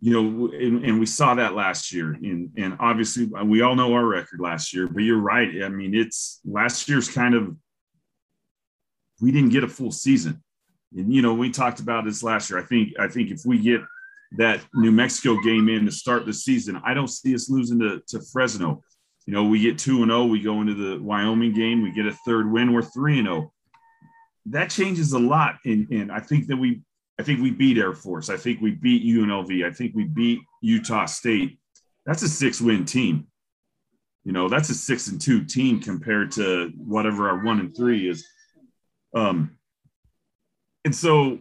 you 0.00 0.12
know, 0.12 0.50
and, 0.52 0.84
and, 0.84 0.98
we 0.98 1.04
saw 1.04 1.34
that 1.34 1.54
last 1.54 1.92
year. 1.92 2.12
And, 2.12 2.50
and 2.56 2.76
obviously, 2.80 3.28
uh, 3.38 3.44
we 3.44 3.60
all 3.60 3.76
know 3.76 3.92
our 3.92 4.06
record 4.06 4.40
last 4.40 4.72
year, 4.72 4.88
but 4.88 5.02
you're 5.02 5.20
right. 5.20 5.62
I 5.62 5.68
mean, 5.68 5.94
it's 5.94 6.40
last 6.44 6.88
year's 6.88 7.08
kind 7.08 7.34
of, 7.34 7.54
we 9.20 9.30
didn't 9.30 9.50
get 9.50 9.62
a 9.62 9.68
full 9.68 9.92
season. 9.92 10.42
And, 10.96 11.12
you 11.12 11.20
know, 11.20 11.34
we 11.34 11.50
talked 11.50 11.80
about 11.80 12.06
this 12.06 12.22
last 12.22 12.48
year. 12.48 12.58
I 12.58 12.64
think, 12.64 12.94
I 12.98 13.08
think 13.08 13.30
if 13.30 13.42
we 13.44 13.58
get 13.58 13.82
that 14.38 14.64
New 14.74 14.90
Mexico 14.90 15.38
game 15.42 15.68
in 15.68 15.84
to 15.84 15.92
start 15.92 16.24
the 16.24 16.32
season, 16.32 16.80
I 16.82 16.94
don't 16.94 17.08
see 17.08 17.34
us 17.34 17.50
losing 17.50 17.78
to, 17.80 18.00
to 18.08 18.22
Fresno. 18.32 18.82
You 19.26 19.34
know, 19.34 19.44
we 19.44 19.60
get 19.60 19.78
2 19.78 20.02
and 20.02 20.10
0, 20.10 20.24
we 20.24 20.40
go 20.40 20.62
into 20.62 20.74
the 20.74 21.02
Wyoming 21.02 21.52
game, 21.52 21.82
we 21.82 21.92
get 21.92 22.06
a 22.06 22.16
third 22.26 22.50
win, 22.50 22.72
we're 22.72 22.82
3 22.82 23.18
and 23.18 23.28
0. 23.28 23.52
That 24.46 24.70
changes 24.70 25.12
a 25.12 25.18
lot. 25.18 25.56
And, 25.64 25.88
and 25.90 26.10
I 26.10 26.20
think 26.20 26.46
that 26.48 26.56
we, 26.56 26.82
I 27.18 27.22
think 27.22 27.40
we 27.40 27.50
beat 27.50 27.78
Air 27.78 27.92
Force. 27.92 28.30
I 28.30 28.36
think 28.36 28.60
we 28.60 28.72
beat 28.72 29.04
UNLV. 29.04 29.64
I 29.64 29.72
think 29.72 29.94
we 29.94 30.04
beat 30.04 30.40
Utah 30.62 31.06
State. 31.06 31.58
That's 32.06 32.22
a 32.22 32.28
six 32.28 32.60
win 32.60 32.84
team. 32.84 33.26
You 34.24 34.32
know, 34.32 34.48
that's 34.48 34.70
a 34.70 34.74
six 34.74 35.08
and 35.08 35.20
two 35.20 35.44
team 35.44 35.80
compared 35.80 36.32
to 36.32 36.72
whatever 36.76 37.28
our 37.28 37.44
one 37.44 37.60
and 37.60 37.74
three 37.74 38.08
is. 38.08 38.26
Um, 39.14 39.56
and 40.84 40.94
so 40.94 41.40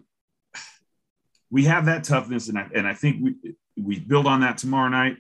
we 1.50 1.66
have 1.66 1.86
that 1.86 2.04
toughness, 2.04 2.50
and 2.50 2.58
I, 2.58 2.68
and 2.76 2.88
I 2.88 2.94
think 2.94 3.24
we 3.24 3.56
we 3.82 4.00
build 4.00 4.28
on 4.28 4.42
that 4.42 4.58
tomorrow 4.58 4.90
night, 4.90 5.18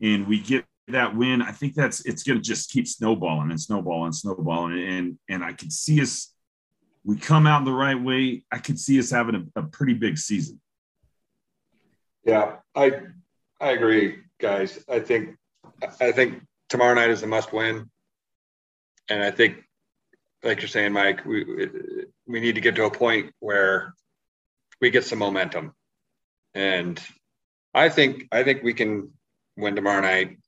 and 0.00 0.26
we 0.26 0.40
get 0.40 0.64
that 0.88 1.16
win. 1.16 1.42
I 1.42 1.52
think 1.52 1.74
that's 1.74 2.04
it's 2.04 2.22
going 2.22 2.38
to 2.38 2.42
just 2.42 2.70
keep 2.70 2.86
snowballing 2.86 3.50
and 3.50 3.60
snowballing 3.60 4.06
and 4.06 4.16
snowballing, 4.16 4.78
and 4.82 5.18
and 5.28 5.44
I 5.44 5.52
can 5.52 5.70
see 5.70 6.00
us 6.00 6.31
we 7.04 7.16
come 7.16 7.46
out 7.46 7.64
the 7.64 7.72
right 7.72 8.00
way, 8.00 8.44
I 8.50 8.58
could 8.58 8.78
see 8.78 8.98
us 8.98 9.10
having 9.10 9.50
a, 9.56 9.60
a 9.60 9.62
pretty 9.64 9.94
big 9.94 10.18
season. 10.18 10.60
Yeah, 12.24 12.56
I 12.74 12.92
I 13.60 13.70
agree, 13.70 14.18
guys. 14.40 14.84
I 14.88 15.00
think 15.00 15.36
I 16.00 16.12
think 16.12 16.42
tomorrow 16.68 16.94
night 16.94 17.10
is 17.10 17.22
a 17.22 17.26
must 17.26 17.52
win, 17.52 17.90
and 19.08 19.22
I 19.22 19.30
think, 19.30 19.64
like 20.44 20.60
you're 20.60 20.68
saying, 20.68 20.92
Mike, 20.92 21.24
we 21.24 21.44
we 22.26 22.40
need 22.40 22.54
to 22.54 22.60
get 22.60 22.76
to 22.76 22.84
a 22.84 22.90
point 22.90 23.32
where 23.40 23.94
we 24.80 24.90
get 24.90 25.04
some 25.04 25.18
momentum, 25.18 25.74
and 26.54 27.02
I 27.74 27.88
think 27.88 28.28
I 28.30 28.44
think 28.44 28.62
we 28.62 28.74
can 28.74 29.10
win 29.56 29.74
tomorrow 29.74 30.00
night, 30.00 30.38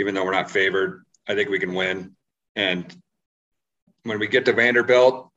even 0.00 0.14
though 0.14 0.24
we're 0.24 0.32
not 0.32 0.50
favored. 0.50 1.04
I 1.28 1.36
think 1.36 1.48
we 1.48 1.60
can 1.60 1.74
win, 1.74 2.16
and 2.56 2.92
when 4.02 4.18
we 4.18 4.26
get 4.26 4.46
to 4.46 4.52
Vanderbilt, 4.52 5.29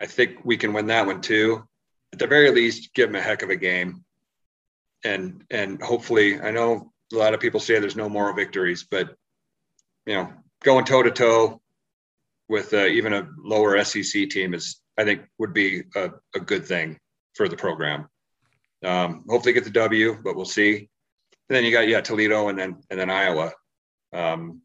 I 0.00 0.06
think 0.06 0.44
we 0.44 0.56
can 0.56 0.72
win 0.72 0.86
that 0.86 1.06
one 1.06 1.20
too. 1.20 1.62
At 2.12 2.18
the 2.18 2.26
very 2.26 2.50
least, 2.50 2.94
give 2.94 3.08
them 3.08 3.16
a 3.16 3.22
heck 3.22 3.42
of 3.42 3.50
a 3.50 3.56
game. 3.56 4.04
And 5.04 5.44
and 5.50 5.80
hopefully, 5.82 6.40
I 6.40 6.50
know 6.50 6.92
a 7.12 7.16
lot 7.16 7.34
of 7.34 7.40
people 7.40 7.60
say 7.60 7.78
there's 7.78 7.96
no 7.96 8.08
moral 8.08 8.34
victories, 8.34 8.86
but 8.90 9.14
you 10.06 10.14
know, 10.14 10.32
going 10.62 10.84
toe 10.84 11.02
to 11.02 11.10
toe 11.10 11.60
with 12.48 12.74
uh, 12.74 12.86
even 12.86 13.12
a 13.12 13.28
lower 13.38 13.82
SEC 13.84 14.28
team 14.28 14.54
is, 14.54 14.80
I 14.98 15.04
think, 15.04 15.22
would 15.38 15.54
be 15.54 15.84
a, 15.94 16.10
a 16.34 16.40
good 16.40 16.66
thing 16.66 16.98
for 17.34 17.48
the 17.48 17.56
program. 17.56 18.08
Um, 18.84 19.24
hopefully, 19.28 19.52
get 19.52 19.64
the 19.64 19.70
W, 19.70 20.18
but 20.22 20.36
we'll 20.36 20.44
see. 20.44 20.76
And 21.48 21.56
then 21.56 21.64
you 21.64 21.72
got 21.72 21.88
yeah 21.88 22.00
Toledo 22.00 22.48
and 22.48 22.58
then 22.58 22.82
and 22.90 22.98
then 22.98 23.10
Iowa. 23.10 23.52
Um, 24.12 24.62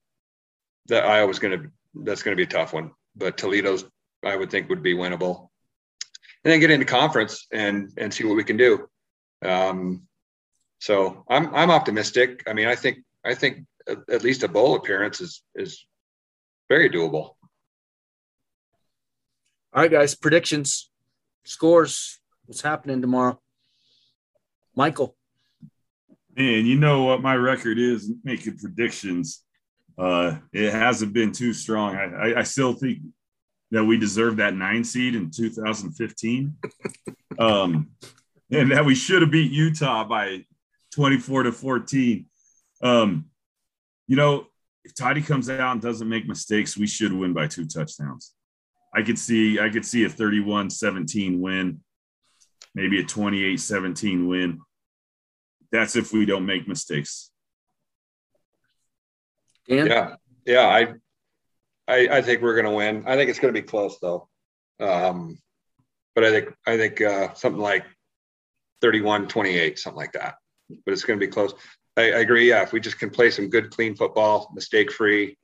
that 0.87 1.05
Iowa's 1.05 1.39
going 1.39 1.59
to 1.59 1.69
that's 2.03 2.23
going 2.23 2.35
to 2.35 2.41
be 2.41 2.47
a 2.47 2.59
tough 2.59 2.73
one, 2.73 2.91
but 3.15 3.37
Toledo's 3.37 3.85
I 4.25 4.35
would 4.35 4.49
think 4.49 4.69
would 4.69 4.83
be 4.83 4.95
winnable. 4.95 5.49
And 6.43 6.51
then 6.51 6.59
get 6.59 6.71
into 6.71 6.85
conference 6.85 7.47
and 7.51 7.91
and 7.97 8.13
see 8.13 8.23
what 8.23 8.35
we 8.35 8.43
can 8.43 8.57
do. 8.57 8.87
Um, 9.43 10.03
so 10.79 11.23
I'm 11.29 11.53
I'm 11.55 11.71
optimistic. 11.71 12.43
I 12.47 12.53
mean, 12.53 12.67
I 12.67 12.75
think 12.75 12.99
I 13.23 13.35
think 13.35 13.65
at 13.87 14.23
least 14.23 14.43
a 14.43 14.47
bowl 14.47 14.75
appearance 14.75 15.21
is 15.21 15.43
is 15.55 15.85
very 16.69 16.89
doable. 16.89 17.35
All 19.73 19.81
right, 19.81 19.91
guys. 19.91 20.15
Predictions, 20.15 20.89
scores. 21.43 22.19
What's 22.45 22.61
happening 22.61 23.01
tomorrow? 23.01 23.39
Michael. 24.75 25.15
Man, 26.35 26.65
you 26.65 26.77
know 26.77 27.03
what 27.03 27.21
my 27.21 27.35
record 27.35 27.79
is 27.79 28.11
making 28.23 28.57
predictions. 28.57 29.41
Uh, 29.97 30.37
it 30.51 30.71
hasn't 30.71 31.13
been 31.13 31.31
too 31.31 31.53
strong. 31.53 31.95
I, 31.95 32.03
I, 32.03 32.39
I 32.39 32.43
still 32.43 32.73
think 32.73 32.99
that 33.71 33.83
we 33.83 33.97
deserve 33.97 34.37
that 34.37 34.55
nine 34.55 34.83
seed 34.83 35.15
in 35.15 35.31
2015. 35.31 36.55
um, 37.39 37.89
and 38.51 38.71
that 38.71 38.85
we 38.85 38.95
should 38.95 39.21
have 39.21 39.31
beat 39.31 39.51
Utah 39.51 40.03
by 40.03 40.45
24 40.93 41.43
to 41.43 41.51
14. 41.51 42.25
Um, 42.81 43.25
you 44.07 44.15
know, 44.15 44.47
if 44.83 44.93
Toddy 44.93 45.21
comes 45.21 45.49
out 45.49 45.71
and 45.71 45.81
doesn't 45.81 46.07
make 46.07 46.27
mistakes, 46.27 46.77
we 46.77 46.87
should 46.87 47.11
win 47.11 47.33
by 47.33 47.47
two 47.47 47.65
touchdowns. 47.65 48.33
I 48.93 49.01
could 49.01 49.19
see 49.19 49.59
I 49.59 49.69
could 49.69 49.85
see 49.85 50.05
a 50.05 50.09
31-17 50.09 51.39
win, 51.39 51.81
maybe 52.73 52.99
a 52.99 53.03
28-17 53.03 54.27
win. 54.27 54.59
That's 55.71 55.95
if 55.95 56.13
we 56.13 56.25
don't 56.25 56.45
make 56.45 56.67
mistakes. 56.67 57.31
Dan? 59.67 59.87
Yeah, 59.87 60.15
yeah, 60.45 60.67
I, 60.67 60.93
I, 61.87 62.07
I 62.11 62.21
think 62.21 62.41
we're 62.41 62.55
going 62.55 62.65
to 62.65 62.71
win. 62.71 63.03
I 63.05 63.15
think 63.15 63.29
it's 63.29 63.39
going 63.39 63.53
to 63.53 63.61
be 63.61 63.67
close 63.67 63.97
though, 63.99 64.27
um, 64.79 65.37
but 66.15 66.23
I 66.23 66.31
think 66.31 66.53
I 66.65 66.77
think 66.77 67.01
uh, 67.01 67.33
something 67.33 67.61
like 67.61 67.85
31-28, 68.83 69.77
something 69.77 69.97
like 69.97 70.13
that. 70.13 70.35
But 70.69 70.93
it's 70.93 71.03
going 71.03 71.19
to 71.19 71.25
be 71.25 71.31
close. 71.31 71.53
I, 71.97 72.03
I, 72.03 72.19
agree. 72.19 72.49
Yeah, 72.49 72.63
if 72.63 72.73
we 72.73 72.79
just 72.79 72.99
can 72.99 73.09
play 73.09 73.29
some 73.29 73.49
good, 73.49 73.71
clean 73.71 73.95
football, 73.95 74.51
mistake 74.53 74.91
free, 74.91 75.37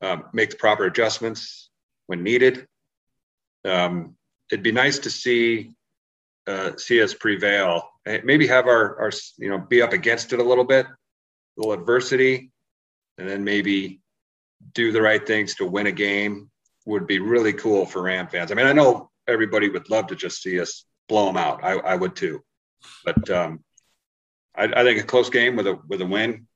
um, 0.00 0.24
make 0.32 0.50
the 0.50 0.56
proper 0.56 0.84
adjustments 0.84 1.70
when 2.06 2.22
needed. 2.22 2.66
Um, 3.64 4.16
it'd 4.50 4.62
be 4.62 4.72
nice 4.72 5.00
to 5.00 5.10
see 5.10 5.72
uh, 6.46 6.76
see 6.76 7.02
us 7.02 7.14
prevail. 7.14 7.88
And 8.04 8.24
Maybe 8.24 8.46
have 8.48 8.66
our 8.66 9.00
our 9.00 9.10
you 9.38 9.48
know 9.48 9.58
be 9.58 9.82
up 9.82 9.92
against 9.92 10.32
it 10.32 10.40
a 10.40 10.44
little 10.44 10.64
bit, 10.64 10.86
a 10.86 10.90
little 11.56 11.72
adversity, 11.72 12.50
and 13.18 13.28
then 13.28 13.44
maybe 13.44 14.01
do 14.74 14.92
the 14.92 15.02
right 15.02 15.26
things 15.26 15.54
to 15.56 15.66
win 15.66 15.86
a 15.86 15.92
game 15.92 16.50
would 16.86 17.06
be 17.06 17.18
really 17.18 17.52
cool 17.52 17.86
for 17.86 18.02
Ram 18.02 18.26
fans. 18.26 18.50
I 18.50 18.54
mean, 18.54 18.66
I 18.66 18.72
know 18.72 19.10
everybody 19.28 19.68
would 19.68 19.90
love 19.90 20.08
to 20.08 20.16
just 20.16 20.42
see 20.42 20.60
us 20.60 20.84
blow 21.08 21.26
them 21.26 21.36
out. 21.36 21.62
I, 21.62 21.72
I 21.78 21.94
would 21.94 22.16
too, 22.16 22.42
but 23.04 23.28
um, 23.30 23.62
I, 24.56 24.64
I 24.64 24.82
think 24.82 25.00
a 25.00 25.04
close 25.04 25.30
game 25.30 25.56
with 25.56 25.66
a 25.66 25.78
with 25.88 26.00
a 26.00 26.06
win 26.06 26.46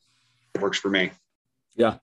works 0.61 0.79
for 0.79 0.88
me. 0.88 1.12
Yeah, 1.77 1.99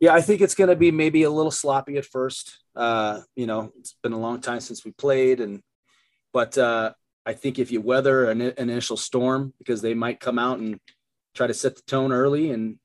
yeah, 0.00 0.12
I 0.12 0.20
think 0.20 0.40
it's 0.40 0.54
going 0.54 0.70
to 0.70 0.76
be 0.76 0.90
maybe 0.90 1.22
a 1.22 1.30
little 1.30 1.50
sloppy 1.50 1.96
at 1.96 2.04
first. 2.04 2.58
Uh, 2.74 3.20
you 3.36 3.46
know, 3.46 3.72
it's 3.78 3.94
been 4.02 4.12
a 4.12 4.18
long 4.18 4.40
time 4.40 4.60
since 4.60 4.84
we 4.84 4.92
played, 4.92 5.40
and 5.40 5.62
but 6.32 6.56
uh, 6.58 6.92
I 7.24 7.34
think 7.34 7.58
if 7.58 7.70
you 7.70 7.80
weather 7.80 8.30
an, 8.30 8.40
an 8.40 8.54
initial 8.56 8.96
storm, 8.96 9.54
because 9.58 9.80
they 9.80 9.94
might 9.94 10.20
come 10.20 10.38
out 10.38 10.58
and 10.58 10.80
try 11.34 11.46
to 11.46 11.54
set 11.54 11.76
the 11.76 11.82
tone 11.82 12.12
early, 12.12 12.50
and 12.50 12.78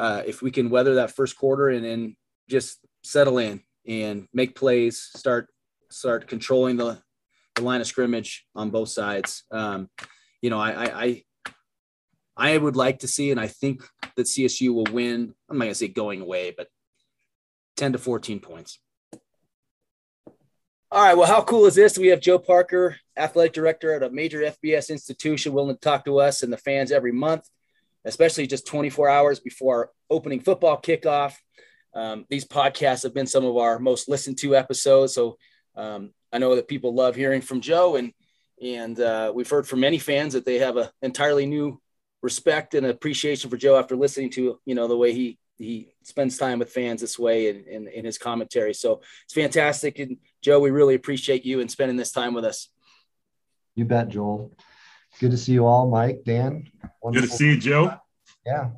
uh, 0.00 0.22
if 0.26 0.40
we 0.40 0.50
can 0.50 0.70
weather 0.70 0.94
that 0.94 1.14
first 1.14 1.36
quarter 1.36 1.68
and 1.68 1.84
then 1.84 2.16
just 2.48 2.78
settle 3.04 3.36
in 3.36 3.62
and 3.86 4.26
make 4.32 4.54
plays, 4.54 5.10
start 5.14 5.48
start 5.90 6.26
controlling 6.26 6.76
the, 6.76 6.98
the 7.54 7.62
line 7.62 7.82
of 7.82 7.86
scrimmage 7.86 8.46
on 8.54 8.70
both 8.70 8.88
sides. 8.88 9.44
Um, 9.50 9.90
you 10.40 10.48
know, 10.48 10.58
I, 10.58 11.04
I 11.04 11.22
I 12.34 12.56
would 12.56 12.76
like 12.76 13.00
to 13.00 13.08
see, 13.08 13.30
and 13.30 13.38
I 13.38 13.48
think 13.48 13.82
that 14.16 14.26
CSU 14.26 14.72
will 14.72 14.86
win. 14.90 15.34
I'm 15.50 15.58
not 15.58 15.66
to 15.66 15.74
say 15.74 15.88
going 15.88 16.22
away, 16.22 16.54
but 16.56 16.68
10 17.76 17.92
to 17.92 17.98
14 17.98 18.40
points. 18.40 18.78
All 20.92 21.04
right. 21.04 21.16
Well, 21.16 21.26
how 21.26 21.42
cool 21.42 21.66
is 21.66 21.74
this? 21.74 21.98
We 21.98 22.08
have 22.08 22.20
Joe 22.20 22.38
Parker, 22.38 22.96
athletic 23.18 23.52
director 23.52 23.92
at 23.92 24.02
a 24.02 24.10
major 24.10 24.40
FBS 24.40 24.88
institution, 24.88 25.52
willing 25.52 25.76
to 25.76 25.80
talk 25.80 26.06
to 26.06 26.18
us 26.18 26.42
and 26.42 26.52
the 26.52 26.56
fans 26.56 26.90
every 26.90 27.12
month, 27.12 27.46
especially 28.04 28.46
just 28.46 28.66
24 28.66 29.08
hours 29.08 29.40
before 29.40 29.90
opening 30.08 30.40
football 30.40 30.80
kickoff. 30.80 31.34
Um, 31.94 32.24
these 32.28 32.44
podcasts 32.44 33.02
have 33.02 33.14
been 33.14 33.26
some 33.26 33.44
of 33.44 33.56
our 33.56 33.78
most 33.78 34.08
listened 34.08 34.38
to 34.38 34.56
episodes. 34.56 35.14
So 35.14 35.36
um, 35.76 36.12
I 36.32 36.38
know 36.38 36.56
that 36.56 36.68
people 36.68 36.94
love 36.94 37.16
hearing 37.16 37.40
from 37.40 37.60
Joe, 37.60 37.96
and 37.96 38.12
and 38.62 39.00
uh, 39.00 39.32
we've 39.34 39.48
heard 39.48 39.66
from 39.66 39.80
many 39.80 39.98
fans 39.98 40.34
that 40.34 40.44
they 40.44 40.58
have 40.58 40.76
an 40.76 40.88
entirely 41.02 41.46
new 41.46 41.80
respect 42.22 42.74
and 42.74 42.86
appreciation 42.86 43.50
for 43.50 43.56
Joe 43.56 43.76
after 43.76 43.96
listening 43.96 44.30
to 44.30 44.60
you 44.64 44.74
know 44.74 44.86
the 44.86 44.96
way 44.96 45.12
he 45.12 45.38
he 45.60 45.92
spends 46.02 46.38
time 46.38 46.58
with 46.58 46.70
fans 46.70 47.00
this 47.02 47.18
way 47.18 47.50
and 47.50 47.66
in, 47.66 47.86
in, 47.86 47.88
in, 47.88 48.04
his 48.06 48.16
commentary. 48.16 48.72
So 48.72 49.02
it's 49.24 49.34
fantastic. 49.34 49.98
And 49.98 50.16
Joe, 50.40 50.58
we 50.58 50.70
really 50.70 50.94
appreciate 50.94 51.44
you 51.44 51.60
and 51.60 51.70
spending 51.70 51.98
this 51.98 52.12
time 52.12 52.32
with 52.32 52.46
us. 52.46 52.68
You 53.74 53.84
bet, 53.84 54.08
Joel. 54.08 54.52
Good 55.20 55.32
to 55.32 55.36
see 55.36 55.52
you 55.52 55.66
all, 55.66 55.86
Mike, 55.90 56.22
Dan. 56.24 56.66
Wonderful. 57.02 57.12
Good 57.12 57.30
to 57.30 57.36
see 57.36 57.50
you, 57.50 57.56
Joe. 57.58 57.92
Yeah. 58.46 58.70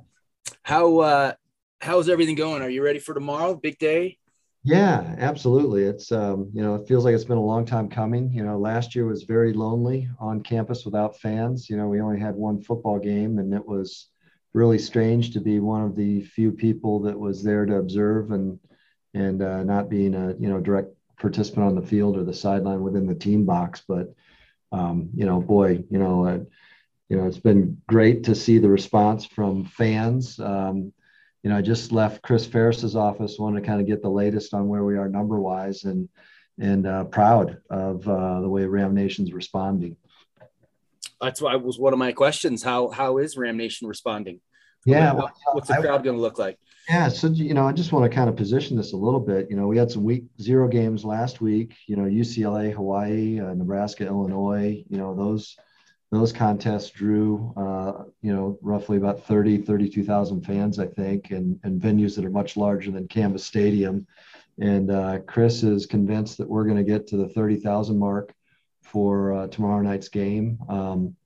How 0.64 0.98
uh 0.98 1.32
how's 1.80 2.08
everything 2.08 2.34
going? 2.34 2.62
Are 2.62 2.68
you 2.68 2.82
ready 2.82 2.98
for 2.98 3.14
tomorrow? 3.14 3.54
Big 3.54 3.78
day? 3.78 4.18
Yeah, 4.64 5.14
absolutely. 5.18 5.84
It's 5.84 6.10
um, 6.10 6.50
you 6.52 6.60
know, 6.60 6.74
it 6.74 6.88
feels 6.88 7.04
like 7.04 7.14
it's 7.14 7.22
been 7.22 7.36
a 7.36 7.44
long 7.44 7.64
time 7.64 7.88
coming. 7.88 8.32
You 8.32 8.44
know, 8.44 8.58
last 8.58 8.96
year 8.96 9.06
was 9.06 9.22
very 9.22 9.52
lonely 9.52 10.08
on 10.18 10.42
campus 10.42 10.84
without 10.84 11.16
fans. 11.20 11.70
You 11.70 11.76
know, 11.76 11.86
we 11.86 12.00
only 12.00 12.18
had 12.18 12.34
one 12.34 12.60
football 12.60 12.98
game, 12.98 13.38
and 13.38 13.54
it 13.54 13.64
was 13.64 14.08
really 14.52 14.80
strange 14.80 15.32
to 15.34 15.40
be 15.40 15.60
one 15.60 15.82
of 15.82 15.94
the 15.94 16.22
few 16.22 16.50
people 16.50 16.98
that 17.02 17.18
was 17.18 17.44
there 17.44 17.66
to 17.66 17.76
observe 17.76 18.32
and 18.32 18.58
and 19.14 19.42
uh, 19.42 19.62
not 19.62 19.88
being 19.88 20.16
a 20.16 20.34
you 20.40 20.48
know 20.48 20.58
direct 20.58 20.88
participant 21.20 21.66
on 21.66 21.76
the 21.76 21.86
field 21.86 22.16
or 22.16 22.24
the 22.24 22.34
sideline 22.34 22.82
within 22.82 23.06
the 23.06 23.14
team 23.14 23.44
box. 23.44 23.82
But 23.86 24.12
um, 24.72 25.10
you 25.14 25.26
know, 25.26 25.40
boy, 25.40 25.84
you 25.90 25.98
know, 25.98 26.26
uh, 26.26 26.38
you 27.08 27.16
know, 27.16 27.26
it's 27.26 27.38
been 27.38 27.80
great 27.86 28.24
to 28.24 28.34
see 28.34 28.58
the 28.58 28.70
response 28.70 29.26
from 29.26 29.66
fans. 29.66 30.40
Um, 30.40 30.92
you 31.42 31.50
know, 31.50 31.58
I 31.58 31.62
just 31.62 31.92
left 31.92 32.22
Chris 32.22 32.46
Ferris's 32.46 32.96
office, 32.96 33.38
wanted 33.38 33.60
to 33.60 33.66
kind 33.66 33.80
of 33.80 33.86
get 33.86 34.00
the 34.00 34.08
latest 34.08 34.54
on 34.54 34.68
where 34.68 34.84
we 34.84 34.96
are 34.96 35.08
number 35.08 35.38
wise, 35.38 35.84
and 35.84 36.08
and 36.58 36.86
uh, 36.86 37.04
proud 37.04 37.58
of 37.70 38.06
uh, 38.08 38.40
the 38.40 38.48
way 38.48 38.64
Ram 38.64 38.94
Nation's 38.94 39.32
responding. 39.32 39.96
That's 41.20 41.40
why 41.40 41.54
was 41.56 41.78
one 41.78 41.92
of 41.92 41.98
my 41.98 42.12
questions. 42.12 42.62
How 42.62 42.88
how 42.88 43.18
is 43.18 43.36
Ram 43.36 43.56
Nation 43.56 43.88
responding? 43.88 44.40
Yeah, 44.86 45.12
well, 45.12 45.32
what's 45.52 45.68
the 45.68 45.74
crowd 45.74 46.02
going 46.02 46.16
to 46.16 46.22
look 46.22 46.38
like? 46.38 46.58
Yeah, 46.88 47.08
so 47.08 47.28
you 47.28 47.54
know, 47.54 47.66
I 47.66 47.72
just 47.72 47.92
want 47.92 48.10
to 48.10 48.14
kind 48.14 48.28
of 48.28 48.36
position 48.36 48.76
this 48.76 48.92
a 48.92 48.96
little 48.96 49.20
bit. 49.20 49.48
You 49.48 49.56
know, 49.56 49.68
we 49.68 49.78
had 49.78 49.90
some 49.90 50.02
week 50.02 50.24
zero 50.40 50.66
games 50.66 51.04
last 51.04 51.40
week. 51.40 51.74
You 51.86 51.96
know, 51.96 52.02
UCLA, 52.02 52.72
Hawaii, 52.72 53.40
uh, 53.40 53.54
Nebraska, 53.54 54.04
Illinois. 54.06 54.84
You 54.88 54.98
know, 54.98 55.14
those 55.14 55.56
those 56.10 56.32
contests 56.32 56.90
drew, 56.90 57.54
uh, 57.56 58.04
you 58.20 58.34
know, 58.34 58.58
roughly 58.60 58.98
about 58.98 59.24
30, 59.24 59.62
32,000 59.62 60.42
fans, 60.42 60.78
I 60.78 60.86
think, 60.86 61.30
and, 61.30 61.58
and 61.62 61.80
venues 61.80 62.14
that 62.16 62.24
are 62.26 62.30
much 62.30 62.54
larger 62.54 62.90
than 62.90 63.08
Canvas 63.08 63.46
Stadium. 63.46 64.06
And 64.60 64.90
uh, 64.90 65.20
Chris 65.20 65.62
is 65.62 65.86
convinced 65.86 66.36
that 66.36 66.48
we're 66.50 66.64
going 66.64 66.76
to 66.76 66.84
get 66.84 67.06
to 67.08 67.16
the 67.16 67.28
30,000 67.28 67.98
mark 67.98 68.34
for 68.82 69.32
uh, 69.32 69.46
tomorrow 69.46 69.80
night's 69.80 70.10
game. 70.10 70.58
Um, 70.68 71.16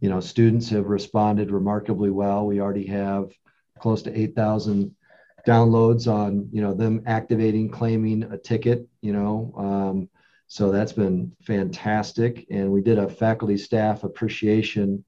you 0.00 0.10
know, 0.10 0.20
students 0.20 0.68
have 0.68 0.84
responded 0.84 1.50
remarkably 1.50 2.10
well. 2.10 2.44
We 2.44 2.60
already 2.60 2.86
have 2.88 3.32
close 3.78 4.02
to 4.02 4.18
8,000 4.18 4.94
downloads 5.46 6.12
on, 6.12 6.48
you 6.52 6.60
know, 6.60 6.74
them 6.74 7.02
activating, 7.06 7.70
claiming 7.70 8.24
a 8.24 8.36
ticket, 8.36 8.86
you 9.00 9.12
know, 9.12 9.52
um, 9.56 10.08
so 10.48 10.70
that's 10.70 10.92
been 10.92 11.32
fantastic. 11.42 12.46
And 12.50 12.70
we 12.70 12.80
did 12.80 12.98
a 12.98 13.08
faculty 13.08 13.56
staff 13.56 14.04
appreciation 14.04 15.04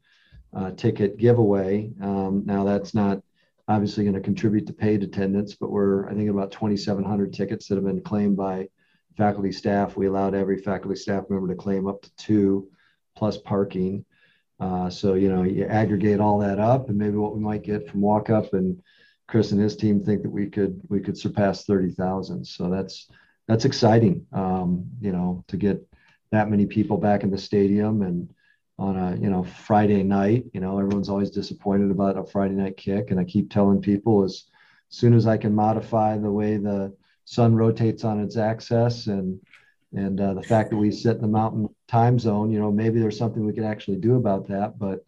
uh, 0.55 0.73
ticket 0.73 1.17
giveaway. 1.17 1.93
Um, 2.03 2.43
now 2.45 2.65
that's 2.65 2.95
not 2.95 3.21
obviously 3.69 4.05
going 4.05 4.15
to 4.15 4.21
contribute 4.21 4.67
to 4.67 4.73
paid 4.73 5.03
attendance, 5.03 5.55
but 5.55 5.71
we're 5.71 6.09
I 6.09 6.15
think 6.15 6.31
about 6.31 6.51
2,700 6.53 7.33
tickets 7.33 7.69
that 7.69 7.77
have 7.77 7.85
been 7.85 8.01
claimed 8.01 8.37
by 8.37 8.69
faculty 9.17 9.53
staff. 9.53 9.97
We 9.97 10.07
allowed 10.07 10.35
every 10.35 10.59
faculty 10.59 10.97
staff 10.97 11.25
member 11.29 11.49
to 11.49 11.55
claim 11.55 11.87
up 11.87 12.03
to 12.03 12.17
two 12.17 12.69
plus 13.17 13.37
parking. 13.37 14.05
Uh, 14.59 14.91
so 14.91 15.15
you 15.15 15.29
know, 15.29 15.45
you 15.45 15.65
aggregate 15.65 16.19
all 16.19 16.39
that 16.39 16.59
up, 16.59 16.89
and 16.89 16.99
maybe 16.99 17.17
what 17.17 17.35
we 17.35 17.41
might 17.41 17.63
get 17.63 17.89
from 17.89 18.01
walk 18.01 18.29
up, 18.29 18.55
and 18.55 18.83
Chris 19.29 19.53
and 19.53 19.61
his 19.61 19.77
team 19.77 20.03
think 20.03 20.23
that 20.23 20.31
we 20.31 20.47
could 20.47 20.81
we 20.89 21.01
could 21.01 21.17
surpass 21.17 21.65
thirty 21.65 21.91
thousand. 21.91 22.45
So 22.45 22.69
that's 22.69 23.09
that's 23.47 23.65
exciting. 23.65 24.27
Um, 24.33 24.87
you 25.01 25.13
know, 25.13 25.45
to 25.49 25.57
get 25.57 25.87
that 26.33 26.51
many 26.51 26.67
people 26.67 26.97
back 26.97 27.23
in 27.23 27.31
the 27.31 27.39
stadium 27.39 28.03
and 28.03 28.33
on 28.79 28.97
a 28.97 29.17
you 29.17 29.31
know 29.31 29.45
Friday 29.45 30.03
night. 30.03 30.47
You 30.53 30.61
know, 30.61 30.79
everyone's 30.79 31.09
always 31.09 31.31
disappointed 31.31 31.91
about 31.91 32.19
a 32.19 32.25
Friday 32.25 32.55
night 32.55 32.77
kick, 32.77 33.11
and 33.11 33.21
I 33.21 33.25
keep 33.25 33.51
telling 33.51 33.81
people 33.81 34.25
as 34.25 34.45
soon 34.89 35.15
as 35.15 35.27
I 35.27 35.37
can 35.37 35.55
modify 35.55 36.17
the 36.17 36.33
way 36.33 36.57
the 36.57 36.95
sun 37.25 37.55
rotates 37.55 38.05
on 38.05 38.21
its 38.21 38.37
axis 38.37 39.07
and 39.07 39.39
and 39.95 40.21
uh, 40.21 40.35
the 40.35 40.43
fact 40.43 40.71
that 40.71 40.77
we 40.77 40.91
sit 40.91 41.17
in 41.17 41.23
the 41.23 41.29
mountain 41.29 41.69
time 41.87 42.19
zone, 42.19 42.51
you 42.51 42.59
know, 42.59 42.71
maybe 42.71 43.01
there's 43.01 43.17
something 43.17 43.45
we 43.45 43.55
could 43.55 43.65
actually 43.65 43.97
do 43.97 44.17
about 44.17 44.47
that. 44.49 44.79
But 44.79 45.05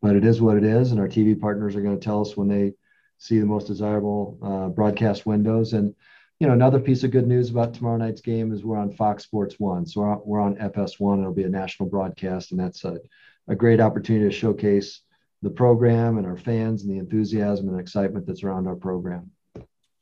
but 0.00 0.16
it 0.16 0.24
is 0.24 0.40
what 0.42 0.56
it 0.56 0.64
is, 0.64 0.90
and 0.90 1.00
our 1.00 1.08
TV 1.08 1.38
partners 1.38 1.76
are 1.76 1.82
going 1.82 1.98
to 1.98 2.04
tell 2.04 2.20
us 2.20 2.36
when 2.36 2.48
they 2.48 2.74
see 3.22 3.38
the 3.38 3.46
most 3.46 3.68
desirable 3.68 4.36
uh, 4.42 4.68
broadcast 4.68 5.26
windows. 5.26 5.74
And 5.74 5.94
you 6.40 6.48
know, 6.48 6.54
another 6.54 6.80
piece 6.80 7.04
of 7.04 7.12
good 7.12 7.28
news 7.28 7.50
about 7.50 7.72
tomorrow 7.72 7.96
night's 7.96 8.20
game 8.20 8.52
is 8.52 8.64
we're 8.64 8.76
on 8.76 8.90
Fox 8.90 9.22
Sports 9.22 9.60
One, 9.60 9.86
so 9.86 10.00
we're 10.00 10.10
on, 10.10 10.20
we're 10.24 10.40
on 10.40 10.56
FS1. 10.56 11.20
It'll 11.20 11.32
be 11.32 11.44
a 11.44 11.48
national 11.48 11.88
broadcast, 11.88 12.50
and 12.50 12.58
that's 12.58 12.82
a, 12.84 12.98
a 13.46 13.54
great 13.54 13.78
opportunity 13.78 14.28
to 14.28 14.34
showcase 14.34 15.02
the 15.40 15.50
program 15.50 16.18
and 16.18 16.26
our 16.26 16.36
fans 16.36 16.82
and 16.82 16.90
the 16.90 16.98
enthusiasm 16.98 17.68
and 17.68 17.78
excitement 17.78 18.26
that's 18.26 18.42
around 18.42 18.66
our 18.66 18.74
program. 18.74 19.30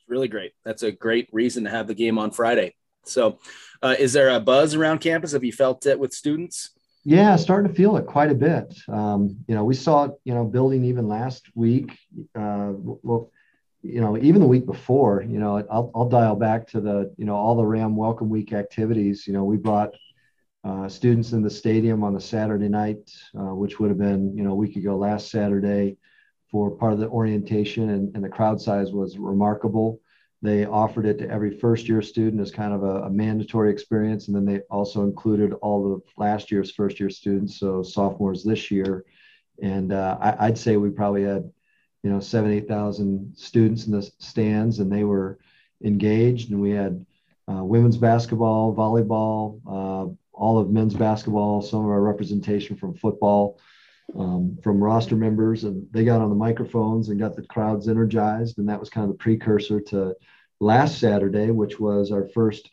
Really 0.07 0.27
great. 0.27 0.53
That's 0.65 0.81
a 0.81 0.91
great 0.91 1.29
reason 1.31 1.65
to 1.65 1.69
have 1.69 1.85
the 1.85 1.93
game 1.93 2.17
on 2.17 2.31
Friday. 2.31 2.73
So, 3.05 3.37
uh, 3.83 3.95
is 3.99 4.13
there 4.13 4.29
a 4.29 4.39
buzz 4.39 4.73
around 4.73 4.97
campus? 4.99 5.33
Have 5.33 5.43
you 5.43 5.53
felt 5.53 5.85
it 5.85 5.99
with 5.99 6.11
students? 6.11 6.71
Yeah, 7.03 7.35
starting 7.35 7.67
to 7.67 7.75
feel 7.75 7.97
it 7.97 8.05
quite 8.05 8.29
a 8.29 8.35
bit. 8.35 8.77
Um, 8.87 9.37
you 9.47 9.55
know, 9.55 9.63
we 9.63 9.73
saw 9.73 10.05
it, 10.05 10.11
you 10.23 10.35
know, 10.35 10.45
building 10.45 10.85
even 10.85 11.07
last 11.07 11.47
week. 11.55 11.97
Uh, 12.35 12.73
well, 12.75 13.31
you 13.81 13.99
know, 13.99 14.15
even 14.17 14.39
the 14.39 14.47
week 14.47 14.67
before, 14.67 15.23
you 15.23 15.39
know, 15.39 15.65
I'll, 15.71 15.91
I'll 15.95 16.09
dial 16.09 16.35
back 16.35 16.67
to 16.67 16.81
the, 16.81 17.11
you 17.17 17.25
know, 17.25 17.35
all 17.35 17.55
the 17.55 17.65
Ram 17.65 17.95
Welcome 17.95 18.29
Week 18.29 18.53
activities. 18.53 19.25
You 19.25 19.33
know, 19.33 19.43
we 19.43 19.57
brought 19.57 19.95
uh, 20.63 20.87
students 20.87 21.31
in 21.31 21.41
the 21.41 21.49
stadium 21.49 22.03
on 22.03 22.13
the 22.13 22.21
Saturday 22.21 22.69
night, 22.69 23.11
uh, 23.35 23.55
which 23.55 23.79
would 23.79 23.89
have 23.89 23.97
been, 23.97 24.37
you 24.37 24.43
know, 24.43 24.51
a 24.51 24.55
week 24.55 24.75
ago 24.75 24.95
last 24.95 25.31
Saturday 25.31 25.97
for 26.51 26.69
part 26.69 26.93
of 26.93 26.99
the 26.99 27.07
orientation, 27.07 27.89
and, 27.89 28.15
and 28.15 28.23
the 28.23 28.29
crowd 28.29 28.61
size 28.61 28.91
was 28.91 29.17
remarkable. 29.17 29.99
They 30.41 30.65
offered 30.65 31.05
it 31.05 31.19
to 31.19 31.29
every 31.29 31.57
first 31.57 31.87
year 31.87 32.01
student 32.01 32.41
as 32.41 32.51
kind 32.51 32.73
of 32.73 32.83
a, 32.83 33.03
a, 33.03 33.09
mandatory 33.09 33.71
experience. 33.71 34.27
And 34.27 34.35
then 34.35 34.45
they 34.45 34.61
also 34.71 35.03
included 35.03 35.53
all 35.61 35.93
of 35.93 36.01
last 36.17 36.51
year's 36.51 36.71
first 36.71 36.99
year 36.99 37.11
students, 37.11 37.59
so 37.59 37.83
sophomores 37.83 38.43
this 38.43 38.71
year. 38.71 39.05
And 39.61 39.93
uh, 39.93 40.17
I, 40.19 40.47
would 40.47 40.57
say 40.57 40.77
we 40.77 40.89
probably 40.89 41.23
had, 41.23 41.51
you 42.01 42.09
know, 42.09 42.19
seven, 42.19 42.51
8,000 42.51 43.33
students 43.37 43.85
in 43.85 43.91
the 43.91 44.01
stands 44.17 44.79
and 44.79 44.91
they 44.91 45.03
were 45.03 45.37
engaged. 45.83 46.49
And 46.49 46.59
we 46.59 46.71
had 46.71 47.05
uh, 47.47 47.63
women's 47.63 47.97
basketball, 47.97 48.75
volleyball, 48.75 49.61
uh, 49.67 50.11
all 50.33 50.57
of 50.57 50.71
men's 50.71 50.95
basketball, 50.95 51.61
some 51.61 51.81
of 51.81 51.91
our 51.91 52.01
representation 52.01 52.75
from 52.75 52.95
football 52.95 53.59
um, 54.17 54.57
from 54.63 54.83
roster 54.83 55.15
members, 55.15 55.63
and 55.63 55.87
they 55.91 56.03
got 56.03 56.21
on 56.21 56.29
the 56.29 56.35
microphones 56.35 57.09
and 57.09 57.19
got 57.19 57.35
the 57.35 57.43
crowds 57.43 57.87
energized. 57.87 58.57
And 58.57 58.67
that 58.69 58.79
was 58.79 58.89
kind 58.89 59.05
of 59.05 59.11
the 59.11 59.23
precursor 59.23 59.79
to 59.81 60.15
last 60.59 60.99
Saturday, 60.99 61.51
which 61.51 61.79
was 61.79 62.11
our 62.11 62.27
first 62.29 62.69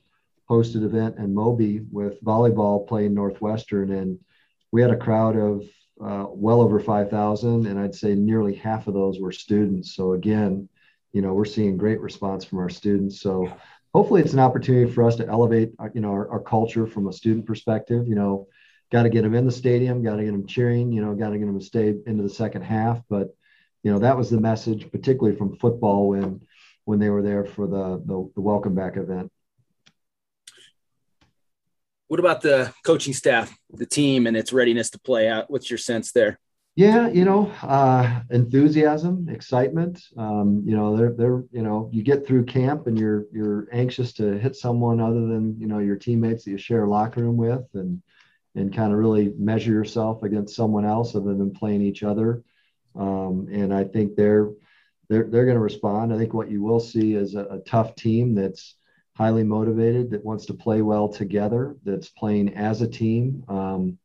hosted 0.48 0.84
event 0.84 1.16
in 1.18 1.34
Moby 1.34 1.80
with 1.90 2.22
volleyball 2.22 2.86
playing 2.86 3.14
Northwestern. 3.14 3.92
And 3.92 4.18
we 4.72 4.80
had 4.82 4.90
a 4.90 4.96
crowd 4.96 5.36
of 5.36 5.62
uh, 6.00 6.26
well 6.28 6.60
over 6.60 6.80
5,000, 6.80 7.66
and 7.66 7.78
I'd 7.78 7.94
say 7.94 8.14
nearly 8.14 8.54
half 8.54 8.86
of 8.86 8.94
those 8.94 9.18
were 9.18 9.32
students. 9.32 9.94
So, 9.94 10.12
again, 10.12 10.68
you 11.12 11.22
know, 11.22 11.32
we're 11.32 11.44
seeing 11.44 11.76
great 11.76 12.00
response 12.00 12.44
from 12.44 12.58
our 12.58 12.68
students. 12.68 13.20
So, 13.20 13.52
hopefully, 13.92 14.20
it's 14.20 14.32
an 14.32 14.38
opportunity 14.38 14.90
for 14.90 15.04
us 15.04 15.16
to 15.16 15.26
elevate, 15.26 15.72
uh, 15.78 15.88
you 15.94 16.00
know, 16.00 16.10
our, 16.10 16.30
our 16.30 16.40
culture 16.40 16.86
from 16.86 17.08
a 17.08 17.12
student 17.12 17.46
perspective. 17.46 18.06
You 18.06 18.14
know, 18.14 18.46
got 18.90 19.02
to 19.02 19.10
get 19.10 19.22
them 19.22 19.34
in 19.34 19.44
the 19.44 19.52
stadium, 19.52 20.02
got 20.02 20.16
to 20.16 20.24
get 20.24 20.32
them 20.32 20.46
cheering, 20.46 20.92
you 20.92 21.02
know, 21.02 21.14
got 21.14 21.30
to 21.30 21.38
get 21.38 21.46
them 21.46 21.58
to 21.58 21.64
stay 21.64 21.94
into 22.06 22.22
the 22.22 22.28
second 22.28 22.62
half. 22.62 23.00
But, 23.08 23.34
you 23.82 23.92
know, 23.92 23.98
that 24.00 24.16
was 24.16 24.30
the 24.30 24.40
message, 24.40 24.90
particularly 24.90 25.36
from 25.36 25.56
football 25.56 26.08
when 26.08 26.40
when 26.84 26.98
they 26.98 27.10
were 27.10 27.22
there 27.22 27.44
for 27.44 27.66
the, 27.66 28.02
the, 28.06 28.30
the 28.34 28.40
welcome 28.40 28.74
back 28.74 28.96
event. 28.96 29.30
What 32.06 32.18
about 32.18 32.40
the 32.40 32.72
coaching 32.82 33.12
staff, 33.12 33.54
the 33.70 33.84
team, 33.84 34.26
and 34.26 34.34
its 34.34 34.54
readiness 34.54 34.88
to 34.90 34.98
play 34.98 35.28
out? 35.28 35.50
What's 35.50 35.70
your 35.70 35.76
sense 35.76 36.12
there? 36.12 36.40
Yeah, 36.76 37.08
you 37.08 37.26
know, 37.26 37.52
uh, 37.62 38.22
enthusiasm, 38.30 39.28
excitement. 39.28 40.02
Um, 40.16 40.62
you 40.64 40.74
know, 40.74 40.96
they're 40.96 41.12
they're 41.12 41.44
you 41.50 41.62
know, 41.62 41.90
you 41.92 42.02
get 42.02 42.26
through 42.26 42.46
camp 42.46 42.86
and 42.86 42.98
you're 42.98 43.26
you're 43.32 43.68
anxious 43.72 44.14
to 44.14 44.38
hit 44.38 44.56
someone 44.56 45.00
other 45.00 45.26
than 45.26 45.60
you 45.60 45.66
know 45.66 45.80
your 45.80 45.96
teammates 45.96 46.44
that 46.44 46.52
you 46.52 46.56
share 46.56 46.84
a 46.84 46.88
locker 46.88 47.20
room 47.20 47.36
with, 47.36 47.66
and 47.74 48.00
and 48.58 48.74
kind 48.74 48.92
of 48.92 48.98
really 48.98 49.32
measure 49.38 49.72
yourself 49.72 50.22
against 50.22 50.56
someone 50.56 50.84
else 50.84 51.14
other 51.14 51.34
than 51.34 51.50
playing 51.50 51.82
each 51.82 52.02
other. 52.02 52.42
Um, 52.96 53.48
and 53.50 53.72
I 53.72 53.84
think 53.84 54.16
they're 54.16 54.50
they're 55.08 55.24
they're 55.24 55.44
going 55.44 55.56
to 55.56 55.62
respond. 55.62 56.12
I 56.12 56.18
think 56.18 56.34
what 56.34 56.50
you 56.50 56.62
will 56.62 56.80
see 56.80 57.14
is 57.14 57.34
a, 57.34 57.44
a, 57.44 57.58
tough 57.60 57.94
team 57.94 58.34
that's 58.34 58.74
highly 59.16 59.44
motivated, 59.44 60.10
that 60.10 60.24
wants 60.24 60.46
to 60.46 60.54
play 60.54 60.82
well 60.82 61.08
together, 61.08 61.76
that's 61.84 62.08
playing 62.08 62.54
as 62.54 62.82
a 62.82 62.88
team. 62.88 63.44
Um, 63.48 63.98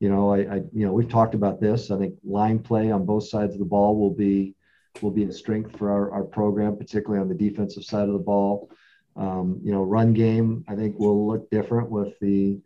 you 0.00 0.08
know, 0.08 0.32
I, 0.32 0.38
I 0.38 0.56
you 0.72 0.86
know 0.86 0.92
we've 0.92 1.08
talked 1.08 1.34
about 1.34 1.60
this. 1.60 1.90
I 1.90 1.98
think 1.98 2.14
line 2.24 2.60
play 2.60 2.90
on 2.90 3.04
both 3.04 3.28
sides 3.28 3.54
of 3.54 3.58
the 3.58 3.64
ball 3.64 3.98
will 3.98 4.14
be 4.14 4.54
will 5.02 5.10
be 5.10 5.24
a 5.24 5.32
strength 5.32 5.76
for 5.76 5.90
our, 5.90 6.10
our 6.12 6.24
program, 6.24 6.76
particularly 6.76 7.20
on 7.20 7.28
the 7.28 7.34
defensive 7.34 7.84
side 7.84 8.06
of 8.06 8.12
the 8.12 8.18
ball. 8.18 8.70
Um, 9.16 9.60
you 9.64 9.72
know, 9.72 9.82
run 9.82 10.12
game 10.12 10.64
I 10.68 10.76
think 10.76 10.98
will 10.98 11.26
look 11.26 11.50
different 11.50 11.90
with 11.90 12.16
the 12.20 12.60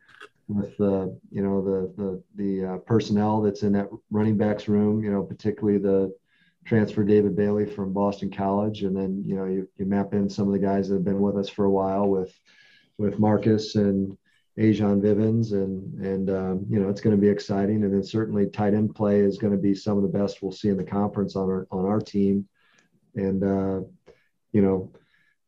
with 0.48 0.76
the 0.76 1.18
you 1.30 1.42
know 1.42 1.62
the 1.62 1.92
the 1.96 2.22
the 2.36 2.74
uh, 2.74 2.78
personnel 2.78 3.40
that's 3.40 3.62
in 3.62 3.72
that 3.72 3.88
running 4.10 4.36
backs 4.36 4.68
room. 4.68 5.02
You 5.02 5.10
know, 5.10 5.22
particularly 5.22 5.78
the 5.78 6.12
transfer 6.64 7.04
David 7.04 7.36
Bailey 7.36 7.66
from 7.66 7.92
Boston 7.92 8.30
College, 8.30 8.82
and 8.82 8.96
then 8.96 9.22
you 9.24 9.36
know 9.36 9.44
you, 9.46 9.68
you 9.76 9.86
map 9.86 10.14
in 10.14 10.28
some 10.28 10.46
of 10.46 10.52
the 10.52 10.58
guys 10.58 10.88
that 10.88 10.94
have 10.94 11.04
been 11.04 11.20
with 11.20 11.36
us 11.36 11.48
for 11.48 11.64
a 11.64 11.70
while 11.70 12.08
with 12.08 12.32
with 12.98 13.18
Marcus 13.18 13.74
and 13.74 14.16
A'Jon 14.58 15.00
Vivens, 15.00 15.52
and 15.52 16.04
and 16.04 16.30
um, 16.30 16.66
you 16.68 16.78
know 16.78 16.88
it's 16.88 17.00
going 17.00 17.16
to 17.16 17.20
be 17.20 17.28
exciting. 17.28 17.84
And 17.84 17.92
then 17.92 18.02
certainly 18.02 18.46
tight 18.46 18.74
end 18.74 18.94
play 18.94 19.20
is 19.20 19.38
going 19.38 19.52
to 19.52 19.58
be 19.58 19.74
some 19.74 19.96
of 19.96 20.02
the 20.02 20.18
best 20.18 20.42
we'll 20.42 20.52
see 20.52 20.68
in 20.68 20.76
the 20.76 20.84
conference 20.84 21.36
on 21.36 21.48
our 21.48 21.66
on 21.70 21.86
our 21.86 22.00
team, 22.00 22.46
and 23.14 23.42
uh, 23.42 23.80
you 24.52 24.62
know 24.62 24.92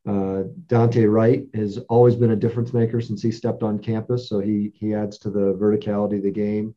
uh, 0.06 0.42
Dante 0.66 1.04
Wright 1.04 1.46
has 1.54 1.78
always 1.88 2.14
been 2.14 2.32
a 2.32 2.36
difference 2.36 2.72
maker 2.72 3.00
since 3.00 3.22
he 3.22 3.30
stepped 3.30 3.62
on 3.62 3.78
campus. 3.78 4.28
So 4.28 4.38
he 4.38 4.72
he 4.74 4.94
adds 4.94 5.18
to 5.18 5.30
the 5.30 5.54
verticality 5.54 6.18
of 6.18 6.24
the 6.24 6.30
game, 6.30 6.74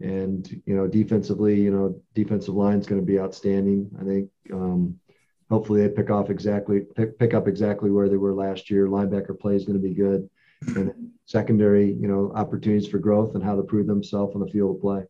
and 0.00 0.46
you 0.66 0.76
know 0.76 0.86
defensively, 0.86 1.60
you 1.60 1.70
know 1.70 2.00
defensive 2.14 2.54
line 2.54 2.78
is 2.78 2.86
going 2.86 3.00
to 3.00 3.06
be 3.06 3.18
outstanding. 3.18 3.90
I 3.98 4.04
think 4.04 4.30
um, 4.52 5.00
hopefully 5.48 5.82
they 5.82 5.88
pick 5.88 6.10
off 6.10 6.28
exactly 6.28 6.80
pick, 6.80 7.18
pick 7.18 7.32
up 7.32 7.48
exactly 7.48 7.90
where 7.90 8.10
they 8.10 8.18
were 8.18 8.34
last 8.34 8.70
year. 8.70 8.88
Linebacker 8.88 9.38
play 9.38 9.56
is 9.56 9.64
going 9.64 9.80
to 9.80 9.88
be 9.88 9.94
good, 9.94 10.28
and 10.68 10.92
secondary, 11.24 11.92
you 11.92 12.08
know, 12.08 12.30
opportunities 12.34 12.88
for 12.88 12.98
growth 12.98 13.34
and 13.34 13.42
how 13.42 13.56
to 13.56 13.62
prove 13.62 13.86
themselves 13.86 14.34
on 14.34 14.42
the 14.42 14.48
field 14.48 14.76
of 14.76 14.82
play. 14.82 15.04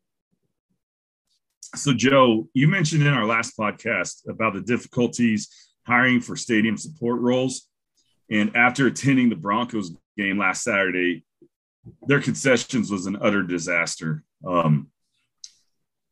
So, 1.75 1.93
Joe, 1.93 2.49
you 2.55 2.69
mentioned 2.69 3.03
in 3.03 3.13
our 3.13 3.27
last 3.27 3.59
podcast 3.59 4.29
about 4.29 4.55
the 4.55 4.63
difficulties 4.63 5.49
hiring 5.87 6.21
for 6.21 6.37
stadium 6.37 6.77
support 6.77 7.21
roles. 7.21 7.69
And 8.31 8.57
after 8.57 8.87
attending 8.87 9.29
the 9.29 9.37
Broncos 9.37 9.93
game 10.17 10.39
last 10.39 10.63
Saturday, 10.63 11.25
their 12.07 12.21
concessions 12.21 12.91
was 12.91 13.07
an 13.07 13.17
utter 13.21 13.43
disaster. 13.43 14.25
Um, 14.45 14.91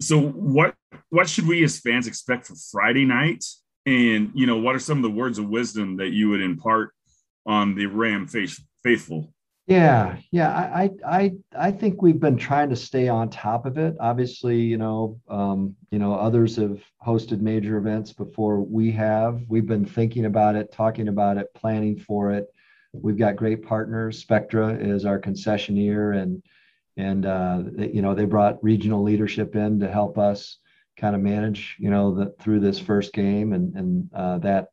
so 0.00 0.20
what 0.20 0.74
what 1.10 1.28
should 1.28 1.46
we 1.46 1.64
as 1.64 1.80
fans 1.80 2.06
expect 2.06 2.46
for 2.46 2.54
Friday 2.70 3.04
night? 3.04 3.44
And 3.86 4.30
you 4.34 4.46
know, 4.46 4.58
what 4.58 4.74
are 4.74 4.80
some 4.80 4.98
of 4.98 5.02
the 5.02 5.10
words 5.10 5.38
of 5.38 5.48
wisdom 5.48 5.96
that 5.96 6.10
you 6.10 6.30
would 6.30 6.40
impart 6.40 6.90
on 7.46 7.74
the 7.74 7.86
Ram 7.86 8.28
faithful? 8.82 9.32
Yeah, 9.66 10.18
yeah, 10.30 10.50
I, 10.50 10.90
I, 11.06 11.32
I 11.58 11.70
think 11.70 12.02
we've 12.02 12.20
been 12.20 12.36
trying 12.36 12.68
to 12.68 12.76
stay 12.76 13.08
on 13.08 13.30
top 13.30 13.64
of 13.64 13.78
it. 13.78 13.96
Obviously, 13.98 14.60
you 14.60 14.76
know, 14.76 15.18
um, 15.26 15.74
you 15.90 15.98
know, 15.98 16.14
others 16.14 16.56
have 16.56 16.82
hosted 17.04 17.40
major 17.40 17.78
events 17.78 18.12
before 18.12 18.60
we 18.60 18.92
have. 18.92 19.40
We've 19.48 19.64
been 19.64 19.86
thinking 19.86 20.26
about 20.26 20.54
it, 20.54 20.70
talking 20.70 21.08
about 21.08 21.38
it, 21.38 21.46
planning 21.54 21.98
for 21.98 22.30
it. 22.32 22.46
We've 22.92 23.16
got 23.16 23.36
great 23.36 23.62
partners. 23.66 24.18
Spectra 24.18 24.74
is 24.74 25.06
our 25.06 25.18
concessionaire, 25.18 26.20
and 26.20 26.42
and 26.98 27.24
uh, 27.24 27.62
you 27.78 28.02
know 28.02 28.14
they 28.14 28.26
brought 28.26 28.62
regional 28.62 29.02
leadership 29.02 29.56
in 29.56 29.80
to 29.80 29.90
help 29.90 30.18
us 30.18 30.58
kind 30.98 31.16
of 31.16 31.22
manage, 31.22 31.76
you 31.80 31.90
know, 31.90 32.14
the, 32.14 32.34
through 32.38 32.60
this 32.60 32.78
first 32.78 33.14
game, 33.14 33.54
and 33.54 33.74
and 33.74 34.10
uh, 34.14 34.38
that 34.38 34.68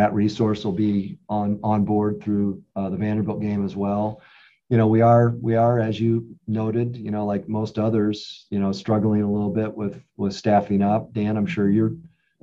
that 0.00 0.14
resource 0.14 0.64
will 0.64 0.72
be 0.72 1.18
on 1.28 1.60
on 1.62 1.84
board 1.84 2.22
through 2.22 2.62
uh, 2.74 2.88
the 2.88 2.96
Vanderbilt 2.96 3.40
game 3.42 3.62
as 3.66 3.76
well. 3.76 4.22
You 4.70 4.78
know, 4.78 4.86
we 4.86 5.02
are 5.02 5.34
we 5.42 5.56
are 5.56 5.78
as 5.78 6.00
you 6.00 6.36
noted, 6.46 6.96
you 6.96 7.10
know, 7.10 7.26
like 7.26 7.50
most 7.50 7.78
others, 7.78 8.46
you 8.48 8.58
know, 8.58 8.72
struggling 8.72 9.22
a 9.22 9.30
little 9.30 9.50
bit 9.50 9.76
with 9.76 10.02
with 10.16 10.32
staffing 10.32 10.80
up. 10.80 11.12
Dan, 11.12 11.36
I'm 11.36 11.44
sure 11.46 11.68
you're 11.68 11.96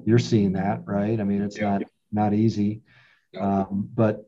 you're 0.06 0.20
seeing 0.20 0.54
that, 0.54 0.84
right? 0.86 1.20
I 1.20 1.24
mean, 1.24 1.42
it's 1.42 1.58
yeah. 1.58 1.72
not 1.72 1.84
not 2.12 2.34
easy, 2.36 2.84
um, 3.40 3.90
but 3.96 4.28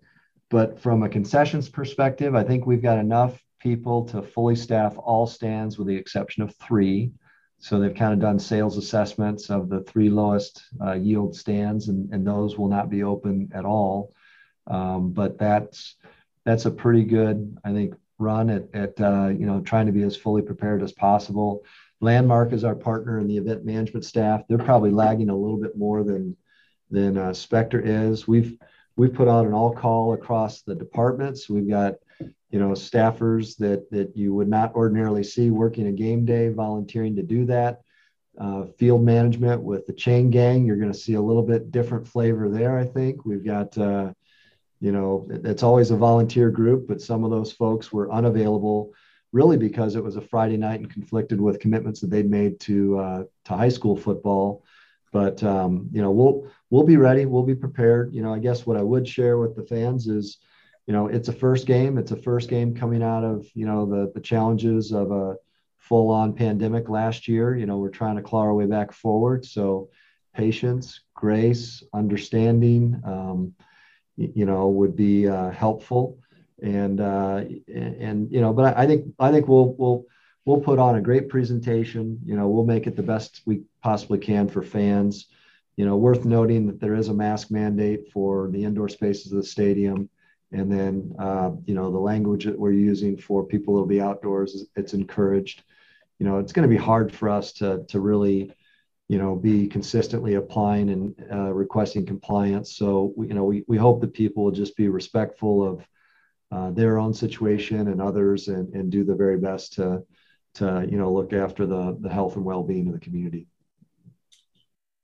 but 0.50 0.80
from 0.80 1.04
a 1.04 1.10
concessions 1.10 1.70
perspective, 1.70 2.34
I 2.34 2.44
think 2.44 2.66
we've 2.66 2.82
got 2.82 2.98
enough 2.98 3.40
people 3.60 4.06
to 4.06 4.24
fully 4.24 4.56
staff 4.56 4.96
all 4.98 5.28
stands 5.28 5.78
with 5.78 5.88
the 5.88 5.96
exception 5.96 6.42
of 6.42 6.56
three. 6.56 7.12
So 7.60 7.80
they've 7.80 7.94
kind 7.94 8.14
of 8.14 8.20
done 8.20 8.40
sales 8.40 8.78
assessments 8.78 9.50
of 9.50 9.70
the 9.70 9.82
three 9.82 10.10
lowest 10.10 10.64
uh, 10.82 10.94
yield 10.94 11.36
stands, 11.36 11.90
and, 11.90 12.12
and 12.14 12.26
those 12.26 12.58
will 12.58 12.70
not 12.70 12.90
be 12.90 13.04
open 13.04 13.52
at 13.54 13.66
all. 13.66 14.14
Um, 14.68 15.12
but 15.12 15.38
that's 15.38 15.96
that's 16.46 16.66
a 16.66 16.72
pretty 16.72 17.04
good, 17.04 17.58
I 17.64 17.74
think, 17.74 17.96
run 18.18 18.50
at, 18.50 18.64
at 18.74 19.02
uh, 19.02 19.28
you 19.28 19.46
know 19.46 19.62
trying 19.62 19.88
to 19.88 19.92
be 19.92 20.04
as 20.04 20.16
fully 20.16 20.42
prepared 20.42 20.82
as 20.84 20.94
possible. 20.94 21.64
Landmark 22.02 22.54
is 22.54 22.64
our 22.64 22.76
partner 22.76 23.20
in 23.20 23.28
the 23.28 23.38
event 23.38 23.66
management 23.66 24.06
staff. 24.06 24.44
They're 24.48 24.58
probably 24.58 24.92
lagging 24.92 25.30
a 25.30 25.36
little 25.36 25.60
bit 25.60 25.78
more 25.78 26.04
than 26.04 26.38
than 26.90 27.18
uh, 27.18 27.34
Spectra 27.34 27.82
is. 27.84 28.28
We've 28.28 28.58
we've 28.96 29.14
put 29.14 29.28
out 29.28 29.46
an 29.46 29.54
all 29.54 29.74
call 29.74 30.14
across 30.14 30.62
the 30.62 30.76
departments. 30.76 31.50
We've 31.50 31.70
got 31.70 31.96
you 32.50 32.60
know 32.60 32.70
staffers 32.70 33.58
that 33.58 33.90
that 33.92 34.16
you 34.16 34.34
would 34.34 34.48
not 34.48 34.74
ordinarily 34.76 35.24
see 35.24 35.50
working 35.52 35.88
a 35.88 35.92
game 35.92 36.26
day 36.26 36.50
volunteering 36.50 37.16
to 37.16 37.24
do 37.24 37.46
that. 37.46 37.82
Uh, 38.40 38.66
field 38.78 39.04
management 39.04 39.62
with 39.62 39.86
the 39.86 39.92
chain 39.92 40.30
gang 40.30 40.66
you're 40.66 40.78
going 40.78 40.92
to 40.92 40.98
see 40.98 41.16
a 41.16 41.22
little 41.22 41.44
bit 41.44 41.72
different 41.72 42.08
flavor 42.08 42.48
there 42.50 42.78
i 42.78 42.86
think. 42.86 43.26
We've 43.26 43.44
got 43.44 43.78
uh, 43.78 44.14
you 44.80 44.92
know 44.92 45.28
it's 45.30 45.64
always 45.64 45.92
a 45.92 45.98
volunteer 45.98 46.50
group 46.50 46.88
but 46.88 47.02
some 47.02 47.24
of 47.24 47.32
those 47.32 47.52
folks 47.52 47.92
were 47.92 48.12
unavailable 48.12 48.94
really 49.34 49.58
because 49.58 49.96
it 49.96 50.04
was 50.04 50.16
a 50.16 50.22
friday 50.22 50.58
night 50.58 50.80
and 50.80 50.90
conflicted 50.90 51.42
with 51.42 51.60
commitments 51.60 52.00
that 52.00 52.10
they'd 52.10 52.30
made 52.30 52.60
to 52.62 52.98
uh, 52.98 53.24
to 53.46 53.54
high 53.54 53.70
school 53.70 53.98
football. 53.98 54.64
But 55.12 55.44
um, 55.44 55.90
you 55.92 56.02
know 56.02 56.12
we'll 56.12 56.50
we'll 56.70 56.84
be 56.84 56.98
ready 56.98 57.26
we'll 57.26 57.44
be 57.44 57.56
prepared. 57.56 58.14
You 58.14 58.22
know 58.22 58.34
i 58.34 58.40
guess 58.40 58.66
what 58.66 58.78
i 58.78 58.82
would 58.82 59.08
share 59.08 59.38
with 59.38 59.56
the 59.56 59.64
fans 59.64 60.08
is 60.08 60.38
you 60.90 60.94
know, 60.94 61.06
it's 61.06 61.28
a 61.28 61.34
first 61.34 61.68
game. 61.68 62.00
It's 62.00 62.10
a 62.10 62.16
first 62.16 62.50
game 62.50 62.74
coming 62.74 63.04
out 63.04 63.24
of, 63.24 63.46
you 63.54 63.68
know, 63.68 63.86
the, 63.86 64.12
the 64.16 64.20
challenges 64.20 64.92
of 64.92 65.12
a 65.12 65.36
full 65.78 66.10
on 66.10 66.34
pandemic 66.34 66.90
last 66.90 67.28
year. 67.28 67.56
You 67.56 67.68
know, 67.68 67.78
we're 67.78 67.90
trying 67.90 68.16
to 68.16 68.24
claw 68.24 68.40
our 68.40 68.56
way 68.56 68.66
back 68.66 68.92
forward. 68.92 69.46
So 69.46 69.90
patience, 70.34 71.02
grace, 71.14 71.84
understanding, 71.94 73.00
um, 73.06 73.54
you 74.18 74.48
know, 74.48 74.70
would 74.70 74.96
be 74.96 75.28
uh, 75.28 75.52
helpful. 75.52 76.18
And, 76.60 77.00
uh, 77.00 77.44
and, 77.68 78.32
you 78.32 78.42
know, 78.42 78.52
but 78.52 78.76
I, 78.76 78.82
I 78.82 78.88
think, 78.88 79.14
I 79.20 79.32
think 79.32 79.48
we'll, 79.48 79.76
we'll, 79.78 80.06
we'll 80.46 80.62
put 80.62 80.80
on 80.80 80.96
a 80.96 81.02
great 81.02 81.30
presentation. 81.30 82.20
You 82.26 82.36
know, 82.36 82.48
we'll 82.48 82.66
make 82.66 82.88
it 82.88 82.96
the 82.96 83.04
best 83.04 83.44
we 83.46 83.62
possibly 83.84 84.18
can 84.18 84.48
for 84.48 84.64
fans. 84.64 85.28
You 85.78 85.86
know, 85.86 85.98
worth 85.98 86.26
noting 86.26 86.66
that 86.66 86.80
there 86.80 86.96
is 86.96 87.10
a 87.10 87.14
mask 87.14 87.52
mandate 87.52 88.12
for 88.12 88.50
the 88.50 88.64
indoor 88.64 88.90
spaces 88.90 89.32
of 89.32 89.38
the 89.38 89.44
stadium 89.44 90.10
and 90.52 90.72
then 90.72 91.14
uh, 91.20 91.52
you 91.66 91.76
know 91.76 91.92
the 91.92 92.00
language 92.00 92.46
that 92.46 92.58
we're 92.58 92.72
using 92.72 93.18
for 93.18 93.44
people 93.44 93.76
who'll 93.76 93.86
be 93.86 94.02
outdoors 94.02 94.66
it's 94.76 94.94
encouraged. 94.94 95.64
You 96.18 96.26
know 96.26 96.40
it's 96.40 96.52
going 96.52 96.68
to 96.68 96.76
be 96.76 96.82
hard 96.82 97.14
for 97.14 97.30
us 97.30 97.54
to 97.54 97.86
to 97.88 98.00
really 98.00 98.54
you 99.08 99.18
know 99.18 99.36
be 99.36 99.68
consistently 99.68 100.36
applying 100.36 100.90
and 100.90 101.16
uh, 101.32 101.54
requesting 101.54 102.06
compliance. 102.06 102.76
So 102.76 103.14
you 103.18 103.34
know 103.34 103.46
we, 103.46 103.64
we 103.68 103.78
hope 103.78 104.02
that 104.02 104.14
people 104.14 104.44
will 104.44 104.52
just 104.52 104.76
be 104.76 104.90
respectful 104.90 105.64
of 105.64 105.88
uh, 106.52 106.72
their 106.72 106.98
own 106.98 107.14
situation 107.14 107.88
and 107.90 108.02
others 108.02 108.48
and, 108.48 108.74
and 108.74 108.92
do 108.92 109.04
the 109.04 109.16
very 109.16 109.38
best 109.38 109.74
to 109.74 110.04
to 110.56 110.88
you 110.90 110.98
know 110.98 111.12
look 111.12 111.32
after 111.32 111.68
the 111.68 111.98
the 112.02 112.10
health 112.10 112.36
and 112.36 112.46
well-being 112.46 112.88
of 112.88 112.94
the 112.94 113.00
community. 113.00 113.48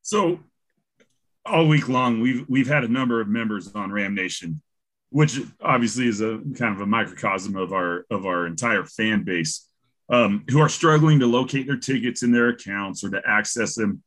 So 0.02 0.40
all 1.46 1.68
week 1.68 1.88
long 1.88 2.20
we've 2.20 2.46
we've 2.50 2.68
had 2.68 2.84
a 2.84 2.88
number 2.88 3.22
of 3.22 3.28
members 3.28 3.72
on 3.76 3.92
ram 3.92 4.16
nation 4.16 4.62
which 5.15 5.39
obviously 5.62 6.10
is 6.10 6.19
a 6.19 6.41
kind 6.60 6.75
of 6.75 6.82
a 6.82 6.86
microcosm 6.86 7.56
of 7.56 7.71
our 7.71 8.06
of 8.12 8.25
our 8.25 8.45
entire 8.45 8.84
fan 8.84 9.23
base, 9.23 9.65
um, 10.10 10.43
who 10.49 10.60
are 10.60 10.67
struggling 10.67 11.21
to 11.21 11.25
locate 11.25 11.67
their 11.67 11.78
tickets 11.78 12.21
in 12.21 12.34
their 12.34 12.49
accounts 12.49 13.01
or 13.01 13.10
to 13.10 13.21
access 13.25 13.75
them 13.75 14.04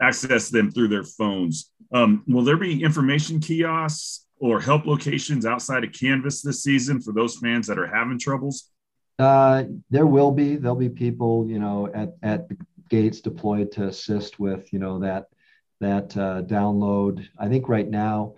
access 0.00 0.48
them 0.48 0.70
through 0.70 0.88
their 0.88 1.04
phones. 1.04 1.70
Um, 1.92 2.24
will 2.26 2.44
there 2.44 2.56
be 2.56 2.82
information 2.82 3.40
kiosks 3.40 4.24
or 4.38 4.58
help 4.58 4.86
locations 4.86 5.44
outside 5.44 5.84
of 5.84 5.92
Canvas 5.92 6.40
this 6.40 6.62
season 6.62 7.02
for 7.02 7.12
those 7.12 7.36
fans 7.36 7.66
that 7.66 7.78
are 7.78 7.86
having 7.86 8.18
troubles? 8.18 8.70
Uh, 9.18 9.64
there 9.90 10.06
will 10.06 10.30
be. 10.30 10.56
There'll 10.56 10.76
be 10.76 10.88
people, 10.88 11.46
you 11.46 11.58
know, 11.58 11.90
at 11.92 12.14
at 12.22 12.48
the 12.48 12.56
gates 12.88 13.20
deployed 13.20 13.70
to 13.72 13.88
assist 13.88 14.40
with, 14.40 14.72
you 14.72 14.78
know, 14.78 15.00
that 15.00 15.26
that 15.80 16.16
uh, 16.16 16.40
download. 16.44 17.28
I 17.38 17.48
think 17.48 17.68
right 17.68 17.86
now 17.86 18.36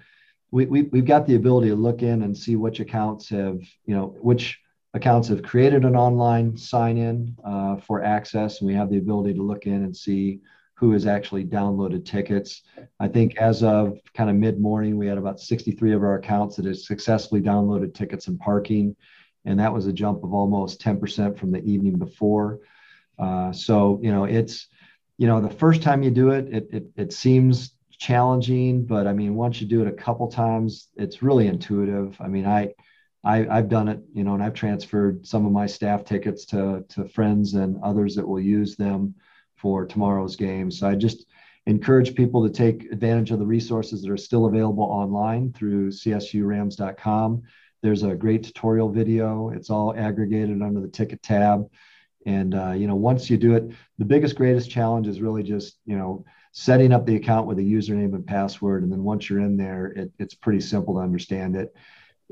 we, 0.50 0.66
we, 0.66 0.82
we've 0.82 1.04
got 1.04 1.26
the 1.26 1.36
ability 1.36 1.68
to 1.68 1.76
look 1.76 2.02
in 2.02 2.22
and 2.22 2.36
see 2.36 2.56
which 2.56 2.80
accounts 2.80 3.28
have, 3.28 3.60
you 3.86 3.94
know, 3.94 4.16
which 4.20 4.60
accounts 4.94 5.28
have 5.28 5.42
created 5.42 5.84
an 5.84 5.94
online 5.94 6.56
sign 6.56 6.96
in 6.96 7.36
uh, 7.44 7.76
for 7.76 8.02
access. 8.02 8.60
And 8.60 8.66
we 8.66 8.74
have 8.74 8.90
the 8.90 8.98
ability 8.98 9.34
to 9.34 9.42
look 9.42 9.66
in 9.66 9.84
and 9.84 9.96
see 9.96 10.40
who 10.74 10.92
has 10.92 11.06
actually 11.06 11.44
downloaded 11.44 12.04
tickets. 12.04 12.62
I 12.98 13.06
think 13.06 13.36
as 13.36 13.62
of 13.62 14.00
kind 14.14 14.30
of 14.30 14.36
mid 14.36 14.58
morning, 14.60 14.96
we 14.96 15.06
had 15.06 15.18
about 15.18 15.38
63 15.38 15.92
of 15.92 16.02
our 16.02 16.14
accounts 16.14 16.56
that 16.56 16.64
had 16.64 16.78
successfully 16.78 17.40
downloaded 17.40 17.94
tickets 17.94 18.26
and 18.28 18.40
parking. 18.40 18.96
And 19.44 19.60
that 19.60 19.72
was 19.72 19.86
a 19.86 19.92
jump 19.92 20.24
of 20.24 20.32
almost 20.32 20.82
10% 20.82 21.38
from 21.38 21.52
the 21.52 21.62
evening 21.64 21.96
before. 21.96 22.60
Uh, 23.18 23.52
so, 23.52 24.00
you 24.02 24.10
know, 24.10 24.24
it's, 24.24 24.68
you 25.18 25.26
know, 25.26 25.40
the 25.40 25.50
first 25.50 25.82
time 25.82 26.02
you 26.02 26.10
do 26.10 26.30
it, 26.30 26.48
it, 26.52 26.68
it, 26.72 26.84
it 26.96 27.12
seems 27.12 27.74
challenging, 28.00 28.84
but 28.86 29.06
I 29.06 29.12
mean, 29.12 29.34
once 29.36 29.60
you 29.60 29.66
do 29.66 29.82
it 29.82 29.86
a 29.86 29.92
couple 29.92 30.26
times, 30.28 30.88
it's 30.96 31.22
really 31.22 31.46
intuitive. 31.46 32.16
I 32.18 32.28
mean, 32.28 32.46
I, 32.46 32.72
I 33.22 33.46
I've 33.46 33.68
done 33.68 33.88
it, 33.88 34.00
you 34.14 34.24
know, 34.24 34.32
and 34.32 34.42
I've 34.42 34.54
transferred 34.54 35.26
some 35.26 35.44
of 35.44 35.52
my 35.52 35.66
staff 35.66 36.04
tickets 36.04 36.46
to 36.46 36.84
to 36.88 37.06
friends 37.08 37.54
and 37.54 37.78
others 37.82 38.14
that 38.16 38.26
will 38.26 38.40
use 38.40 38.74
them 38.74 39.14
for 39.56 39.84
tomorrow's 39.84 40.34
game. 40.34 40.70
So 40.70 40.88
I 40.88 40.94
just 40.94 41.26
encourage 41.66 42.14
people 42.14 42.42
to 42.42 42.52
take 42.52 42.90
advantage 42.90 43.30
of 43.32 43.38
the 43.38 43.46
resources 43.46 44.00
that 44.00 44.10
are 44.10 44.16
still 44.16 44.46
available 44.46 44.84
online 44.84 45.52
through 45.52 45.90
csurams.com. 45.90 47.42
There's 47.82 48.02
a 48.02 48.14
great 48.14 48.44
tutorial 48.44 48.88
video. 48.88 49.50
It's 49.50 49.68
all 49.68 49.94
aggregated 49.94 50.62
under 50.62 50.80
the 50.80 50.88
ticket 50.88 51.22
tab. 51.22 51.68
And 52.24 52.54
uh, 52.54 52.72
you 52.72 52.86
know, 52.86 52.96
once 52.96 53.28
you 53.28 53.36
do 53.36 53.56
it, 53.56 53.70
the 53.98 54.06
biggest, 54.06 54.36
greatest 54.36 54.70
challenge 54.70 55.06
is 55.06 55.20
really 55.20 55.42
just 55.42 55.78
you 55.84 55.98
know 55.98 56.24
setting 56.52 56.92
up 56.92 57.06
the 57.06 57.16
account 57.16 57.46
with 57.46 57.58
a 57.58 57.62
username 57.62 58.14
and 58.14 58.26
password. 58.26 58.82
And 58.82 58.90
then 58.90 59.04
once 59.04 59.28
you're 59.28 59.40
in 59.40 59.56
there, 59.56 59.86
it, 59.86 60.10
it's 60.18 60.34
pretty 60.34 60.60
simple 60.60 60.94
to 60.94 61.00
understand 61.00 61.56
it. 61.56 61.74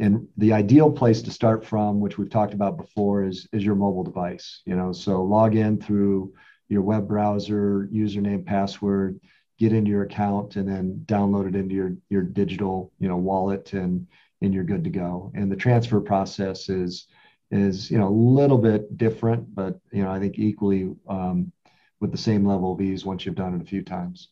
And 0.01 0.29
the 0.37 0.53
ideal 0.53 0.91
place 0.91 1.23
to 1.23 1.31
start 1.31 1.65
from, 1.65 2.01
which 2.01 2.19
we've 2.19 2.31
talked 2.31 2.55
about 2.55 2.77
before, 2.77 3.25
is, 3.25 3.49
is 3.53 3.65
your 3.65 3.75
mobile 3.75 4.05
device. 4.05 4.63
You 4.65 4.77
know, 4.77 4.93
so 4.93 5.23
log 5.23 5.57
in 5.57 5.81
through 5.81 6.33
your 6.69 6.83
web 6.83 7.09
browser, 7.09 7.89
username, 7.93 8.45
password, 8.45 9.19
get 9.59 9.73
into 9.73 9.91
your 9.91 10.03
account, 10.03 10.57
and 10.57 10.69
then 10.69 11.03
download 11.07 11.49
it 11.49 11.57
into 11.57 11.75
your 11.75 11.97
your 12.11 12.23
digital, 12.23 12.93
you 13.01 13.09
know, 13.09 13.17
wallet, 13.17 13.73
and 13.73 14.07
and 14.41 14.55
you're 14.55 14.65
good 14.65 14.85
to 14.85 14.91
go. 14.91 15.33
And 15.35 15.51
the 15.51 15.57
transfer 15.57 16.01
process 16.01 16.69
is 16.69 17.07
is 17.51 17.91
you 17.91 17.99
know 17.99 18.09
a 18.09 18.11
little 18.11 18.59
bit 18.59 18.97
different, 18.97 19.53
but 19.55 19.81
you 19.91 20.05
know 20.05 20.11
I 20.11 20.21
think 20.21 20.39
equally 20.39 20.95
um, 21.09 21.51
with 22.01 22.13
the 22.13 22.19
same 22.19 22.47
level 22.47 22.73
of 22.73 22.81
ease 22.81 23.05
once 23.05 23.27
you've 23.27 23.35
done 23.35 23.55
it 23.55 23.63
a 23.63 23.65
few 23.65 23.83
times. 23.83 24.29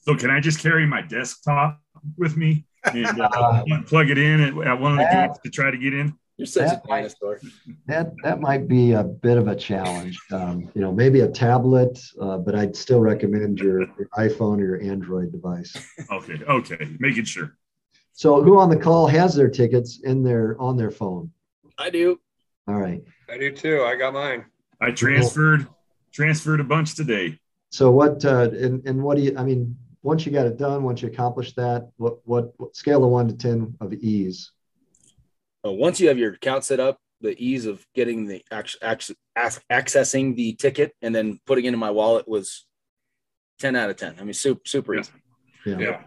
So 0.00 0.14
can 0.14 0.30
I 0.30 0.40
just 0.40 0.60
carry 0.60 0.86
my 0.86 1.02
desktop 1.02 1.80
with 2.16 2.36
me 2.36 2.66
and 2.84 3.20
uh, 3.20 3.64
plug 3.86 4.10
it 4.10 4.18
in 4.18 4.40
at, 4.40 4.66
at, 4.66 4.80
one 4.80 4.92
of 4.92 4.98
the 4.98 5.04
that, 5.04 5.28
gates 5.28 5.40
to 5.44 5.50
try 5.50 5.70
to 5.70 5.76
get 5.76 5.94
in? 5.94 6.14
You're 6.36 6.46
such 6.46 6.68
that 6.68 6.82
a 6.84 6.88
dinosaur. 6.88 7.40
Might, 7.42 7.76
that 7.86 8.12
that 8.22 8.40
might 8.40 8.68
be 8.68 8.92
a 8.92 9.02
bit 9.02 9.38
of 9.38 9.48
a 9.48 9.56
challenge. 9.56 10.20
Um, 10.30 10.70
you 10.74 10.82
know, 10.82 10.92
maybe 10.92 11.20
a 11.20 11.28
tablet, 11.28 11.98
uh, 12.20 12.36
but 12.38 12.54
I'd 12.54 12.76
still 12.76 13.00
recommend 13.00 13.58
your, 13.58 13.80
your 13.80 14.08
iPhone 14.18 14.58
or 14.58 14.66
your 14.66 14.82
Android 14.82 15.32
device. 15.32 15.74
Okay, 16.12 16.38
okay, 16.46 16.94
making 16.98 17.24
sure. 17.24 17.56
So, 18.12 18.42
who 18.42 18.58
on 18.58 18.68
the 18.68 18.76
call 18.76 19.06
has 19.06 19.34
their 19.34 19.48
tickets 19.48 20.00
in 20.04 20.22
their 20.22 20.60
on 20.60 20.76
their 20.76 20.90
phone? 20.90 21.30
I 21.78 21.90
do. 21.90 22.20
All 22.68 22.74
right. 22.74 23.02
I 23.30 23.38
do 23.38 23.50
too. 23.50 23.82
I 23.82 23.96
got 23.96 24.12
mine. 24.12 24.44
I 24.80 24.90
transferred 24.90 25.66
transferred 26.16 26.60
a 26.60 26.64
bunch 26.64 26.94
today. 26.94 27.38
So 27.70 27.90
what 27.90 28.24
uh, 28.24 28.50
and 28.50 28.84
and 28.86 29.02
what 29.02 29.16
do 29.18 29.22
you? 29.22 29.34
I 29.36 29.44
mean, 29.44 29.76
once 30.02 30.24
you 30.24 30.32
got 30.32 30.46
it 30.46 30.56
done, 30.56 30.82
once 30.82 31.02
you 31.02 31.08
accomplished 31.08 31.56
that, 31.56 31.90
what 31.96 32.18
what, 32.24 32.52
what 32.56 32.74
scale 32.74 33.04
of 33.04 33.10
one 33.10 33.28
to 33.28 33.34
ten 33.34 33.76
of 33.80 33.92
ease? 33.92 34.50
Uh, 35.64 35.72
once 35.72 36.00
you 36.00 36.08
have 36.08 36.18
your 36.18 36.32
account 36.32 36.64
set 36.64 36.80
up, 36.80 36.98
the 37.20 37.36
ease 37.38 37.66
of 37.66 37.84
getting 37.94 38.26
the 38.26 38.42
ac- 38.52 38.78
ac- 38.82 39.14
accessing 39.36 40.36
the 40.36 40.54
ticket 40.54 40.94
and 41.02 41.14
then 41.14 41.38
putting 41.44 41.66
it 41.66 41.74
in 41.74 41.78
my 41.78 41.90
wallet 41.90 42.26
was 42.26 42.66
ten 43.58 43.76
out 43.76 43.90
of 43.90 43.96
ten. 43.96 44.16
I 44.18 44.24
mean, 44.24 44.32
super 44.32 44.62
super 44.64 44.94
yeah. 44.94 45.00
easy. 45.00 45.12
Yeah. 45.66 45.78
yeah. 45.78 46.02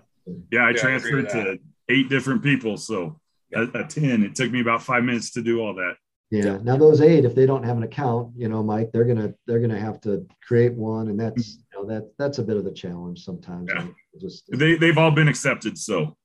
Yeah, 0.51 0.61
I 0.61 0.69
yeah, 0.69 0.77
transferred 0.77 1.27
I 1.27 1.31
to 1.31 1.59
eight 1.89 2.09
different 2.09 2.43
people. 2.43 2.77
So 2.77 3.19
a, 3.53 3.63
a 3.63 3.83
10, 3.83 4.23
it 4.23 4.35
took 4.35 4.51
me 4.51 4.61
about 4.61 4.83
five 4.83 5.03
minutes 5.03 5.31
to 5.31 5.41
do 5.41 5.59
all 5.59 5.73
that. 5.75 5.95
Yeah. 6.31 6.59
Now 6.61 6.77
those 6.77 7.01
eight, 7.01 7.25
if 7.25 7.33
they 7.33 7.45
don't 7.47 7.63
have 7.63 7.77
an 7.77 7.83
account, 7.83 8.33
you 8.37 8.49
know, 8.49 8.61
Mike, 8.61 8.91
they're 8.91 9.05
gonna 9.05 9.33
they're 9.47 9.59
gonna 9.59 9.79
have 9.79 9.99
to 10.01 10.27
create 10.47 10.73
one, 10.73 11.07
and 11.07 11.19
that's 11.19 11.55
mm-hmm. 11.55 11.81
you 11.81 11.87
know 11.87 11.93
that 11.93 12.11
that's 12.19 12.37
a 12.37 12.43
bit 12.43 12.57
of 12.57 12.65
a 12.67 12.73
challenge 12.73 13.23
sometimes. 13.23 13.69
Yeah. 13.73 13.87
Just 14.21 14.45
They 14.51 14.75
they've 14.75 14.97
all 14.97 15.11
been 15.11 15.27
accepted. 15.27 15.77
So 15.77 16.15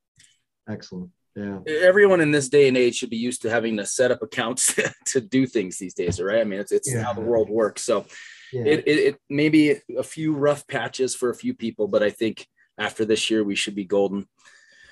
excellent. 0.68 1.10
Yeah. 1.34 1.60
Everyone 1.66 2.20
in 2.20 2.30
this 2.30 2.48
day 2.48 2.68
and 2.68 2.76
age 2.76 2.96
should 2.96 3.10
be 3.10 3.16
used 3.16 3.42
to 3.42 3.50
having 3.50 3.76
to 3.78 3.86
set 3.86 4.10
up 4.12 4.22
accounts 4.22 4.78
to 5.06 5.20
do 5.20 5.46
things 5.46 5.78
these 5.78 5.94
days, 5.94 6.20
right? 6.20 6.40
I 6.40 6.44
mean, 6.44 6.60
it's 6.60 6.72
it's 6.72 6.92
Yeah. 6.92 7.02
how 7.02 7.14
the 7.14 7.22
world 7.22 7.48
works. 7.48 7.82
So 7.82 8.04
Yeah. 8.52 8.64
it, 8.66 8.84
it 8.86 8.98
it 8.98 9.16
may 9.30 9.48
be 9.48 9.76
a 9.96 10.02
few 10.02 10.34
rough 10.34 10.66
patches 10.66 11.14
for 11.14 11.30
a 11.30 11.34
few 11.34 11.54
people, 11.54 11.88
but 11.88 12.02
I 12.02 12.10
think 12.10 12.46
after 12.78 13.04
this 13.04 13.30
year 13.30 13.42
we 13.42 13.54
should 13.54 13.74
be 13.74 13.84
golden. 13.84 14.28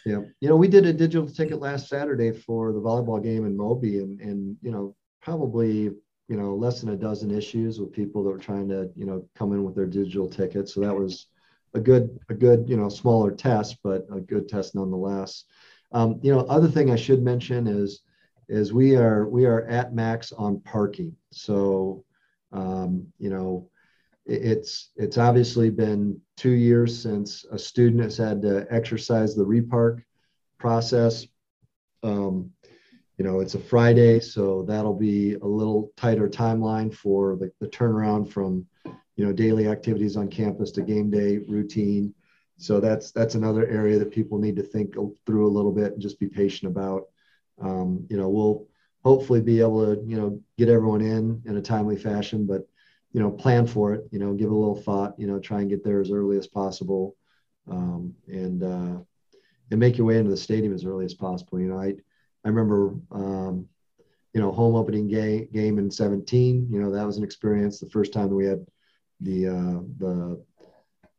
Yeah, 0.05 0.23
you 0.41 0.49
know, 0.49 0.57
we 0.57 0.69
did 0.69 0.85
a 0.87 0.93
digital 0.93 1.29
ticket 1.29 1.61
last 1.61 1.89
Saturday 1.89 2.33
for 2.33 2.73
the 2.73 2.81
volleyball 2.81 3.23
game 3.23 3.47
in 3.47 3.57
Moby, 3.57 3.99
and 3.99 4.21
and 4.21 4.57
you 4.61 4.73
know, 4.73 4.97
probably 5.23 5.91
you 6.29 6.37
know 6.37 6.55
less 6.55 6.81
than 6.81 6.91
a 6.91 6.97
dozen 6.97 7.31
issues 7.31 7.81
with 7.81 7.93
people 7.93 8.23
that 8.23 8.31
were 8.31 8.39
trying 8.39 8.69
to 8.69 8.91
you 8.97 9.07
know 9.07 9.27
come 9.35 9.53
in 9.53 9.65
with 9.65 9.75
their 9.75 9.87
digital 9.87 10.29
tickets. 10.29 10.75
So 10.75 10.81
that 10.81 10.95
was 10.97 11.27
a 11.75 11.81
good 11.81 12.19
a 12.29 12.35
good 12.35 12.69
you 12.69 12.77
know 12.77 12.89
smaller 12.89 13.31
test, 13.33 13.79
but 13.83 14.07
a 14.13 14.21
good 14.21 14.49
test 14.49 14.75
nonetheless. 14.75 15.45
Um, 15.93 16.21
you 16.23 16.33
know, 16.35 16.41
other 16.41 16.69
thing 16.69 16.91
I 16.91 16.97
should 16.97 17.23
mention 17.23 17.67
is 17.67 18.03
is 18.49 18.73
we 18.73 18.97
are 18.97 19.29
we 19.29 19.47
are 19.47 19.67
at 19.69 19.95
max 19.95 20.33
on 20.33 20.61
parking. 20.61 21.17
So 21.31 22.05
um, 22.53 23.07
you 23.19 23.31
know, 23.31 23.69
it- 24.27 24.43
it's 24.43 24.91
it's 24.97 25.19
obviously 25.19 25.71
been 25.71 26.21
two 26.37 26.51
years 26.51 26.99
since 26.99 27.45
a 27.51 27.59
student 27.59 28.03
has 28.03 28.17
had 28.17 28.43
to 28.43 28.67
exercise 28.71 29.35
the 29.35 29.45
repark 29.45 30.03
process. 30.59 31.27
Um, 32.03 32.51
you 33.23 33.29
know, 33.29 33.39
it's 33.39 33.55
a 33.55 33.61
Friday, 33.61 34.19
so 34.19 34.65
that'll 34.65 34.99
be 34.99 35.35
a 35.35 35.47
little 35.47 35.93
tighter 35.97 36.29
timeline 36.29 36.93
for 36.93 37.37
the, 37.37 37.53
the 37.61 37.69
turnaround 37.69 38.29
from 38.29 38.67
you 38.85 39.25
know 39.25 39.33
daily 39.33 39.69
activities 39.69 40.17
on 40.17 40.27
campus 40.27 40.73
to 40.73 40.83
game 40.83 41.09
day 41.09 41.39
routine. 41.47 42.13
So 42.59 42.81
that's 42.81 43.13
that's 43.13 43.37
another 43.37 43.65
area 43.69 43.97
that 44.01 44.11
people 44.11 44.39
need 44.39 44.57
to 44.57 44.65
think 44.65 44.95
through 45.25 45.47
a 45.47 45.55
little 45.55 45.71
bit 45.71 45.93
and 45.93 46.03
just 46.03 46.19
be 46.19 46.27
patient 46.27 46.73
about. 46.73 47.05
Um, 47.61 48.05
you 48.11 48.17
know, 48.17 48.29
we'll 48.29 48.67
hopefully 49.05 49.41
be 49.41 49.61
able 49.61 49.95
to 49.95 50.03
you 50.05 50.17
know 50.17 50.41
get 50.59 50.69
everyone 50.69 51.03
in 51.03 51.43
in 51.47 51.57
a 51.57 51.63
timely 51.63 51.97
fashion, 51.97 52.45
but 52.45 52.63
you 53.13 53.21
know, 53.21 53.31
plan 53.31 53.69
for 53.69 53.95
it, 53.95 54.09
you 54.11 54.19
know, 54.19 54.35
give 54.35 54.51
a 54.51 54.55
little 54.55 54.83
thought, 54.83 55.15
you 55.17 55.29
know, 55.29 55.39
try 55.39 55.61
and 55.61 55.71
get 55.71 55.85
there 55.85 56.01
as 56.01 56.11
early 56.11 56.39
as 56.39 56.49
possible. 56.49 57.15
Um, 57.71 58.17
and, 58.27 58.65
uh, 58.65 58.99
and 59.71 59.79
make 59.79 59.97
your 59.97 60.09
way 60.09 60.19
into 60.19 60.31
the 60.31 60.37
stadium 60.37 60.75
as 60.75 60.85
early 60.85 61.05
as 61.05 61.15
possible. 61.15 61.61
You 61.61 61.69
know, 61.69 61.79
I, 61.79 61.95
I 62.45 62.49
remember, 62.49 62.95
um, 63.11 63.69
you 64.33 64.41
know, 64.41 64.51
home 64.51 64.75
opening 64.75 65.09
game, 65.09 65.49
game 65.53 65.79
in 65.79 65.91
17, 65.91 66.69
you 66.71 66.81
know, 66.81 66.91
that 66.91 67.07
was 67.07 67.17
an 67.19 67.25
experience. 67.25 67.79
The 67.79 67.91
first 67.91 68.13
time 68.13 68.31
we 68.31 68.47
had 68.47 68.65
the, 69.21 69.49
uh, 69.49 69.81
the, 69.99 70.43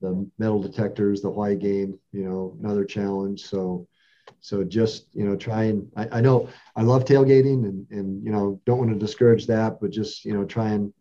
the 0.02 0.30
metal 0.38 0.62
detectors, 0.62 1.22
the 1.22 1.30
white 1.30 1.60
game, 1.60 1.98
you 2.12 2.24
know, 2.24 2.58
another 2.60 2.84
challenge. 2.86 3.46
So, 3.46 3.88
so 4.40 4.64
just, 4.64 5.08
you 5.14 5.26
know, 5.26 5.36
try 5.36 5.66
and, 5.66 5.90
I, 5.96 6.18
I 6.18 6.22
know 6.22 6.50
I 6.76 6.82
love 6.82 7.06
tailgating 7.06 7.66
and, 7.66 7.88
and, 7.92 8.24
you 8.26 8.32
know, 8.32 8.60
don't 8.66 8.80
want 8.80 8.92
to 8.92 8.98
discourage 8.98 9.46
that, 9.48 9.80
but 9.80 9.92
just, 9.92 10.26
you 10.26 10.34
know, 10.34 10.46
try 10.46 10.70
and, 10.70 10.94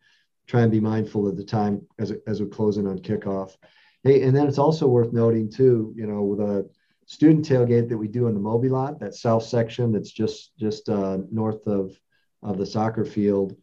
try 0.47 0.63
and 0.63 0.71
be 0.71 0.81
mindful 0.81 1.27
of 1.27 1.37
the 1.37 1.45
time 1.45 1.81
as 1.99 2.13
as 2.27 2.41
we're 2.41 2.49
closing 2.49 2.87
on 2.87 2.99
kickoff. 2.99 3.57
Hey, 4.03 4.23
and 4.23 4.37
then 4.37 4.49
it's 4.49 4.59
also 4.59 4.87
worth 4.87 5.13
noting 5.13 5.51
too, 5.51 5.95
you 5.97 6.07
know, 6.07 6.23
with 6.23 6.41
a 6.41 6.69
student 7.13 7.47
tailgate 7.47 7.91
that 7.91 7.99
we 7.99 8.09
do 8.09 8.27
in 8.27 8.33
the 8.33 8.41
Moby 8.41 8.71
lot, 8.71 8.99
that 9.01 9.15
south 9.15 9.43
section 9.45 9.93
that's 9.93 10.11
just 10.11 10.57
just 10.59 10.89
uh, 10.89 11.19
north 11.31 11.67
of 11.67 11.95
of 12.43 12.57
the 12.57 12.65
soccer 12.65 13.05
field, 13.05 13.55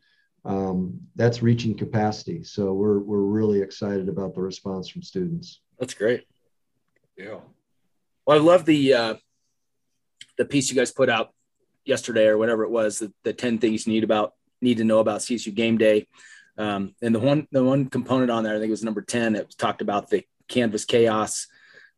um, 0.45 0.99
that's 1.15 1.41
reaching 1.41 1.75
capacity. 1.75 2.43
So 2.43 2.73
we're 2.73 2.99
we're 2.99 3.23
really 3.23 3.61
excited 3.61 4.07
about 4.07 4.35
the 4.35 4.41
response 4.41 4.87
from 4.87 5.01
students. 5.01 5.61
That's 5.79 5.95
great. 5.95 6.27
Yeah. 7.17 7.39
Well, 8.27 8.37
I 8.37 8.41
love 8.41 8.65
the 8.65 8.93
uh, 8.93 9.13
the 10.37 10.45
piece 10.45 10.69
you 10.69 10.75
guys 10.75 10.91
put 10.91 11.09
out 11.09 11.33
yesterday 11.85 12.27
or 12.27 12.37
whatever 12.37 12.63
it 12.63 12.69
was, 12.69 12.99
the, 12.99 13.11
the 13.23 13.33
ten 13.33 13.57
things 13.57 13.87
you 13.87 13.93
need 13.93 14.03
about 14.03 14.35
need 14.61 14.77
to 14.77 14.83
know 14.83 14.99
about 14.99 15.21
CSU 15.21 15.55
game 15.55 15.79
day. 15.79 16.05
Um, 16.55 16.93
and 17.01 17.15
the 17.15 17.19
one 17.19 17.47
the 17.51 17.63
one 17.63 17.89
component 17.89 18.29
on 18.29 18.43
there, 18.43 18.53
I 18.53 18.59
think 18.59 18.67
it 18.67 18.77
was 18.77 18.83
number 18.83 19.01
ten. 19.01 19.35
It 19.35 19.55
talked 19.57 19.81
about 19.81 20.11
the 20.11 20.23
canvas 20.47 20.85
chaos 20.85 21.47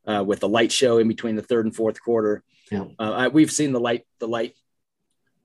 uh, 0.05 0.23
with 0.25 0.39
the 0.39 0.49
light 0.49 0.71
show 0.71 0.97
in 0.97 1.07
between 1.07 1.35
the 1.35 1.41
third 1.41 1.65
and 1.65 1.75
fourth 1.75 2.01
quarter. 2.01 2.43
Yeah. 2.71 2.85
Uh, 2.99 3.11
I, 3.11 3.27
we've 3.27 3.51
seen 3.51 3.73
the 3.73 3.79
light 3.79 4.05
the 4.19 4.27
light 4.27 4.55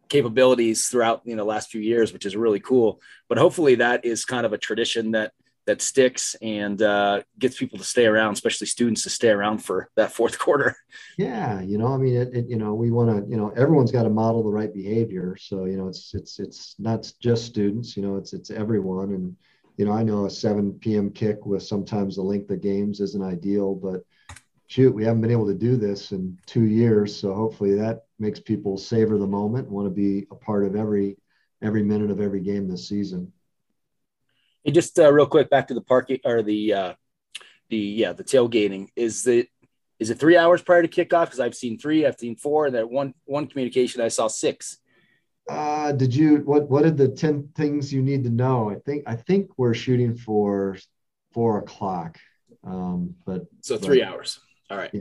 capabilities 0.09 0.87
throughout 0.87 1.23
you 1.25 1.35
know 1.35 1.43
the 1.43 1.49
last 1.49 1.71
few 1.71 1.81
years, 1.81 2.13
which 2.13 2.27
is 2.27 2.37
really 2.37 2.61
cool. 2.61 3.01
But 3.29 3.39
hopefully 3.39 3.77
that 3.77 4.05
is 4.05 4.25
kind 4.25 4.47
of 4.47 4.53
a 4.53 4.59
tradition 4.59 5.13
that 5.13 5.33
that 5.67 5.83
sticks 5.83 6.37
and 6.41 6.81
uh, 6.81 7.23
gets 7.39 7.59
people 7.59 7.77
to 7.77 7.85
stay 7.85 8.07
around, 8.07 8.35
especially 8.35 8.69
students 8.69 9.03
to 9.03 9.11
stay 9.11 9.31
around 9.31 9.59
for 9.59 9.91
that 9.97 10.13
fourth 10.13 10.39
quarter. 10.39 10.77
Yeah, 11.19 11.61
you 11.61 11.77
know, 11.77 11.89
I 11.89 11.97
mean, 11.97 12.15
it, 12.15 12.35
it 12.35 12.49
you 12.49 12.57
know, 12.57 12.75
we 12.75 12.91
want 12.91 13.11
to, 13.11 13.29
you 13.29 13.37
know, 13.37 13.51
everyone's 13.57 13.93
got 13.93 14.05
to 14.05 14.11
model 14.11 14.43
the 14.43 14.51
right 14.51 14.73
behavior. 14.73 15.37
So, 15.39 15.65
you 15.65 15.77
know, 15.77 15.89
it's 15.89 16.15
it's 16.15 16.39
it's 16.39 16.77
not 16.79 17.13
just 17.21 17.45
students, 17.45 17.97
you 17.97 18.03
know, 18.03 18.17
it's 18.17 18.33
it's 18.33 18.51
everyone. 18.51 19.11
And 19.11 19.37
you 19.77 19.85
know, 19.85 19.93
I 19.93 20.03
know 20.03 20.25
a 20.25 20.31
7 20.31 20.79
p.m. 20.81 21.11
kick 21.11 21.45
with 21.45 21.63
sometimes 21.63 22.17
the 22.17 22.23
length 22.23 22.51
of 22.51 22.63
games 22.63 23.01
isn't 23.01 23.23
ideal, 23.23 23.75
but 23.75 24.03
shoot, 24.67 24.95
we 24.95 25.05
haven't 25.05 25.21
been 25.21 25.31
able 25.31 25.47
to 25.47 25.55
do 25.55 25.77
this 25.77 26.13
in 26.13 26.39
two 26.47 26.65
years, 26.65 27.17
so 27.17 27.35
hopefully 27.35 27.75
that 27.77 28.05
makes 28.19 28.41
people 28.41 28.77
savor 28.77 29.19
the 29.19 29.27
moment, 29.27 29.71
want 29.71 29.87
to 29.87 29.95
be 29.95 30.27
a 30.31 30.35
part 30.35 30.65
of 30.65 30.77
every 30.77 31.17
every 31.63 31.83
minute 31.83 32.11
of 32.11 32.21
every 32.21 32.41
game 32.41 32.69
this 32.69 32.89
season. 32.89 33.33
And 34.65 34.75
just 34.75 34.99
uh, 34.99 35.13
real 35.13 35.27
quick, 35.27 35.49
back 35.49 35.69
to 35.69 35.75
the 35.75 35.81
parking 35.81 36.19
or 36.25 36.43
the 36.43 36.73
uh, 36.73 36.95
the 37.71 37.79
yeah 37.79 38.13
the 38.13 38.25
tailgating. 38.25 38.89
Is 38.97 39.27
it 39.27 39.49
is 39.99 40.11
it 40.11 40.19
three 40.19 40.37
hours 40.37 40.63
prior 40.63 40.83
to 40.83 40.89
kickoff? 40.89 41.27
Because 41.27 41.41
I've 41.41 41.55
seen 41.55 41.79
three, 41.79 42.05
I've 42.05 42.19
seen 42.19 42.37
four, 42.37 42.67
and 42.67 42.75
that 42.75 42.91
one 42.91 43.15
one 43.25 43.47
communication 43.47 44.01
I 44.01 44.09
saw 44.09 44.27
six. 44.29 44.79
Uh, 45.49 45.93
did 45.93 46.15
you 46.15 46.39
what 46.39 46.69
what 46.69 46.83
did 46.83 46.97
the 46.97 47.09
10 47.09 47.51
things 47.55 47.93
you 47.93 48.03
need 48.03 48.25
to 48.25 48.31
know? 48.31 48.69
I 48.69 48.77
think 48.77 49.05
I 49.07 49.15
think 49.15 49.51
we're 49.57 49.75
shooting 49.75 50.17
for 50.17 50.77
four 51.33 51.59
o'clock. 51.59 52.19
Um, 52.65 53.15
but 53.25 53.47
So 53.61 53.77
three 53.77 54.01
but 54.01 54.09
hours. 54.09 54.41
All 54.71 54.79
right. 54.79 54.93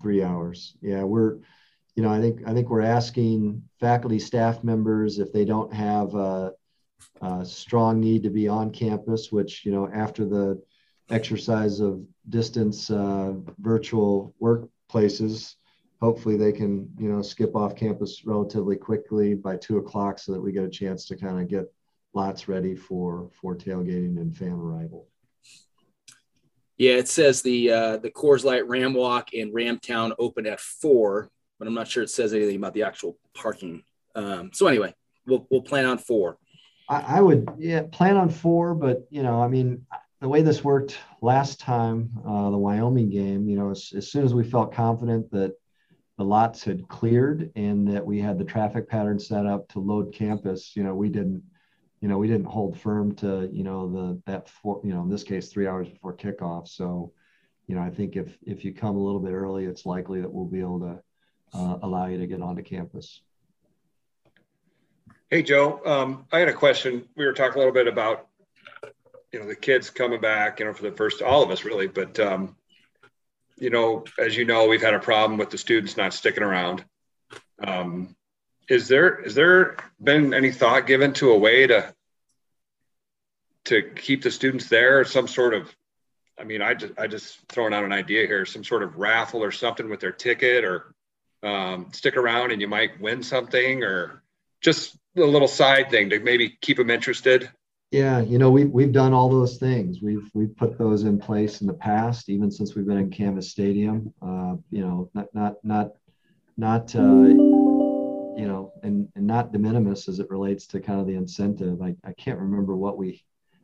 three 0.00 0.22
hours. 0.22 0.76
Yeah, 0.80 1.02
we're 1.04 1.38
you 2.00 2.02
know, 2.02 2.10
I 2.10 2.20
think 2.20 2.40
I 2.46 2.54
think 2.54 2.70
we're 2.70 2.80
asking 2.80 3.62
faculty 3.78 4.18
staff 4.18 4.64
members 4.64 5.18
if 5.18 5.32
they 5.32 5.44
don't 5.44 5.70
have 5.74 6.14
a, 6.14 6.52
a 7.20 7.44
strong 7.44 8.00
need 8.00 8.22
to 8.22 8.30
be 8.30 8.48
on 8.48 8.70
campus, 8.70 9.30
which 9.30 9.66
you 9.66 9.72
know 9.72 9.86
after 9.92 10.24
the 10.24 10.62
exercise 11.10 11.80
of 11.80 12.02
distance 12.28 12.90
uh, 12.90 13.34
virtual 13.58 14.34
workplaces, 14.40 15.56
hopefully 16.00 16.38
they 16.38 16.52
can 16.52 16.88
you 16.98 17.12
know 17.12 17.20
skip 17.20 17.54
off 17.54 17.76
campus 17.76 18.24
relatively 18.24 18.76
quickly 18.76 19.34
by 19.34 19.56
two 19.56 19.76
o'clock 19.76 20.18
so 20.18 20.32
that 20.32 20.40
we 20.40 20.52
get 20.52 20.64
a 20.64 20.70
chance 20.70 21.04
to 21.04 21.16
kind 21.16 21.38
of 21.38 21.48
get 21.48 21.66
lots 22.14 22.48
ready 22.48 22.74
for 22.74 23.28
for 23.38 23.54
tailgating 23.54 24.16
and 24.18 24.34
fan 24.34 24.52
arrival. 24.52 25.09
Yeah, 26.80 26.92
it 26.92 27.08
says 27.08 27.42
the 27.42 27.70
uh, 27.70 27.96
the 27.98 28.10
Coors 28.10 28.42
Light 28.42 28.66
Ram 28.66 28.94
Walk 28.94 29.34
and 29.34 29.52
Ramtown 29.52 30.12
open 30.18 30.46
at 30.46 30.60
four, 30.60 31.30
but 31.58 31.68
I'm 31.68 31.74
not 31.74 31.88
sure 31.88 32.02
it 32.02 32.08
says 32.08 32.32
anything 32.32 32.56
about 32.56 32.72
the 32.72 32.84
actual 32.84 33.18
parking. 33.34 33.82
Um, 34.14 34.48
so 34.54 34.66
anyway, 34.66 34.94
we'll 35.26 35.46
we'll 35.50 35.60
plan 35.60 35.84
on 35.84 35.98
four. 35.98 36.38
I, 36.88 37.18
I 37.18 37.20
would 37.20 37.50
yeah 37.58 37.82
plan 37.92 38.16
on 38.16 38.30
four, 38.30 38.74
but 38.74 39.06
you 39.10 39.22
know, 39.22 39.42
I 39.42 39.46
mean, 39.46 39.84
the 40.22 40.28
way 40.30 40.40
this 40.40 40.64
worked 40.64 40.96
last 41.20 41.60
time, 41.60 42.12
uh, 42.26 42.48
the 42.48 42.56
Wyoming 42.56 43.10
game, 43.10 43.46
you 43.46 43.56
know, 43.56 43.70
as, 43.70 43.92
as 43.94 44.10
soon 44.10 44.24
as 44.24 44.32
we 44.32 44.42
felt 44.42 44.72
confident 44.72 45.30
that 45.32 45.52
the 46.16 46.24
lots 46.24 46.64
had 46.64 46.88
cleared 46.88 47.50
and 47.56 47.86
that 47.88 48.06
we 48.06 48.20
had 48.20 48.38
the 48.38 48.44
traffic 48.44 48.88
pattern 48.88 49.18
set 49.18 49.44
up 49.44 49.68
to 49.68 49.80
load 49.80 50.14
campus, 50.14 50.72
you 50.74 50.82
know, 50.82 50.94
we 50.94 51.10
didn't, 51.10 51.42
you 52.00 52.08
know, 52.08 52.18
we 52.18 52.28
didn't 52.28 52.46
hold 52.46 52.78
firm 52.78 53.14
to, 53.16 53.48
you 53.52 53.62
know, 53.62 53.88
the 53.88 54.22
that 54.26 54.48
four, 54.48 54.80
you 54.84 54.94
know, 54.94 55.02
in 55.02 55.10
this 55.10 55.22
case, 55.22 55.48
three 55.48 55.66
hours 55.66 55.88
before 55.88 56.16
kickoff. 56.16 56.68
So, 56.68 57.12
you 57.66 57.74
know, 57.74 57.82
I 57.82 57.90
think 57.90 58.16
if 58.16 58.36
if 58.42 58.64
you 58.64 58.72
come 58.72 58.96
a 58.96 59.02
little 59.02 59.20
bit 59.20 59.32
early, 59.32 59.64
it's 59.66 59.84
likely 59.84 60.20
that 60.20 60.32
we'll 60.32 60.46
be 60.46 60.60
able 60.60 60.80
to 60.80 61.58
uh, 61.58 61.78
allow 61.82 62.06
you 62.06 62.18
to 62.18 62.26
get 62.26 62.42
onto 62.42 62.62
campus. 62.62 63.20
Hey, 65.30 65.42
Joe, 65.42 65.80
um, 65.86 66.26
I 66.32 66.40
had 66.40 66.48
a 66.48 66.52
question. 66.52 67.06
We 67.16 67.24
were 67.24 67.32
talking 67.32 67.54
a 67.54 67.58
little 67.58 67.72
bit 67.72 67.86
about, 67.86 68.26
you 69.32 69.38
know, 69.38 69.46
the 69.46 69.54
kids 69.54 69.88
coming 69.88 70.20
back, 70.20 70.58
you 70.58 70.66
know, 70.66 70.72
for 70.72 70.82
the 70.82 70.96
first, 70.96 71.22
all 71.22 71.44
of 71.44 71.50
us 71.52 71.64
really, 71.64 71.86
but, 71.86 72.18
um, 72.18 72.56
you 73.56 73.70
know, 73.70 74.02
as 74.18 74.36
you 74.36 74.44
know, 74.44 74.66
we've 74.66 74.82
had 74.82 74.94
a 74.94 74.98
problem 74.98 75.38
with 75.38 75.50
the 75.50 75.58
students 75.58 75.96
not 75.96 76.14
sticking 76.14 76.42
around. 76.42 76.84
Um, 77.64 78.16
is 78.68 78.88
there, 78.88 79.20
is 79.20 79.34
there 79.34 79.76
been 80.02 80.34
any 80.34 80.52
thought 80.52 80.86
given 80.86 81.12
to 81.14 81.30
a 81.30 81.38
way 81.38 81.66
to, 81.66 81.92
to 83.66 83.82
keep 83.82 84.22
the 84.22 84.30
students 84.30 84.68
there, 84.68 85.04
some 85.04 85.28
sort 85.28 85.54
of, 85.54 85.74
I 86.38 86.44
mean, 86.44 86.62
I 86.62 86.74
just, 86.74 86.92
I 86.98 87.06
just 87.06 87.38
throwing 87.48 87.74
out 87.74 87.84
an 87.84 87.92
idea 87.92 88.26
here, 88.26 88.46
some 88.46 88.64
sort 88.64 88.82
of 88.82 88.96
raffle 88.96 89.42
or 89.42 89.50
something 89.50 89.90
with 89.90 90.00
their 90.00 90.12
ticket 90.12 90.64
or, 90.64 90.94
um, 91.42 91.88
stick 91.92 92.16
around 92.16 92.50
and 92.52 92.60
you 92.60 92.68
might 92.68 93.00
win 93.00 93.22
something 93.22 93.82
or 93.82 94.22
just 94.60 94.96
a 95.16 95.20
little 95.20 95.48
side 95.48 95.90
thing 95.90 96.10
to 96.10 96.20
maybe 96.20 96.56
keep 96.60 96.76
them 96.76 96.90
interested? 96.90 97.50
Yeah, 97.90 98.20
you 98.20 98.38
know, 98.38 98.50
we've 98.50 98.70
we've 98.70 98.92
done 98.92 99.12
all 99.12 99.28
those 99.28 99.56
things. 99.56 100.00
We've 100.00 100.30
we've 100.32 100.56
put 100.56 100.78
those 100.78 101.02
in 101.02 101.18
place 101.18 101.60
in 101.60 101.66
the 101.66 101.74
past, 101.74 102.28
even 102.28 102.50
since 102.50 102.76
we've 102.76 102.86
been 102.86 102.98
in 102.98 103.10
Canvas 103.10 103.50
Stadium. 103.50 104.14
Uh, 104.22 104.56
you 104.70 104.82
know, 104.82 105.10
not 105.12 105.34
not 105.34 105.54
not 105.64 105.90
not 106.56 106.94
uh, 106.94 107.00
you 108.36 108.46
know, 108.46 108.72
and 108.82 109.08
and 109.14 109.26
not 109.26 109.52
de 109.52 109.58
minimis 109.58 110.08
as 110.08 110.20
it 110.20 110.30
relates 110.30 110.66
to 110.68 110.80
kind 110.80 111.00
of 111.00 111.06
the 111.06 111.14
incentive. 111.14 111.80
I, 111.82 111.94
I 112.04 112.12
can't 112.12 112.38
remember 112.38 112.76
what 112.76 112.98
we 112.98 113.22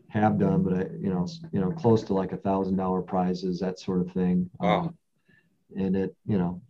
have 0.09 0.39
done, 0.39 0.63
but 0.63 0.73
I 0.75 0.83
you 1.01 1.11
know 1.11 1.27
you 1.53 1.61
know 1.61 1.71
close 1.71 2.03
to 2.05 2.15
like 2.15 2.33
a 2.33 2.37
thousand 2.39 2.77
dollar 2.77 3.03
prizes, 3.03 3.61
that 3.61 3.79
sort 3.79 4.01
of 4.01 4.13
thing. 4.13 4.51
Wow. 4.59 4.81
Um, 4.81 4.99
and 5.77 5.97
it 5.97 6.17
you 6.27 6.39
know, 6.39 6.61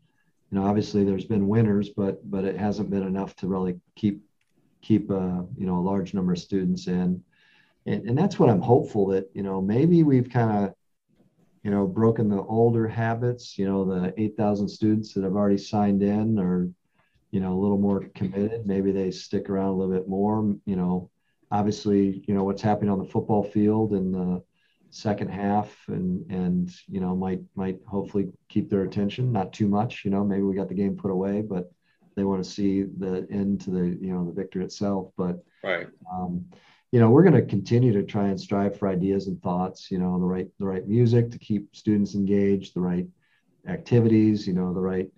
you 0.51 0.59
know, 0.59 0.67
obviously 0.67 1.05
there's 1.05 1.27
been 1.27 1.49
winners, 1.49 1.91
but 1.91 2.29
but 2.31 2.45
it 2.45 2.57
hasn't 2.57 2.91
been 2.91 3.03
enough 3.03 3.37
to 3.37 3.49
really 3.49 3.79
keep 3.95 4.23
keep 4.83 5.11
uh, 5.11 5.43
you 5.57 5.67
know 5.67 5.79
a 5.79 5.87
large 5.87 6.15
number 6.15 6.33
of 6.33 6.39
students 6.39 6.87
in 6.87 7.23
and, 7.87 8.09
and 8.09 8.19
that's 8.19 8.39
what 8.39 8.51
I'm 8.51 8.61
hopeful 8.61 9.07
that 9.09 9.31
you 9.33 9.43
know 9.43 9.61
maybe 9.61 10.03
we've 10.03 10.29
kind 10.29 10.65
of 10.65 10.75
you 11.63 11.71
know 11.71 11.87
broken 11.87 12.29
the 12.29 12.43
older 12.43 12.87
habits. 12.87 13.59
You 13.59 13.67
know 13.67 13.85
the 13.85 14.13
8,000 14.17 14.69
students 14.69 15.15
that 15.15 15.25
have 15.25 15.37
already 15.37 15.59
signed 15.59 16.03
in 16.03 16.39
are 16.39 16.69
you 17.37 17.43
know 17.43 17.53
a 17.53 17.63
little 17.63 17.77
more 17.77 18.01
committed. 18.15 18.67
Maybe 18.67 18.93
they 18.93 19.11
stick 19.11 19.51
around 19.51 19.69
a 19.69 19.73
little 19.75 19.95
bit 19.95 20.09
more. 20.09 20.57
You 20.65 20.77
know, 20.77 21.11
obviously 21.51 22.25
you 22.27 22.33
know 22.33 22.45
what's 22.45 22.63
happening 22.63 22.91
on 22.91 22.99
the 22.99 23.13
football 23.15 23.43
field 23.43 23.93
in 23.93 24.11
the 24.11 24.43
second 24.89 25.29
half 25.29 25.77
and 25.89 26.09
and 26.31 26.71
you 26.89 27.01
know 27.01 27.15
might 27.15 27.43
might 27.55 27.79
hopefully 27.87 28.29
keep 28.49 28.71
their 28.71 28.85
attention 28.85 29.31
not 29.31 29.53
too 29.53 29.69
much 29.69 30.05
you 30.05 30.11
know 30.11 30.25
maybe 30.25 30.43
we 30.43 30.55
got 30.55 30.69
the 30.69 30.75
game 30.83 30.97
put 30.97 31.11
away 31.11 31.43
but 31.43 31.71
they 32.17 32.25
want 32.25 32.43
to 32.43 32.51
see 32.51 32.85
the 32.85 33.27
end 33.31 33.61
to 33.61 33.71
the 33.71 33.85
you 34.01 34.11
know 34.15 34.25
the 34.25 34.33
victory 34.33 34.65
itself 34.65 35.11
but 35.19 35.45
right 35.63 35.89
um, 36.11 36.43
you 36.93 37.01
know, 37.01 37.11
we're 37.11 37.25
going 37.25 37.35
to 37.35 37.43
continue 37.43 37.93
to 37.93 38.05
try 38.05 38.29
and 38.29 38.41
strive 38.41 38.79
for 38.79 38.89
ideas 38.89 39.27
and 39.27 39.43
thoughts, 39.43 39.91
you 39.91 39.99
know, 39.99 40.19
the 40.19 40.25
right, 40.25 40.49
the 40.59 40.65
right 40.65 40.87
music 40.87 41.31
to 41.31 41.39
keep 41.39 41.75
students 41.75 42.15
engaged, 42.15 42.75
the 42.75 42.81
right 42.81 43.07
activities, 43.69 44.47
you 44.47 44.55
know, 44.55 44.73
the 44.73 44.81
right 44.81 45.11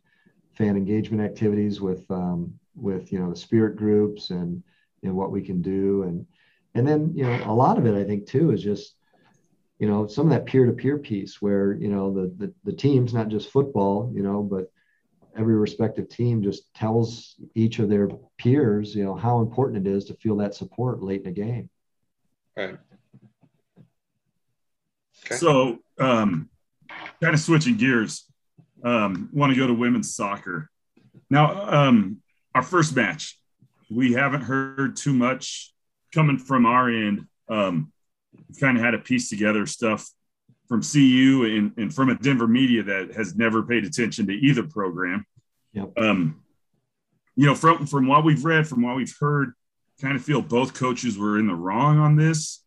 fan 0.58 0.76
engagement 0.76 1.22
activities 1.22 1.80
with, 1.80 2.04
um, 2.10 2.52
with, 2.74 3.12
you 3.12 3.20
know, 3.20 3.30
the 3.30 3.36
spirit 3.36 3.76
groups 3.76 4.30
and, 4.30 4.62
and 5.04 5.14
what 5.14 5.30
we 5.30 5.40
can 5.40 5.62
do. 5.62 6.02
And, 6.02 6.26
and 6.74 6.86
then, 6.86 7.12
you 7.14 7.24
know, 7.24 7.40
a 7.46 7.54
lot 7.54 7.78
of 7.78 7.86
it, 7.86 7.94
I 7.94 8.04
think 8.04 8.26
too, 8.26 8.50
is 8.50 8.62
just, 8.62 8.94
you 9.78 9.88
know, 9.88 10.08
some 10.08 10.26
of 10.26 10.32
that 10.32 10.46
peer-to-peer 10.46 10.98
piece 10.98 11.40
where, 11.40 11.74
you 11.74 11.88
know, 11.88 12.12
the, 12.12 12.34
the, 12.36 12.52
the 12.64 12.72
teams, 12.72 13.14
not 13.14 13.28
just 13.28 13.52
football, 13.52 14.12
you 14.12 14.22
know, 14.24 14.42
but 14.42 14.72
every 15.36 15.54
respective 15.54 16.08
team 16.08 16.42
just 16.42 16.74
tells 16.74 17.36
each 17.54 17.78
of 17.78 17.88
their 17.88 18.08
peers, 18.38 18.94
you 18.96 19.04
know, 19.04 19.14
how 19.14 19.38
important 19.38 19.86
it 19.86 19.90
is 19.90 20.04
to 20.06 20.14
feel 20.14 20.36
that 20.38 20.54
support 20.54 21.00
late 21.00 21.22
in 21.22 21.28
a 21.28 21.32
game. 21.32 21.70
Right. 22.56 22.76
Okay. 25.24 25.36
So, 25.36 25.78
um, 26.00 26.48
kind 27.22 27.34
of 27.34 27.40
switching 27.40 27.76
gears, 27.76 28.24
um, 28.82 29.28
want 29.32 29.52
to 29.52 29.58
go 29.58 29.66
to 29.66 29.74
women's 29.74 30.14
soccer. 30.14 30.70
Now, 31.30 31.70
um, 31.70 32.18
our 32.54 32.62
first 32.62 32.94
match, 32.94 33.38
we 33.90 34.12
haven't 34.12 34.42
heard 34.42 34.96
too 34.96 35.12
much 35.12 35.72
coming 36.14 36.38
from 36.38 36.66
our 36.66 36.88
end. 36.88 37.26
Um, 37.48 37.92
kind 38.60 38.76
of 38.76 38.84
had 38.84 38.94
a 38.94 38.98
piece 38.98 39.30
together 39.30 39.66
stuff 39.66 40.08
from 40.68 40.82
CU 40.82 41.44
and, 41.44 41.72
and 41.76 41.94
from 41.94 42.10
a 42.10 42.14
Denver 42.14 42.46
media 42.46 42.82
that 42.82 43.14
has 43.14 43.34
never 43.36 43.62
paid 43.62 43.84
attention 43.84 44.26
to 44.26 44.32
either 44.32 44.62
program. 44.62 45.26
Yep. 45.72 45.92
Um, 45.98 46.42
you 47.36 47.46
know, 47.46 47.54
from 47.54 47.86
from 47.86 48.06
what 48.06 48.24
we've 48.24 48.44
read, 48.44 48.66
from 48.66 48.82
what 48.82 48.96
we've 48.96 49.14
heard, 49.20 49.52
kind 50.00 50.16
of 50.16 50.22
feel 50.22 50.42
both 50.42 50.74
coaches 50.74 51.16
were 51.16 51.38
in 51.38 51.46
the 51.46 51.54
wrong 51.54 51.98
on 51.98 52.16
this. 52.16 52.64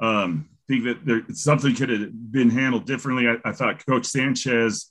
Um, 0.00 0.48
think 0.68 0.84
that 0.84 1.04
there 1.04 1.22
something 1.34 1.74
could 1.74 1.90
have 1.90 2.32
been 2.32 2.50
handled 2.50 2.86
differently. 2.86 3.28
I, 3.28 3.36
I 3.44 3.52
thought 3.52 3.84
Coach 3.86 4.06
Sanchez, 4.06 4.90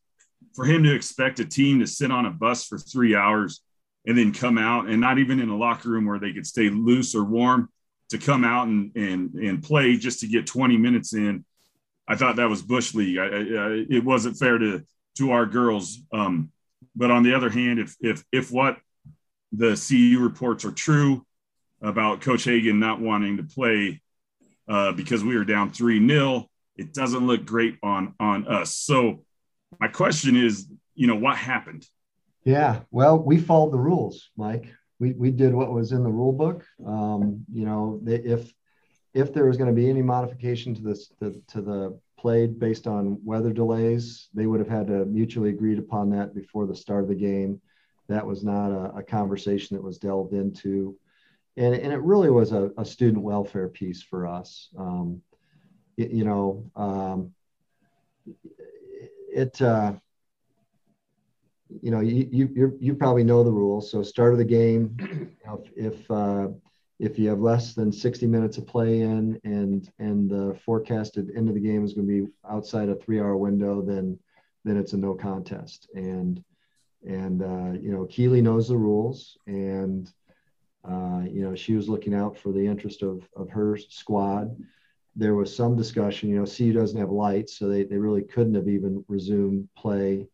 for 0.54 0.66
him 0.66 0.84
to 0.84 0.94
expect 0.94 1.40
a 1.40 1.46
team 1.46 1.80
to 1.80 1.88
sit 1.88 2.12
on 2.12 2.26
a 2.26 2.32
bus 2.32 2.66
for 2.66 2.78
three 2.78 3.16
hours 3.16 3.62
and 4.06 4.18
then 4.18 4.34
come 4.34 4.58
out 4.58 4.88
and 4.88 5.00
not 5.00 5.18
even 5.18 5.40
in 5.40 5.50
a 5.50 5.58
locker 5.58 5.90
room 5.90 6.06
where 6.06 6.20
they 6.20 6.34
could 6.34 6.46
stay 6.46 6.70
loose 6.70 7.16
or 7.16 7.24
warm 7.24 7.70
to 8.10 8.18
come 8.18 8.44
out 8.44 8.68
and 8.68 8.96
and 8.96 9.34
and 9.36 9.64
play 9.64 9.96
just 9.96 10.20
to 10.20 10.28
get 10.28 10.46
20 10.46 10.78
minutes 10.78 11.14
in 11.14 11.44
I 12.08 12.16
thought 12.16 12.36
that 12.36 12.50
was 12.50 12.62
bush 12.62 12.94
league. 12.94 13.18
I, 13.18 13.26
I, 13.26 13.86
it 13.90 14.04
wasn't 14.04 14.38
fair 14.38 14.58
to 14.58 14.84
to 15.18 15.32
our 15.32 15.46
girls. 15.46 16.00
Um, 16.12 16.52
but 16.96 17.12
on 17.12 17.24
the 17.24 17.34
other 17.34 17.50
hand, 17.50 17.80
if 17.80 17.96
if 18.02 18.24
if 18.32 18.52
what 18.52 18.78
the 19.52 19.76
CU 19.76 20.20
reports 20.20 20.66
are 20.66 20.72
true 20.72 21.26
about 21.82 22.22
Coach 22.22 22.44
Hagen 22.44 22.80
not 22.80 23.00
wanting 23.00 23.38
to 23.38 23.44
play 23.44 24.02
uh, 24.68 24.92
because 24.94 25.24
we 25.24 25.38
were 25.38 25.46
down 25.46 25.72
three 25.72 26.06
0 26.06 26.50
it 26.76 26.94
doesn't 26.94 27.28
look 27.28 27.46
great 27.46 27.78
on 27.84 28.16
on 28.20 28.48
us. 28.48 28.76
So 28.76 29.24
my 29.80 29.88
question 29.88 30.36
is, 30.36 30.68
you 30.96 31.08
know, 31.08 31.16
what 31.16 31.38
happened? 31.38 31.88
Yeah, 32.44 32.82
well, 32.92 33.18
we 33.18 33.38
followed 33.38 33.72
the 33.72 33.80
rules, 33.80 34.30
Mike. 34.36 34.68
We 35.00 35.14
we 35.14 35.32
did 35.32 35.54
what 35.54 35.72
was 35.72 35.92
in 35.92 36.04
the 36.04 36.12
rule 36.12 36.34
book. 36.34 36.66
Um, 36.86 37.46
you 37.52 37.66
know, 37.66 38.02
if 38.06 38.54
if 39.14 39.34
there 39.34 39.46
was 39.46 39.58
going 39.58 39.70
to 39.70 39.76
be 39.76 39.90
any 39.90 40.02
modification 40.02 40.76
to 40.76 40.82
this 40.82 41.12
to, 41.20 41.42
to 41.50 41.62
the 41.62 42.00
play 42.18 42.48
based 42.48 42.88
on 42.88 43.20
weather 43.24 43.52
delays, 43.52 44.30
they 44.34 44.46
would 44.46 44.60
have 44.60 44.70
had 44.70 44.88
to 44.88 45.06
mutually 45.06 45.50
agreed 45.50 45.80
upon 45.80 46.10
that 46.12 46.34
before 46.34 46.66
the 46.66 46.76
start 46.76 47.04
of 47.04 47.10
the 47.10 47.16
game. 47.16 47.62
That 48.10 48.26
was 48.26 48.44
not 48.44 48.72
a, 48.72 48.98
a 48.98 49.04
conversation 49.04 49.76
that 49.76 49.84
was 49.84 49.98
delved 49.98 50.34
into, 50.34 50.98
and, 51.56 51.74
and 51.74 51.94
it 51.94 52.02
really 52.02 52.30
was 52.30 52.52
a, 52.52 52.72
a 52.78 52.86
student 52.86 53.24
welfare 53.24 53.70
piece 53.70 54.04
for 54.04 54.28
us. 54.28 54.70
Um, 54.78 55.22
it, 55.98 56.12
you 56.12 56.26
know, 56.26 56.70
um, 56.76 57.34
it. 59.34 59.62
Uh, 59.62 59.94
you 61.82 61.92
know, 61.92 62.02
you 62.02 62.28
you 62.32 62.78
you 62.80 62.96
probably 62.96 63.24
know 63.24 63.44
the 63.44 63.52
rules. 63.52 63.90
So 63.90 64.04
start 64.04 64.34
of 64.34 64.38
the 64.38 64.46
game, 64.46 64.96
you 65.00 65.38
know, 65.46 65.64
if, 65.76 65.94
if 65.94 66.12
uh, 66.12 66.48
if 67.00 67.20
you 67.20 67.30
have 67.30 67.40
less 67.40 67.74
than 67.74 67.92
60 67.92 68.28
minutes 68.28 68.58
of 68.58 68.68
play 68.68 69.02
in 69.02 69.40
and 69.44 69.92
and 70.00 70.30
the 70.30 70.58
forecasted 70.66 71.32
end 71.36 71.50
of 71.50 71.56
the 71.56 71.62
game 71.62 71.84
is 71.84 71.94
going 71.94 72.08
to 72.08 72.26
be 72.26 72.32
outside 72.50 72.90
a 72.90 72.96
three 72.96 73.20
hour 73.20 73.36
window 73.36 73.82
then 73.82 74.18
then 74.64 74.78
it's 74.78 74.94
a 74.94 74.98
no 74.98 75.14
contest 75.14 75.90
and 75.96 76.44
and 77.06 77.42
uh, 77.42 77.78
you 77.80 77.92
know 77.92 78.06
keeley 78.06 78.42
knows 78.42 78.70
the 78.70 78.78
rules 78.78 79.38
and 79.48 80.12
uh, 80.90 81.22
you 81.30 81.42
know 81.42 81.56
she 81.56 81.76
was 81.76 81.90
looking 81.90 82.14
out 82.14 82.38
for 82.38 82.52
the 82.52 82.66
interest 82.66 83.02
of 83.02 83.28
of 83.36 83.50
her 83.50 83.78
squad 83.78 84.56
there 85.16 85.36
was 85.36 85.56
some 85.56 85.76
discussion 85.76 86.30
you 86.30 86.40
know 86.40 86.46
cu 86.46 86.74
doesn't 86.74 87.00
have 87.00 87.10
lights 87.10 87.58
so 87.58 87.68
they, 87.68 87.84
they 87.84 87.98
really 87.98 88.24
couldn't 88.24 88.56
have 88.56 88.68
even 88.68 89.04
resumed 89.08 89.68
play 89.78 90.28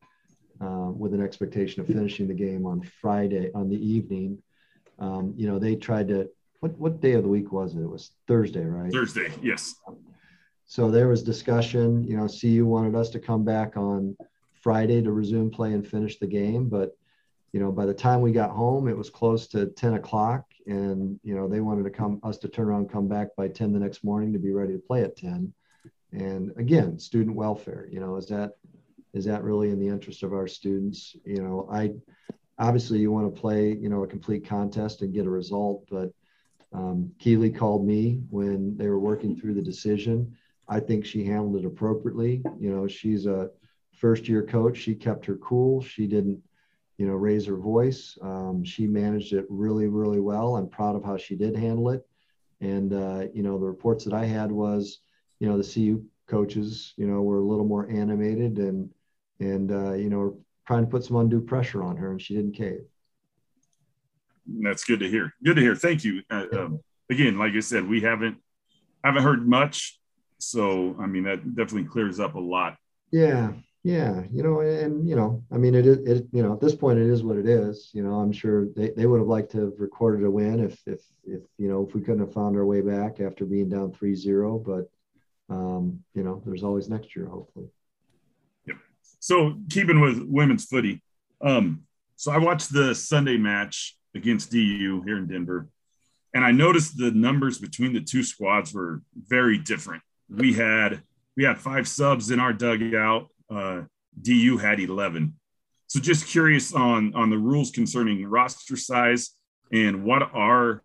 uh, 0.62 0.92
with 0.96 1.14
an 1.14 1.22
expectation 1.22 1.82
of 1.82 1.88
finishing 1.88 2.28
the 2.28 2.34
game 2.34 2.66
on 2.66 2.82
friday 3.02 3.52
on 3.54 3.70
the 3.70 3.78
evening 3.78 4.38
um, 5.00 5.34
you 5.36 5.48
know 5.48 5.60
they 5.60 5.76
tried 5.76 6.08
to 6.08 6.30
what 6.60 6.78
what 6.78 7.02
day 7.02 7.14
of 7.14 7.24
the 7.24 7.30
week 7.30 7.52
was 7.52 7.76
it? 7.76 7.82
It 7.82 7.90
was 7.90 8.12
Thursday, 8.28 8.66
right? 8.66 8.92
Thursday, 8.92 9.32
yes. 9.42 9.76
So 10.66 10.92
there 10.92 11.08
was 11.08 11.24
discussion. 11.24 12.04
You 12.04 12.18
know, 12.18 12.28
CU 12.28 12.66
wanted 12.66 12.96
us 12.96 13.10
to 13.12 13.20
come 13.20 13.44
back 13.44 13.78
on 13.78 14.16
Friday 14.62 15.02
to 15.02 15.12
resume 15.12 15.50
play 15.50 15.74
and 15.74 15.86
finish 15.88 16.20
the 16.20 16.28
game, 16.28 16.68
but 16.70 16.96
you 17.54 17.60
know, 17.60 17.72
by 17.72 17.86
the 17.86 17.94
time 17.94 18.22
we 18.22 18.32
got 18.32 18.52
home, 18.52 18.88
it 18.88 18.96
was 18.96 19.10
close 19.10 19.48
to 19.48 19.68
10 19.68 19.96
o'clock, 19.96 20.46
and 20.66 21.20
you 21.24 21.36
know, 21.36 21.48
they 21.48 21.62
wanted 21.62 21.84
to 21.84 21.90
come 21.90 22.20
us 22.24 22.38
to 22.40 22.48
turn 22.48 22.68
around, 22.68 22.92
come 22.92 23.08
back 23.08 23.36
by 23.36 23.48
10 23.48 23.74
the 23.74 23.80
next 23.80 24.04
morning 24.04 24.34
to 24.34 24.40
be 24.40 24.52
ready 24.52 24.74
to 24.74 24.80
play 24.80 25.04
at 25.04 25.18
10. 25.18 25.54
And 26.12 26.52
again, 26.58 27.00
student 27.00 27.36
welfare. 27.36 27.88
You 27.92 28.00
know, 28.00 28.16
is 28.16 28.28
that 28.28 28.52
is 29.14 29.26
that 29.26 29.44
really 29.44 29.70
in 29.70 29.80
the 29.80 29.88
interest 29.88 30.24
of 30.24 30.34
our 30.34 30.48
students? 30.48 31.16
You 31.26 31.42
know, 31.42 31.68
I 31.72 31.94
obviously 32.60 33.00
you 33.00 33.12
want 33.12 33.34
to 33.34 33.42
play, 33.42 33.74
you 33.74 33.90
know, 33.90 34.04
a 34.04 34.08
complete 34.08 34.48
contest 34.48 35.02
and 35.02 35.14
get 35.14 35.26
a 35.26 35.30
result, 35.30 35.86
but 35.90 36.12
um, 36.74 37.12
Keeley 37.20 37.50
called 37.50 37.86
me 37.86 38.20
when 38.30 38.78
they 38.78 38.88
were 38.88 39.00
working 39.00 39.36
through 39.36 39.56
the 39.56 39.62
decision. 39.62 40.36
I 40.68 40.80
think 40.80 41.06
she 41.06 41.24
handled 41.24 41.58
it 41.58 41.66
appropriately. 41.66 42.44
You 42.60 42.72
know, 42.72 42.88
she's 42.88 43.26
a 43.26 43.50
first 43.94 44.28
year 44.28 44.44
coach. 44.44 44.78
She 44.78 44.94
kept 44.94 45.26
her 45.26 45.38
cool. 45.38 45.82
She 45.82 46.06
didn't, 46.06 46.42
you 47.00 47.08
know, 47.08 47.14
raise 47.14 47.48
her 47.48 47.56
voice. 47.56 48.16
Um, 48.22 48.64
she 48.64 48.86
managed 48.86 49.34
it 49.34 49.46
really, 49.50 49.88
really 49.88 50.20
well. 50.20 50.56
I'm 50.56 50.70
proud 50.70 50.96
of 50.96 51.04
how 51.04 51.18
she 51.18 51.36
did 51.36 51.56
handle 51.56 51.90
it. 51.90 52.06
And, 52.62 52.94
uh, 52.94 53.26
you 53.34 53.42
know, 53.42 53.58
the 53.58 53.66
reports 53.66 54.04
that 54.04 54.14
I 54.14 54.26
had 54.26 54.52
was, 54.52 55.00
you 55.40 55.50
know, 55.50 55.58
the 55.58 55.64
CU 55.68 56.04
coaches, 56.28 56.94
you 56.98 57.08
know, 57.08 57.22
were 57.24 57.40
a 57.40 57.44
little 57.44 57.66
more 57.66 57.90
animated 57.90 58.60
and, 58.60 58.92
and, 59.40 59.72
uh, 59.72 59.94
you 59.94 60.12
know, 60.12 60.38
trying 60.68 60.86
to 60.86 60.92
put 60.92 61.04
some 61.04 61.16
undue 61.16 61.42
pressure 61.42 61.82
on 61.82 61.98
her 61.98 62.12
and 62.12 62.22
she 62.22 62.36
didn't 62.36 62.52
cave 62.52 62.82
that's 64.62 64.84
good 64.84 65.00
to 65.00 65.10
hear. 65.10 65.34
Good 65.44 65.56
to 65.56 65.62
hear. 65.62 65.76
Thank 65.76 66.04
you. 66.04 66.22
Uh, 66.30 66.46
um, 66.54 66.80
again, 67.10 67.38
like 67.38 67.54
I 67.54 67.60
said, 67.60 67.88
we 67.88 68.02
haven't 68.02 68.38
haven't 69.04 69.24
heard 69.24 69.48
much, 69.48 70.00
so 70.38 70.96
I 71.00 71.06
mean 71.06 71.24
that 71.24 71.56
definitely 71.56 71.86
clears 71.90 72.20
up 72.20 72.36
a 72.36 72.40
lot. 72.40 72.76
Yeah, 73.12 73.54
Yeah, 73.84 74.24
you 74.30 74.44
know, 74.44 74.60
and 74.60 75.08
you 75.08 75.16
know, 75.16 75.42
I 75.52 75.58
mean, 75.58 75.74
it 75.74 75.86
is, 75.86 75.98
it, 76.00 76.28
you 76.34 76.44
know, 76.44 76.52
at 76.52 76.60
this 76.60 76.76
point, 76.76 77.00
it 77.00 77.10
is 77.10 77.24
what 77.24 77.38
it 77.38 77.48
is. 77.48 77.92
You 77.94 78.04
know, 78.04 78.16
I'm 78.16 78.34
sure 78.34 78.68
they, 78.76 78.90
they 78.90 79.06
would 79.06 79.20
have 79.20 79.28
liked 79.28 79.52
to 79.52 79.62
have 79.62 79.74
recorded 79.80 80.26
a 80.26 80.32
win 80.32 80.60
if, 80.60 80.78
if, 80.86 81.02
if, 81.24 81.44
you 81.58 81.70
know, 81.70 81.86
if 81.88 81.96
we 81.96 82.02
couldn't 82.02 82.20
have 82.20 82.34
found 82.34 82.58
our 82.58 82.66
way 82.66 82.82
back 82.82 83.22
after 83.22 83.46
being 83.46 83.70
down 83.70 83.94
3-0, 83.94 84.66
but, 84.66 85.56
um, 85.56 86.04
you 86.14 86.24
know, 86.24 86.42
there's 86.46 86.64
always 86.64 86.90
next 86.90 87.16
year, 87.16 87.28
hopefully. 87.28 87.68
Yep. 88.68 88.78
So 89.20 89.56
keeping 89.70 90.02
with 90.02 90.22
women's 90.28 90.66
footy, 90.66 91.02
um, 91.40 91.84
so 92.18 92.34
I 92.34 92.38
watched 92.38 92.74
the 92.74 92.94
Sunday 92.94 93.38
match 93.38 93.98
against 94.14 94.52
DU 94.52 95.04
here 95.06 95.18
in 95.18 95.28
Denver, 95.28 95.70
and 96.34 96.44
I 96.44 96.52
noticed 96.52 96.98
the 96.98 97.12
numbers 97.12 97.58
between 97.58 97.94
the 97.94 98.02
two 98.02 98.24
squads 98.24 98.74
were 98.74 99.02
very 99.16 99.58
different. 99.58 100.04
We 100.30 100.52
had 100.52 101.02
we 101.38 101.46
had 101.46 101.58
five 101.58 101.88
subs 101.88 102.30
in 102.30 102.42
our 102.42 102.52
dugout 102.52 103.30
uh, 103.50 103.82
DU 104.22 104.58
had 104.58 104.80
11. 104.80 105.34
So 105.88 106.00
just 106.00 106.28
curious 106.28 106.74
on 106.74 107.16
on 107.16 107.30
the 107.30 107.38
rules 107.38 107.72
concerning 107.72 108.26
roster 108.26 108.78
size 108.78 109.36
and 109.72 110.04
what 110.04 110.22
are 110.34 110.84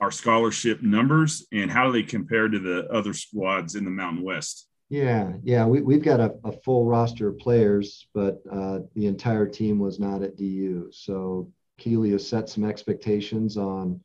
our 0.00 0.10
scholarship 0.10 0.82
numbers 0.82 1.46
and 1.52 1.70
how 1.70 1.86
do 1.86 1.92
they 1.92 2.02
compare 2.02 2.48
to 2.48 2.58
the 2.58 2.88
other 2.90 3.12
squads 3.12 3.74
in 3.74 3.84
the 3.84 3.90
Mountain 3.90 4.22
West? 4.22 4.68
Yeah, 4.90 5.32
yeah, 5.42 5.66
we, 5.66 5.82
we've 5.82 6.02
got 6.02 6.20
a, 6.20 6.34
a 6.44 6.52
full 6.52 6.86
roster 6.86 7.28
of 7.28 7.38
players, 7.38 8.06
but 8.14 8.40
uh, 8.50 8.80
the 8.94 9.06
entire 9.06 9.46
team 9.46 9.78
was 9.78 9.98
not 9.98 10.22
at 10.22 10.36
DU. 10.36 10.88
So 10.92 11.52
Keeley 11.76 12.12
has 12.12 12.26
set 12.26 12.48
some 12.48 12.64
expectations 12.64 13.56
on 13.56 14.00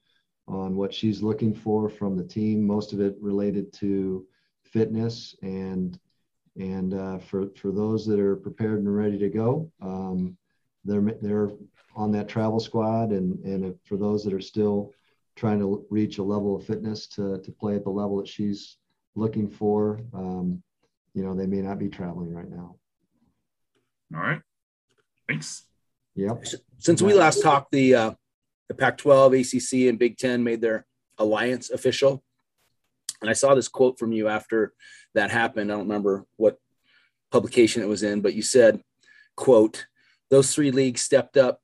on 0.46 0.76
what 0.76 0.94
she's 0.94 1.24
looking 1.24 1.54
for 1.54 1.88
from 1.88 2.18
the 2.18 2.24
team. 2.24 2.68
Most 2.68 2.92
of 2.92 3.00
it 3.00 3.16
related 3.22 3.72
to 3.74 4.28
fitness 4.66 5.36
and 5.42 5.98
and 6.58 6.94
uh, 6.94 7.18
for, 7.20 7.48
for 7.56 7.72
those 7.72 8.06
that 8.06 8.20
are 8.20 8.36
prepared 8.36 8.80
and 8.80 8.96
ready 8.96 9.18
to 9.18 9.30
go, 9.30 9.72
um, 9.82 10.38
they're, 10.86 11.02
they're 11.22 11.50
on 11.96 12.12
that 12.12 12.28
travel 12.28 12.60
squad. 12.60 13.12
And, 13.12 13.40
and 13.44 13.76
for 13.86 13.98
those 13.98 14.24
that 14.24 14.34
are 14.34 14.42
still 14.42 14.94
trying 15.36 15.60
to 15.60 15.86
reach 15.90 16.18
a 16.18 16.24
level 16.24 16.56
of 16.56 16.66
fitness 16.66 17.08
to, 17.08 17.40
to 17.40 17.52
play 17.52 17.76
at 17.76 17.84
the 17.84 17.90
level 17.90 18.18
that 18.18 18.28
she's 18.28 18.78
looking 19.16 19.50
for, 19.50 20.00
um, 20.14 20.62
you 21.14 21.24
know, 21.24 21.34
they 21.36 21.48
may 21.48 21.62
not 21.62 21.80
be 21.80 21.90
traveling 21.90 22.34
right 22.34 22.50
now. 22.50 22.76
All 24.16 24.22
right. 24.22 24.42
Thanks. 25.28 25.66
Yep. 26.16 26.46
Since 26.78 27.02
we 27.02 27.14
last 27.14 27.42
talked, 27.42 27.72
the 27.72 27.96
uh, 27.96 28.12
the 28.68 28.76
Pac-12, 28.76 29.42
ACC, 29.42 29.90
and 29.90 29.98
Big 29.98 30.18
Ten 30.18 30.44
made 30.44 30.62
their 30.62 30.86
alliance 31.18 31.70
official. 31.70 32.24
And 33.24 33.30
I 33.30 33.34
saw 33.34 33.56
this 33.56 33.70
quote 33.70 33.98
from 33.98 34.12
you 34.12 34.28
after 34.28 34.74
that 35.16 35.32
happened. 35.32 35.72
I 35.72 35.76
don't 35.76 35.88
remember 35.88 36.26
what 36.36 36.58
publication 37.32 37.82
it 37.82 37.88
was 37.88 38.04
in, 38.04 38.20
but 38.20 38.34
you 38.34 38.42
said, 38.42 38.82
quote, 39.38 39.88
those 40.30 40.54
three 40.54 40.72
leagues 40.72 41.02
stepped 41.02 41.38
up, 41.38 41.62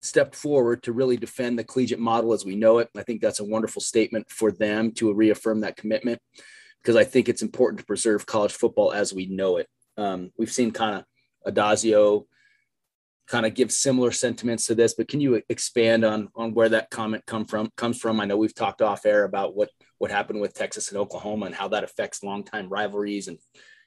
stepped 0.00 0.36
forward 0.36 0.84
to 0.84 0.92
really 0.92 1.16
defend 1.16 1.58
the 1.58 1.64
collegiate 1.64 1.98
model 1.98 2.32
as 2.32 2.44
we 2.44 2.54
know 2.54 2.78
it. 2.78 2.88
I 2.96 3.02
think 3.02 3.20
that's 3.20 3.40
a 3.40 3.44
wonderful 3.44 3.82
statement 3.82 4.30
for 4.30 4.52
them 4.52 4.92
to 4.92 5.12
reaffirm 5.12 5.60
that 5.62 5.76
commitment 5.76 6.20
because 6.80 6.94
I 6.94 7.02
think 7.02 7.28
it's 7.28 7.42
important 7.42 7.80
to 7.80 7.86
preserve 7.86 8.24
college 8.24 8.52
football 8.52 8.92
as 8.92 9.12
we 9.12 9.26
know 9.26 9.56
it. 9.56 9.66
Um, 9.96 10.30
we've 10.38 10.52
seen 10.52 10.70
kind 10.70 11.04
of 11.44 11.52
Addazio 11.52 12.26
kind 13.28 13.46
of 13.46 13.54
give 13.54 13.72
similar 13.72 14.10
sentiments 14.10 14.66
to 14.66 14.74
this, 14.74 14.94
but 14.94 15.08
can 15.08 15.20
you 15.20 15.42
expand 15.48 16.04
on 16.04 16.28
on 16.34 16.54
where 16.54 16.68
that 16.68 16.90
comment 16.90 17.24
come 17.26 17.44
from 17.44 17.70
comes 17.76 17.98
from? 17.98 18.20
I 18.20 18.24
know 18.24 18.36
we've 18.36 18.54
talked 18.54 18.82
off 18.82 19.06
air 19.06 19.24
about 19.24 19.54
what 19.54 19.70
what 19.98 20.10
happened 20.10 20.40
with 20.40 20.54
Texas 20.54 20.88
and 20.88 20.98
Oklahoma 20.98 21.46
and 21.46 21.54
how 21.54 21.68
that 21.68 21.84
affects 21.84 22.22
longtime 22.22 22.68
rivalries 22.68 23.28
and 23.28 23.38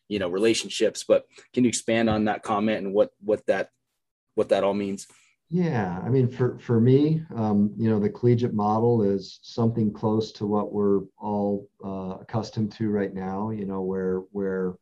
you 0.07 0.19
know 0.19 0.29
relationships. 0.29 1.03
But 1.07 1.25
can 1.53 1.63
you 1.63 1.69
expand 1.69 2.09
on 2.09 2.25
that 2.25 2.43
comment 2.43 2.85
and 2.85 2.93
what 2.93 3.11
what 3.19 3.45
that 3.47 3.69
what 4.35 4.49
that 4.49 4.63
all 4.63 4.73
means? 4.73 5.07
Yeah, 5.49 6.01
I 6.03 6.09
mean, 6.09 6.27
for 6.27 6.57
for 6.59 6.81
me, 6.81 7.23
um, 7.35 7.71
you 7.77 7.89
know, 7.89 7.99
the 7.99 8.09
collegiate 8.09 8.53
model 8.53 9.03
is 9.03 9.39
something 9.43 9.93
close 9.93 10.31
to 10.33 10.47
what 10.47 10.73
we're 10.73 11.01
all 11.19 11.69
uh, 11.83 12.17
accustomed 12.21 12.71
to 12.73 12.89
right 12.89 13.13
now. 13.13 13.51
You 13.51 13.65
know, 13.65 13.81
where 13.81 14.21
where 14.31 14.73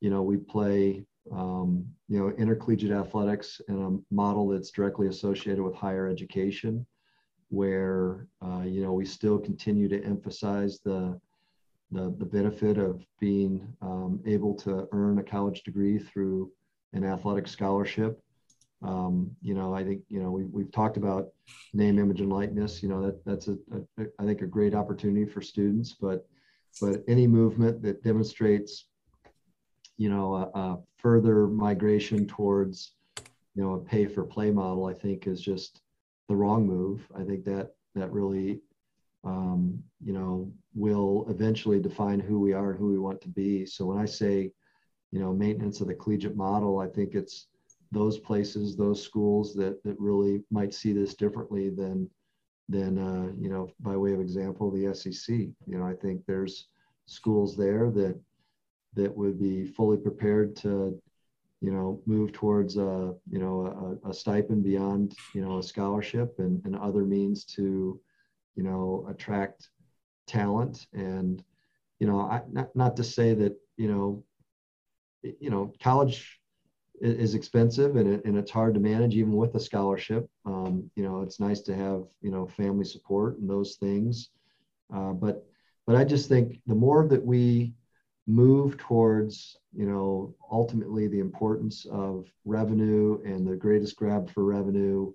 you 0.00 0.10
know 0.10 0.22
we 0.22 0.36
play 0.36 1.06
um, 1.32 1.86
you 2.08 2.18
know, 2.18 2.30
intercollegiate 2.30 2.92
athletics 2.92 3.60
and 3.68 3.80
a 3.80 4.14
model 4.14 4.48
that's 4.48 4.70
directly 4.70 5.08
associated 5.08 5.62
with 5.62 5.74
higher 5.74 6.08
education, 6.08 6.86
where 7.48 8.26
uh, 8.44 8.62
you 8.62 8.82
know 8.82 8.92
we 8.92 9.04
still 9.04 9.38
continue 9.38 9.88
to 9.88 10.02
emphasize 10.04 10.80
the 10.80 11.18
the, 11.90 12.14
the 12.18 12.24
benefit 12.24 12.76
of 12.76 13.04
being 13.20 13.66
um, 13.80 14.20
able 14.26 14.54
to 14.54 14.88
earn 14.92 15.18
a 15.18 15.22
college 15.22 15.62
degree 15.62 15.98
through 15.98 16.50
an 16.92 17.04
athletic 17.04 17.46
scholarship. 17.46 18.20
Um, 18.82 19.30
you 19.40 19.54
know, 19.54 19.74
I 19.74 19.84
think 19.84 20.02
you 20.08 20.22
know 20.22 20.30
we, 20.30 20.44
we've 20.44 20.72
talked 20.72 20.96
about 20.96 21.28
name, 21.72 21.98
image, 21.98 22.20
and 22.20 22.30
likeness. 22.30 22.82
You 22.82 22.90
know 22.90 23.02
that 23.02 23.24
that's 23.24 23.48
a, 23.48 23.56
a 23.98 24.06
I 24.18 24.24
think 24.24 24.42
a 24.42 24.46
great 24.46 24.74
opportunity 24.74 25.24
for 25.24 25.40
students, 25.40 25.96
but 25.98 26.26
but 26.80 27.02
any 27.08 27.26
movement 27.26 27.82
that 27.82 28.02
demonstrates 28.02 28.86
you 29.96 30.08
know, 30.08 30.34
a, 30.34 30.58
a 30.58 30.78
further 30.96 31.46
migration 31.46 32.26
towards, 32.26 32.92
you 33.54 33.62
know, 33.62 33.74
a 33.74 33.78
pay 33.78 34.06
for 34.06 34.24
play 34.24 34.50
model, 34.50 34.86
I 34.86 34.94
think 34.94 35.26
is 35.26 35.40
just 35.40 35.80
the 36.28 36.36
wrong 36.36 36.66
move. 36.66 37.06
I 37.16 37.22
think 37.22 37.44
that 37.44 37.74
that 37.94 38.12
really, 38.12 38.60
um, 39.22 39.82
you 40.04 40.12
know, 40.12 40.52
will 40.74 41.26
eventually 41.28 41.80
define 41.80 42.18
who 42.18 42.40
we 42.40 42.52
are 42.52 42.70
and 42.70 42.78
who 42.78 42.88
we 42.88 42.98
want 42.98 43.20
to 43.22 43.28
be. 43.28 43.64
So 43.64 43.86
when 43.86 43.98
I 43.98 44.04
say, 44.04 44.50
you 45.12 45.20
know, 45.20 45.32
maintenance 45.32 45.80
of 45.80 45.86
the 45.86 45.94
collegiate 45.94 46.36
model, 46.36 46.80
I 46.80 46.88
think 46.88 47.14
it's 47.14 47.46
those 47.92 48.18
places, 48.18 48.76
those 48.76 49.00
schools 49.00 49.54
that 49.54 49.82
that 49.84 49.98
really 50.00 50.42
might 50.50 50.74
see 50.74 50.92
this 50.92 51.14
differently 51.14 51.70
than 51.70 52.10
than 52.68 52.98
uh, 52.98 53.30
you 53.38 53.48
know, 53.48 53.70
by 53.80 53.96
way 53.96 54.12
of 54.12 54.20
example, 54.20 54.70
the 54.70 54.94
SEC. 54.94 55.28
You 55.28 55.78
know, 55.78 55.86
I 55.86 55.94
think 55.94 56.22
there's 56.26 56.66
schools 57.06 57.56
there 57.56 57.90
that 57.90 58.18
that 58.96 59.16
would 59.16 59.38
be 59.38 59.64
fully 59.64 59.96
prepared 59.96 60.56
to, 60.56 61.00
you 61.60 61.72
know, 61.72 62.00
move 62.06 62.32
towards 62.32 62.76
a, 62.76 63.14
you 63.30 63.38
know, 63.38 63.98
a, 64.04 64.10
a 64.10 64.14
stipend 64.14 64.62
beyond, 64.64 65.14
you 65.34 65.42
know, 65.42 65.58
a 65.58 65.62
scholarship 65.62 66.34
and, 66.38 66.60
and 66.64 66.76
other 66.76 67.04
means 67.04 67.44
to, 67.44 68.00
you 68.56 68.62
know, 68.62 69.06
attract 69.08 69.70
talent. 70.26 70.86
And, 70.92 71.42
you 71.98 72.06
know, 72.06 72.20
I, 72.20 72.42
not, 72.50 72.74
not 72.76 72.96
to 72.96 73.04
say 73.04 73.34
that, 73.34 73.56
you 73.76 73.88
know, 73.88 74.24
you 75.22 75.50
know, 75.50 75.72
college 75.82 76.40
is 77.00 77.34
expensive 77.34 77.96
and, 77.96 78.14
it, 78.14 78.24
and 78.24 78.36
it's 78.36 78.50
hard 78.50 78.74
to 78.74 78.80
manage 78.80 79.14
even 79.14 79.32
with 79.32 79.54
a 79.54 79.60
scholarship. 79.60 80.28
Um, 80.44 80.90
you 80.94 81.02
know, 81.02 81.22
it's 81.22 81.40
nice 81.40 81.60
to 81.62 81.74
have, 81.74 82.04
you 82.20 82.30
know, 82.30 82.46
family 82.46 82.84
support 82.84 83.38
and 83.38 83.48
those 83.48 83.76
things. 83.76 84.30
Uh, 84.94 85.12
but, 85.12 85.44
but 85.86 85.96
I 85.96 86.04
just 86.04 86.28
think 86.28 86.60
the 86.66 86.74
more 86.74 87.08
that 87.08 87.24
we 87.24 87.72
move 88.26 88.76
towards 88.78 89.58
you 89.72 89.86
know 89.86 90.34
ultimately 90.50 91.08
the 91.08 91.20
importance 91.20 91.86
of 91.90 92.26
revenue 92.44 93.20
and 93.24 93.46
the 93.46 93.56
greatest 93.56 93.96
grab 93.96 94.30
for 94.30 94.44
revenue. 94.44 95.12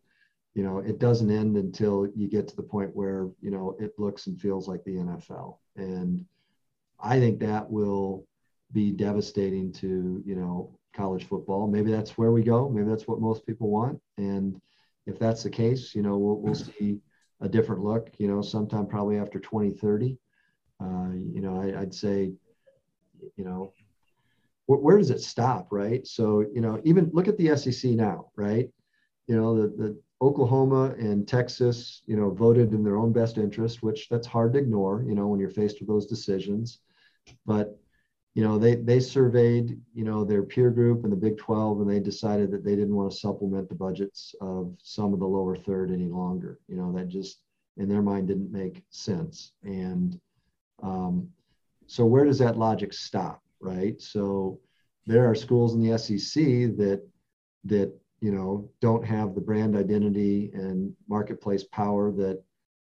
You 0.54 0.64
know 0.64 0.80
it 0.80 1.00
doesn't 1.00 1.32
end 1.32 1.58
until 1.58 2.08
you 2.16 2.28
get 2.28 2.48
to 2.50 2.56
the 2.56 2.64
point 2.64 2.96
where 2.96 3.30
you 3.42 3.52
know 3.52 3.76
it 3.80 3.94
looks 3.98 4.28
and 4.28 4.40
feels 4.40 4.68
like 4.68 4.84
the 4.84 4.96
NFL 4.96 5.58
and 5.76 6.26
I 7.00 7.20
think 7.20 7.40
that 7.40 7.70
will 7.70 8.28
be 8.72 8.92
devastating 8.92 9.72
to 9.74 10.22
you 10.26 10.36
know 10.36 10.78
college 10.94 11.26
football. 11.26 11.68
Maybe 11.68 11.92
that's 11.92 12.18
where 12.18 12.32
we 12.32 12.44
go. 12.44 12.68
Maybe 12.68 12.90
that's 12.90 13.08
what 13.08 13.22
most 13.22 13.46
people 13.46 13.70
want. 13.70 14.02
And 14.18 14.60
if 15.10 15.18
that's 15.18 15.44
the 15.44 15.50
case 15.50 15.96
you 15.96 16.02
know 16.02 16.18
we'll, 16.18 16.40
we'll 16.40 16.56
see 16.56 17.00
a 17.42 17.50
different 17.50 17.84
look 17.84 18.10
you 18.18 18.28
know 18.28 18.42
sometime 18.42 18.86
probably 18.86 19.18
after 19.18 19.40
2030 19.40 20.18
uh, 20.82 21.10
you 21.34 21.42
know 21.42 21.60
I, 21.62 21.82
I'd 21.82 21.94
say 21.94 22.34
you 23.36 23.44
know, 23.44 23.74
where, 24.66 24.80
where 24.80 24.98
does 24.98 25.10
it 25.10 25.22
stop, 25.22 25.68
right? 25.72 26.06
So, 26.06 26.42
you 26.54 26.62
know, 26.62 26.80
even 26.84 27.10
look 27.14 27.28
at 27.28 27.38
the 27.38 27.56
SEC 27.58 27.92
now, 27.92 28.32
right? 28.36 28.70
You 29.28 29.36
know, 29.36 29.60
the, 29.60 29.68
the 29.68 30.02
Oklahoma 30.22 30.96
and 31.00 31.28
Texas, 31.28 32.02
you 32.06 32.16
know, 32.16 32.30
voted 32.32 32.74
in 32.74 32.84
their 32.84 32.98
own 32.98 33.14
best 33.14 33.38
interest, 33.38 33.82
which 33.82 34.10
that's 34.10 34.28
hard 34.28 34.54
to 34.54 34.60
ignore, 34.60 35.04
you 35.04 35.16
know, 35.16 35.28
when 35.28 35.40
you're 35.40 35.50
faced 35.50 35.80
with 35.80 35.88
those 35.88 36.06
decisions. 36.06 36.80
But, 37.46 37.80
you 38.36 38.44
know, 38.44 38.58
they 38.58 38.76
they 38.76 39.00
surveyed, 39.00 39.80
you 39.94 40.04
know, 40.04 40.24
their 40.24 40.44
peer 40.44 40.72
group 40.72 41.04
in 41.04 41.10
the 41.10 41.16
Big 41.16 41.38
12 41.38 41.82
and 41.82 41.90
they 41.90 42.00
decided 42.00 42.52
that 42.52 42.64
they 42.64 42.76
didn't 42.76 42.96
want 42.96 43.12
to 43.12 43.18
supplement 43.18 43.70
the 43.70 43.76
budgets 43.76 44.36
of 44.42 44.76
some 44.84 45.14
of 45.14 45.20
the 45.20 45.28
lower 45.28 45.56
third 45.56 45.92
any 45.92 46.08
longer. 46.10 46.60
You 46.68 46.78
know, 46.78 46.92
that 46.94 47.08
just 47.08 47.40
in 47.78 47.90
their 47.90 48.02
mind 48.02 48.28
didn't 48.28 48.52
make 48.52 48.84
sense. 48.90 49.54
And 49.64 50.20
um, 50.84 51.30
so 51.90 52.06
where 52.06 52.24
does 52.24 52.38
that 52.38 52.58
logic 52.58 52.94
stop, 52.94 53.42
right? 53.60 54.00
So 54.00 54.60
there 55.08 55.30
are 55.30 55.34
schools 55.34 55.74
in 55.74 55.82
the 55.82 55.98
SEC 55.98 56.44
that 56.78 57.02
that 57.66 57.92
you 58.22 58.32
know 58.32 58.70
don't 58.80 59.04
have 59.04 59.34
the 59.34 59.42
brand 59.42 59.76
identity 59.76 60.52
and 60.54 60.94
marketplace 61.08 61.64
power 61.64 62.12
that 62.12 62.44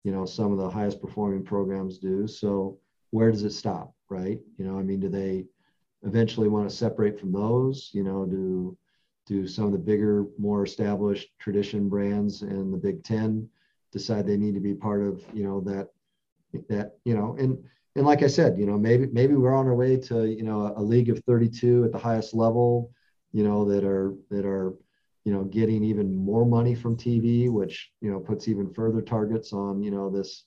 you 0.03 0.13
know 0.13 0.25
some 0.25 0.51
of 0.51 0.59
the 0.59 0.71
highest 0.71 1.03
performing 1.03 1.45
programs 1.45 1.99
do. 1.99 2.27
So 2.27 2.79
where 3.11 3.31
does 3.31 3.45
it 3.45 3.53
stop, 3.53 3.95
right? 4.09 4.41
You 4.57 4.65
know, 4.65 4.79
I 4.79 4.83
mean, 4.83 5.01
do 5.01 5.11
they 5.11 5.45
eventually 6.03 6.49
want 6.49 6.69
to 6.69 6.75
separate 6.75 7.21
from 7.21 7.33
those? 7.33 7.91
You 7.93 8.03
know, 8.03 8.25
do 8.25 8.79
do 9.27 9.47
some 9.47 9.67
of 9.67 9.73
the 9.73 9.79
bigger, 9.79 10.25
more 10.39 10.65
established 10.65 11.29
tradition 11.39 11.91
brands 11.91 12.41
in 12.43 12.71
the 12.71 12.79
Big 12.79 13.05
Ten 13.05 13.49
decide 13.93 14.27
they 14.27 14.37
need 14.39 14.55
to 14.55 14.61
be 14.61 14.75
part 14.75 15.03
of 15.03 15.23
you 15.35 15.45
know 15.45 15.61
that 15.61 15.89
that 16.71 16.97
you 17.05 17.15
know 17.15 17.37
and 17.39 17.63
and 17.97 18.07
like 18.07 18.23
I 18.23 18.27
said, 18.27 18.59
you 18.59 18.67
know 18.67 18.79
maybe 18.79 19.07
maybe 19.07 19.35
we're 19.35 19.55
on 19.55 19.67
our 19.67 19.75
way 19.75 19.97
to 19.97 20.27
you 20.27 20.43
know 20.43 20.67
a, 20.67 20.81
a 20.81 20.83
league 20.83 21.09
of 21.09 21.19
32 21.25 21.85
at 21.85 21.93
the 21.93 21.99
highest 21.99 22.35
level, 22.35 22.93
you 23.33 23.43
know 23.43 23.65
that 23.71 23.85
are 23.85 24.15
that 24.31 24.45
are 24.45 24.75
you 25.25 25.33
know 25.33 25.45
getting 25.45 25.83
even 25.83 26.15
more 26.15 26.45
money 26.45 26.75
from 26.75 26.97
TV, 26.97 27.51
which 27.51 27.91
you 28.01 28.11
know 28.11 28.21
puts 28.21 28.49
even 28.49 28.73
further 28.73 29.01
targets 29.01 29.53
on 29.53 29.83
you 29.83 29.91
know 29.91 30.11
this 30.11 30.45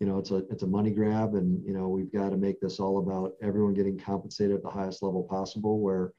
you 0.00 0.06
know 0.06 0.18
it's 0.18 0.30
a 0.30 0.36
it's 0.50 0.62
a 0.62 0.66
money 0.66 0.90
grab. 0.90 1.34
And 1.34 1.62
you 1.66 1.74
know 1.74 1.88
we've 1.88 2.12
got 2.12 2.30
to 2.30 2.36
make 2.36 2.60
this 2.60 2.78
all 2.78 2.98
about 2.98 3.32
everyone 3.42 3.74
getting 3.74 3.98
compensated 3.98 4.56
at 4.56 4.62
the 4.62 4.70
highest 4.70 5.02
level 5.02 5.24
possible 5.24 5.80
where 5.80 6.12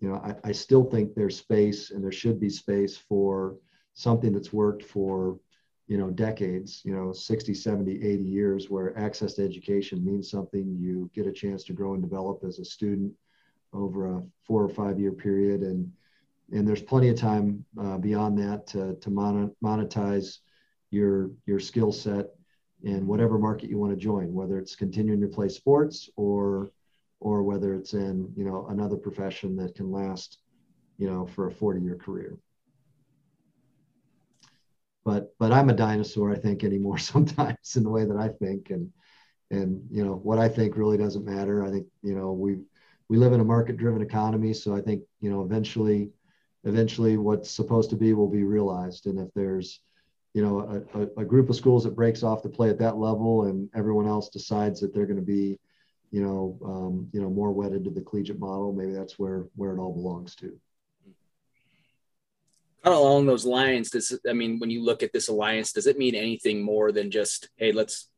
you 0.00 0.08
know 0.08 0.16
I, 0.16 0.48
I 0.48 0.52
still 0.52 0.84
think 0.84 1.14
there's 1.14 1.38
space 1.38 1.92
and 1.92 2.02
there 2.02 2.12
should 2.12 2.40
be 2.40 2.50
space 2.50 2.96
for 2.96 3.56
something 3.94 4.32
that's 4.32 4.52
worked 4.52 4.82
for 4.82 5.38
you 5.86 5.98
know 5.98 6.10
decades 6.10 6.80
you 6.84 6.94
know 6.94 7.12
60 7.12 7.52
70 7.52 7.92
80 7.96 8.24
years 8.24 8.70
where 8.70 8.98
access 8.98 9.34
to 9.34 9.44
education 9.44 10.04
means 10.04 10.30
something. 10.30 10.76
You 10.78 11.10
get 11.14 11.26
a 11.26 11.32
chance 11.32 11.64
to 11.64 11.72
grow 11.72 11.94
and 11.94 12.02
develop 12.02 12.42
as 12.44 12.58
a 12.58 12.64
student 12.64 13.12
over 13.72 14.16
a 14.16 14.22
four 14.46 14.62
or 14.62 14.68
five 14.68 14.98
year 14.98 15.12
period. 15.12 15.62
And 15.62 15.92
and 16.52 16.66
there's 16.68 16.82
plenty 16.82 17.08
of 17.08 17.16
time 17.16 17.64
uh, 17.80 17.98
beyond 17.98 18.38
that 18.38 18.66
to, 18.68 18.94
to 18.96 19.10
monetize 19.10 20.38
your 20.90 21.30
your 21.46 21.58
skill 21.58 21.92
set 21.92 22.26
in 22.82 23.06
whatever 23.06 23.38
market 23.38 23.70
you 23.70 23.78
want 23.78 23.92
to 23.92 23.96
join, 23.96 24.32
whether 24.32 24.58
it's 24.58 24.76
continuing 24.76 25.20
to 25.20 25.26
play 25.28 25.48
sports 25.48 26.08
or 26.16 26.70
or 27.20 27.42
whether 27.42 27.74
it's 27.74 27.94
in 27.94 28.32
you 28.36 28.44
know 28.44 28.66
another 28.68 28.96
profession 28.96 29.56
that 29.56 29.74
can 29.74 29.90
last 29.90 30.38
you 30.98 31.10
know 31.10 31.26
for 31.26 31.48
a 31.48 31.52
40 31.52 31.80
year 31.80 31.96
career 31.96 32.38
but 35.04 35.34
but 35.38 35.52
i'm 35.52 35.70
a 35.70 35.74
dinosaur 35.74 36.32
i 36.32 36.36
think 36.36 36.64
anymore 36.64 36.98
sometimes 37.12 37.76
in 37.76 37.82
the 37.82 37.90
way 37.90 38.04
that 38.04 38.16
i 38.16 38.28
think. 38.28 38.70
And 38.70 38.90
and 39.50 39.86
you 39.90 40.04
know 40.04 40.14
what 40.14 40.38
i 40.38 40.48
think 40.48 40.76
really 40.76 40.96
doesn't 40.96 41.24
matter. 41.24 41.64
I 41.64 41.70
think 41.70 41.86
you 42.02 42.14
know 42.14 42.32
we 42.32 42.58
we 43.08 43.18
live 43.18 43.32
in 43.32 43.40
a 43.40 43.44
market 43.44 43.76
driven 43.76 44.02
economy. 44.02 44.52
So 44.54 44.74
i 44.74 44.80
think 44.80 45.02
you 45.20 45.30
know 45.30 45.42
eventually 45.42 46.10
eventually 46.64 47.16
what's 47.16 47.50
supposed 47.50 47.90
to 47.90 47.96
be 47.96 48.14
will 48.14 48.28
be 48.28 48.44
realized. 48.44 49.06
And 49.06 49.18
if 49.18 49.28
there's 49.34 49.80
you 50.32 50.42
know 50.42 50.84
a, 50.94 51.20
a, 51.20 51.24
group 51.24 51.48
of 51.48 51.56
schools 51.56 51.84
that 51.84 51.94
breaks 51.94 52.22
off 52.22 52.42
to 52.42 52.48
play 52.48 52.68
at 52.68 52.78
that 52.78 52.96
level 52.96 53.44
and 53.44 53.68
everyone 53.74 54.08
else 54.08 54.28
decides 54.28 54.80
that 54.80 54.92
they're 54.92 55.06
going 55.06 55.16
to 55.16 55.22
be 55.22 55.58
you 56.10 56.22
know 56.22 56.58
um, 56.64 57.08
you 57.12 57.20
know 57.20 57.30
more 57.30 57.52
wedded 57.52 57.84
to 57.84 57.90
the 57.90 58.00
collegiate 58.00 58.40
model 58.40 58.72
maybe 58.72 58.92
that's 58.92 59.18
where 59.18 59.46
where 59.54 59.74
it 59.74 59.78
all 59.78 59.92
belongs 59.92 60.34
to 60.34 60.58
kind 62.84 62.94
of 62.94 63.00
along 63.00 63.26
those 63.26 63.44
lines 63.44 63.90
does 63.90 64.18
i 64.28 64.32
mean 64.32 64.58
when 64.58 64.70
you 64.70 64.82
look 64.82 65.02
at 65.02 65.12
this 65.12 65.28
alliance 65.28 65.72
does 65.72 65.86
it 65.86 65.98
mean 65.98 66.14
anything 66.14 66.62
more 66.62 66.92
than 66.92 67.10
just 67.10 67.48
hey 67.56 67.72
let's 67.72 68.08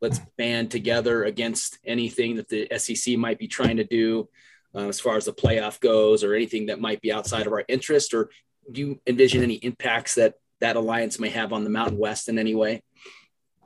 let's 0.00 0.20
band 0.36 0.70
together 0.70 1.24
against 1.24 1.78
anything 1.84 2.36
that 2.36 2.48
the 2.48 2.68
sec 2.78 3.16
might 3.16 3.38
be 3.38 3.48
trying 3.48 3.78
to 3.78 3.84
do 3.84 4.28
uh, 4.74 4.86
as 4.86 5.00
far 5.00 5.16
as 5.16 5.24
the 5.24 5.32
playoff 5.32 5.80
goes 5.80 6.22
or 6.22 6.34
anything 6.34 6.66
that 6.66 6.80
might 6.80 7.00
be 7.00 7.12
outside 7.12 7.46
of 7.46 7.52
our 7.52 7.64
interest 7.68 8.14
or 8.14 8.30
do 8.70 8.80
you 8.80 9.00
envision 9.06 9.42
any 9.42 9.54
impacts 9.54 10.14
that 10.16 10.34
that 10.60 10.76
alliance 10.76 11.18
may 11.18 11.30
have 11.30 11.52
on 11.52 11.64
the 11.64 11.70
Mountain 11.70 11.98
West 11.98 12.28
in 12.28 12.38
any 12.38 12.54
way? 12.54 12.82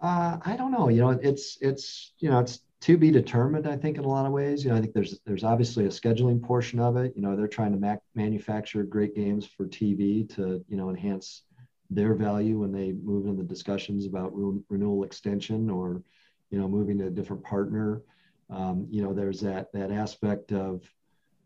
Uh, 0.00 0.38
I 0.44 0.56
don't 0.56 0.72
know. 0.72 0.88
You 0.88 1.00
know, 1.00 1.10
it's 1.10 1.58
it's 1.60 2.12
you 2.18 2.30
know 2.30 2.40
it's 2.40 2.60
to 2.82 2.98
be 2.98 3.12
determined. 3.12 3.66
I 3.66 3.76
think 3.76 3.96
in 3.96 4.04
a 4.04 4.08
lot 4.08 4.26
of 4.26 4.32
ways. 4.32 4.64
You 4.64 4.70
know, 4.70 4.76
I 4.76 4.80
think 4.80 4.92
there's 4.92 5.18
there's 5.24 5.44
obviously 5.44 5.86
a 5.86 5.88
scheduling 5.88 6.42
portion 6.42 6.80
of 6.80 6.96
it. 6.96 7.12
You 7.14 7.22
know, 7.22 7.36
they're 7.36 7.46
trying 7.46 7.72
to 7.72 7.78
mac- 7.78 8.02
manufacture 8.14 8.82
great 8.82 9.14
games 9.14 9.46
for 9.46 9.66
TV 9.66 10.28
to 10.34 10.64
you 10.68 10.76
know 10.76 10.90
enhance 10.90 11.42
their 11.90 12.14
value 12.14 12.58
when 12.58 12.72
they 12.72 12.92
move 12.92 13.26
into 13.26 13.42
the 13.42 13.48
discussions 13.48 14.06
about 14.06 14.32
re- 14.34 14.60
renewal 14.68 15.04
extension 15.04 15.70
or 15.70 16.02
you 16.50 16.58
know 16.58 16.68
moving 16.68 16.98
to 16.98 17.06
a 17.06 17.10
different 17.10 17.44
partner. 17.44 18.02
Um, 18.50 18.86
you 18.90 19.02
know, 19.02 19.14
there's 19.14 19.40
that 19.40 19.72
that 19.72 19.92
aspect 19.92 20.52
of 20.52 20.82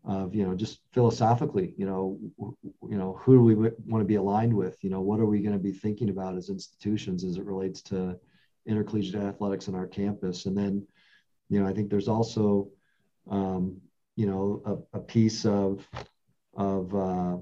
of 0.03 0.33
you 0.33 0.43
know 0.43 0.55
just 0.55 0.79
philosophically 0.93 1.73
you 1.77 1.85
know 1.85 2.17
you 2.89 2.97
know 2.97 3.19
who 3.21 3.33
do 3.33 3.41
we 3.41 3.55
want 3.55 4.01
to 4.01 4.05
be 4.05 4.15
aligned 4.15 4.53
with 4.53 4.81
you 4.81 4.89
know 4.89 5.01
what 5.01 5.19
are 5.19 5.25
we 5.25 5.41
going 5.41 5.53
to 5.53 5.59
be 5.59 5.71
thinking 5.71 6.09
about 6.09 6.35
as 6.35 6.49
institutions 6.49 7.23
as 7.23 7.37
it 7.37 7.43
relates 7.43 7.81
to 7.81 8.17
intercollegiate 8.65 9.21
athletics 9.21 9.67
on 9.67 9.75
our 9.75 9.87
campus 9.87 10.45
and 10.45 10.57
then 10.57 10.85
you 11.49 11.59
know 11.59 11.67
i 11.67 11.73
think 11.73 11.89
there's 11.89 12.07
also 12.07 12.69
um, 13.29 13.77
you 14.15 14.25
know 14.25 14.87
a, 14.93 14.97
a, 14.97 15.01
piece 15.01 15.45
of 15.45 15.87
of 16.55 16.95
uh, 16.95 17.37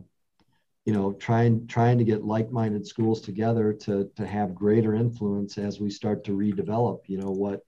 you 0.86 0.94
know 0.94 1.14
trying 1.14 1.68
trying 1.68 1.98
to 1.98 2.04
get 2.04 2.26
like-minded 2.26 2.86
schools 2.86 3.22
together 3.22 3.72
to 3.72 4.10
to 4.16 4.26
have 4.26 4.56
greater 4.56 4.96
influence 4.96 5.58
as 5.58 5.80
we 5.80 5.90
start 5.90 6.24
to 6.24 6.32
redevelop 6.32 7.02
you 7.08 7.18
know 7.18 7.32
what 7.32 7.62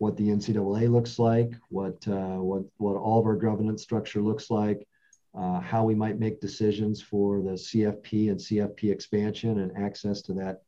what 0.00 0.16
the 0.16 0.28
NCAA 0.28 0.90
looks 0.90 1.18
like, 1.18 1.52
what 1.68 2.08
uh, 2.08 2.38
what 2.38 2.62
what 2.78 2.96
all 2.96 3.20
of 3.20 3.26
our 3.26 3.36
governance 3.36 3.82
structure 3.82 4.22
looks 4.22 4.50
like, 4.50 4.88
uh, 5.34 5.60
how 5.60 5.84
we 5.84 5.94
might 5.94 6.18
make 6.18 6.40
decisions 6.40 7.02
for 7.02 7.42
the 7.42 7.50
CFP 7.50 8.30
and 8.30 8.40
CFP 8.40 8.90
expansion 8.90 9.60
and 9.60 9.76
access 9.76 10.22
to 10.22 10.32
that 10.32 10.62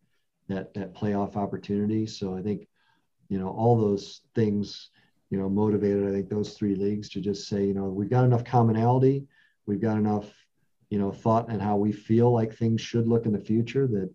that 0.49 0.75
that 0.75 0.95
playoff 0.95 1.37
opportunity. 1.37 2.07
So 2.07 2.37
I 2.37 2.43
think 2.43 2.69
you 3.31 3.39
know 3.39 3.49
all 3.49 3.75
those 3.75 4.21
things 4.35 4.91
you 5.33 5.39
know 5.39 5.49
motivated 5.49 6.07
I 6.07 6.12
think 6.12 6.28
those 6.28 6.53
three 6.53 6.76
leagues 6.76 7.09
to 7.11 7.20
just 7.20 7.49
say 7.49 7.64
you 7.64 7.74
know 7.74 7.87
we've 7.87 8.11
got 8.11 8.24
enough 8.24 8.45
commonality, 8.45 9.26
we've 9.66 9.80
got 9.80 9.97
enough 9.97 10.30
you 10.91 10.99
know 10.99 11.11
thought 11.11 11.49
and 11.49 11.61
how 11.61 11.76
we 11.76 11.91
feel 11.91 12.30
like 12.30 12.55
things 12.55 12.80
should 12.80 13.09
look 13.09 13.24
in 13.24 13.33
the 13.33 13.41
future 13.41 13.87
that 13.87 14.11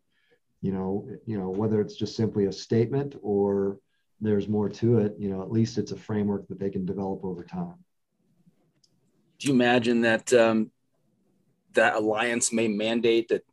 you 0.61 0.71
know 0.71 1.09
you 1.25 1.37
know 1.37 1.49
whether 1.49 1.81
it's 1.81 1.95
just 1.95 2.15
simply 2.15 2.45
a 2.45 2.51
statement 2.51 3.15
or 3.21 3.79
there's 4.19 4.47
more 4.47 4.69
to 4.69 4.99
it, 4.99 5.15
you 5.19 5.29
know, 5.29 5.41
at 5.41 5.51
least 5.51 5.77
it's 5.77 5.91
a 5.91 5.97
framework 5.97 6.47
that 6.47 6.59
they 6.59 6.69
can 6.69 6.85
develop 6.85 7.23
over 7.23 7.43
time. 7.43 7.75
Do 9.39 9.47
you 9.47 9.53
imagine 9.53 10.01
that 10.01 10.33
um, 10.33 10.71
that 11.73 11.95
alliance 11.95 12.51
may 12.51 12.67
mandate 12.67 13.27
that 13.29 13.45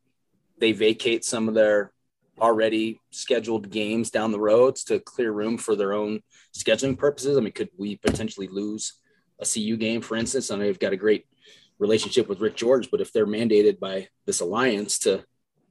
they 0.58 0.72
vacate 0.72 1.24
some 1.24 1.48
of 1.48 1.54
their 1.54 1.92
already 2.40 3.00
scheduled 3.10 3.70
games 3.70 4.10
down 4.10 4.32
the 4.32 4.40
roads 4.40 4.84
to 4.84 5.00
clear 5.00 5.32
room 5.32 5.58
for 5.58 5.76
their 5.76 5.92
own 5.92 6.20
scheduling 6.56 6.98
purposes? 6.98 7.36
I 7.36 7.40
mean, 7.40 7.52
could 7.52 7.70
we 7.76 7.96
potentially 7.96 8.48
lose 8.48 8.94
a 9.38 9.46
CU 9.46 9.76
game, 9.76 10.00
for 10.00 10.16
instance? 10.16 10.50
I 10.50 10.56
know 10.56 10.64
you've 10.64 10.78
got 10.78 10.92
a 10.92 10.96
great 10.96 11.26
relationship 11.78 12.28
with 12.28 12.40
Rick 12.40 12.56
George, 12.56 12.90
but 12.90 13.00
if 13.00 13.12
they're 13.12 13.26
mandated 13.26 13.78
by 13.78 14.08
this 14.26 14.40
alliance 14.40 14.98
to 15.00 15.24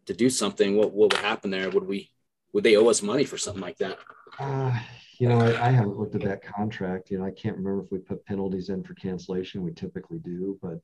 to 0.05 0.13
do 0.13 0.29
something, 0.29 0.75
what, 0.75 0.91
what 0.91 1.13
would 1.13 1.21
happen 1.21 1.49
there? 1.49 1.69
Would 1.69 1.87
we 1.87 2.11
would 2.51 2.63
they 2.63 2.75
owe 2.75 2.87
us 2.87 3.01
money 3.01 3.23
for 3.23 3.37
something 3.37 3.61
like 3.61 3.77
that? 3.77 3.97
Uh, 4.39 4.77
you 5.17 5.29
know, 5.29 5.39
I, 5.39 5.67
I, 5.67 5.71
haven't 5.71 5.97
looked 5.97 6.15
at 6.15 6.21
that 6.23 6.43
contract. 6.43 7.09
You 7.09 7.19
know, 7.19 7.25
I 7.25 7.31
can't 7.31 7.55
remember 7.55 7.83
if 7.83 7.91
we 7.91 7.99
put 7.99 8.25
penalties 8.25 8.69
in 8.69 8.83
for 8.83 8.93
cancellation. 8.95 9.63
We 9.63 9.71
typically 9.71 10.19
do, 10.19 10.59
but 10.61 10.79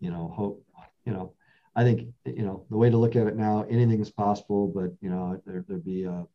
you 0.00 0.10
know, 0.10 0.32
hope 0.34 0.64
you 1.04 1.12
know. 1.12 1.32
I 1.76 1.84
think 1.84 2.08
you 2.24 2.42
know 2.42 2.64
the 2.70 2.76
way 2.76 2.90
to 2.90 2.96
look 2.96 3.16
at 3.16 3.26
it 3.26 3.36
now. 3.36 3.64
Anything 3.68 4.00
is 4.00 4.10
possible, 4.10 4.66
but 4.68 4.92
you 5.00 5.10
know, 5.10 5.40
there 5.46 5.64
there 5.68 5.78
be 5.78 6.04
a, 6.04 6.26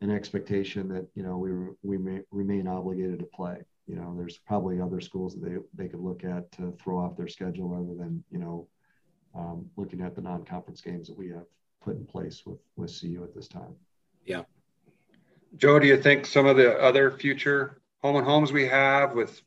an 0.00 0.10
expectation 0.10 0.88
that 0.88 1.06
you 1.14 1.22
know 1.22 1.38
we 1.38 1.50
we 1.82 1.98
may 1.98 2.20
remain 2.30 2.68
obligated 2.68 3.18
to 3.20 3.26
play. 3.26 3.58
You 3.86 3.96
know, 3.96 4.14
there's 4.16 4.38
probably 4.38 4.80
other 4.80 5.00
schools 5.00 5.34
that 5.34 5.42
they 5.42 5.56
they 5.74 5.88
could 5.88 6.00
look 6.00 6.24
at 6.24 6.50
to 6.52 6.72
throw 6.82 6.98
off 6.98 7.16
their 7.16 7.28
schedule 7.28 7.74
other 7.74 7.96
than 7.98 8.22
you 8.30 8.38
know 8.38 8.68
um, 9.34 9.66
looking 9.76 10.02
at 10.02 10.14
the 10.14 10.20
non-conference 10.20 10.80
games 10.80 11.08
that 11.08 11.16
we 11.16 11.28
have 11.30 11.44
put 11.82 11.96
in 11.96 12.04
place 12.04 12.42
with 12.44 12.58
with 12.76 13.00
CU 13.00 13.22
at 13.22 13.34
this 13.34 13.48
time. 13.48 13.74
Yeah. 14.24 14.42
Joe, 15.56 15.78
do 15.78 15.86
you 15.86 15.96
think 15.96 16.26
some 16.26 16.46
of 16.46 16.56
the 16.56 16.78
other 16.78 17.10
future 17.10 17.80
home 18.02 18.16
and 18.16 18.26
homes 18.26 18.52
we 18.52 18.66
have 18.66 19.14
with 19.14 19.40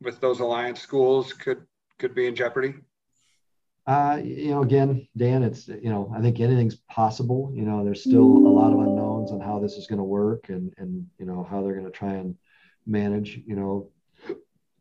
with 0.00 0.20
those 0.20 0.38
alliance 0.40 0.80
schools 0.80 1.32
could 1.32 1.66
could 1.98 2.14
be 2.14 2.26
in 2.26 2.36
jeopardy? 2.36 2.74
Uh, 3.86 4.20
you 4.24 4.50
know, 4.50 4.62
again, 4.62 5.06
Dan, 5.16 5.44
it's 5.44 5.68
you 5.68 5.90
know, 5.90 6.12
I 6.14 6.20
think 6.20 6.40
anything's 6.40 6.74
possible. 6.74 7.52
You 7.54 7.62
know, 7.62 7.84
there's 7.84 8.00
still 8.02 8.24
a 8.24 8.48
lot 8.50 8.72
of 8.72 8.80
unknowns 8.80 9.30
on 9.30 9.40
how 9.40 9.60
this 9.60 9.74
is 9.74 9.86
going 9.86 9.98
to 9.98 10.04
work, 10.04 10.48
and 10.48 10.72
and 10.76 11.06
you 11.18 11.26
know 11.26 11.46
how 11.48 11.62
they're 11.62 11.74
going 11.74 11.84
to 11.84 11.92
try 11.92 12.14
and 12.14 12.34
manage. 12.84 13.40
You 13.46 13.54
know, 13.54 13.90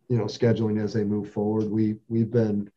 you 0.09 0.17
know, 0.17 0.25
scheduling 0.25 0.83
as 0.83 0.93
they 0.93 1.03
move 1.03 1.29
forward. 1.29 1.69
We 1.69 1.97
we've 2.07 2.31
been 2.31 2.71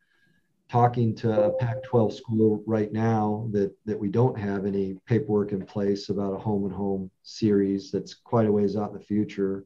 talking 0.69 1.15
to 1.15 1.45
a 1.45 1.51
Pac-12 1.53 2.13
school 2.13 2.63
right 2.67 2.93
now 2.93 3.49
that 3.51 3.73
that 3.85 3.97
we 3.97 4.07
don't 4.07 4.37
have 4.37 4.67
any 4.67 4.97
paperwork 5.07 5.51
in 5.51 5.65
place 5.65 6.09
about 6.09 6.33
a 6.33 6.37
home 6.37 6.65
and 6.65 6.73
home 6.73 7.09
series 7.23 7.89
that's 7.89 8.13
quite 8.13 8.45
a 8.45 8.51
ways 8.51 8.75
out 8.75 8.91
in 8.91 8.97
the 8.99 9.03
future. 9.03 9.65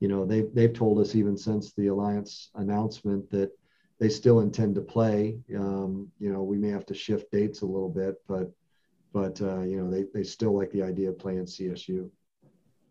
You 0.00 0.08
know, 0.08 0.26
they've 0.26 0.52
they've 0.52 0.74
told 0.74 0.98
us 0.98 1.14
even 1.14 1.38
since 1.38 1.72
the 1.72 1.86
alliance 1.86 2.50
announcement 2.56 3.30
that 3.30 3.52
they 4.04 4.10
still 4.10 4.40
intend 4.40 4.74
to 4.74 4.82
play. 4.82 5.38
Um, 5.56 6.12
you 6.20 6.30
know, 6.30 6.42
we 6.42 6.58
may 6.58 6.68
have 6.68 6.84
to 6.86 6.94
shift 6.94 7.32
dates 7.32 7.62
a 7.62 7.66
little 7.66 7.88
bit, 7.88 8.16
but 8.28 8.52
but 9.14 9.40
uh, 9.40 9.62
you 9.62 9.80
know 9.80 9.90
they 9.90 10.04
they 10.12 10.22
still 10.22 10.54
like 10.54 10.70
the 10.72 10.82
idea 10.82 11.08
of 11.08 11.18
playing 11.18 11.46
CSU. 11.46 12.10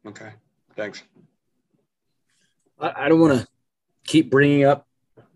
Okay, 0.07 0.31
thanks. 0.75 1.03
I, 2.79 3.05
I 3.05 3.09
don't 3.09 3.19
want 3.19 3.39
to 3.39 3.47
keep 4.07 4.31
bringing 4.31 4.63
up 4.63 4.87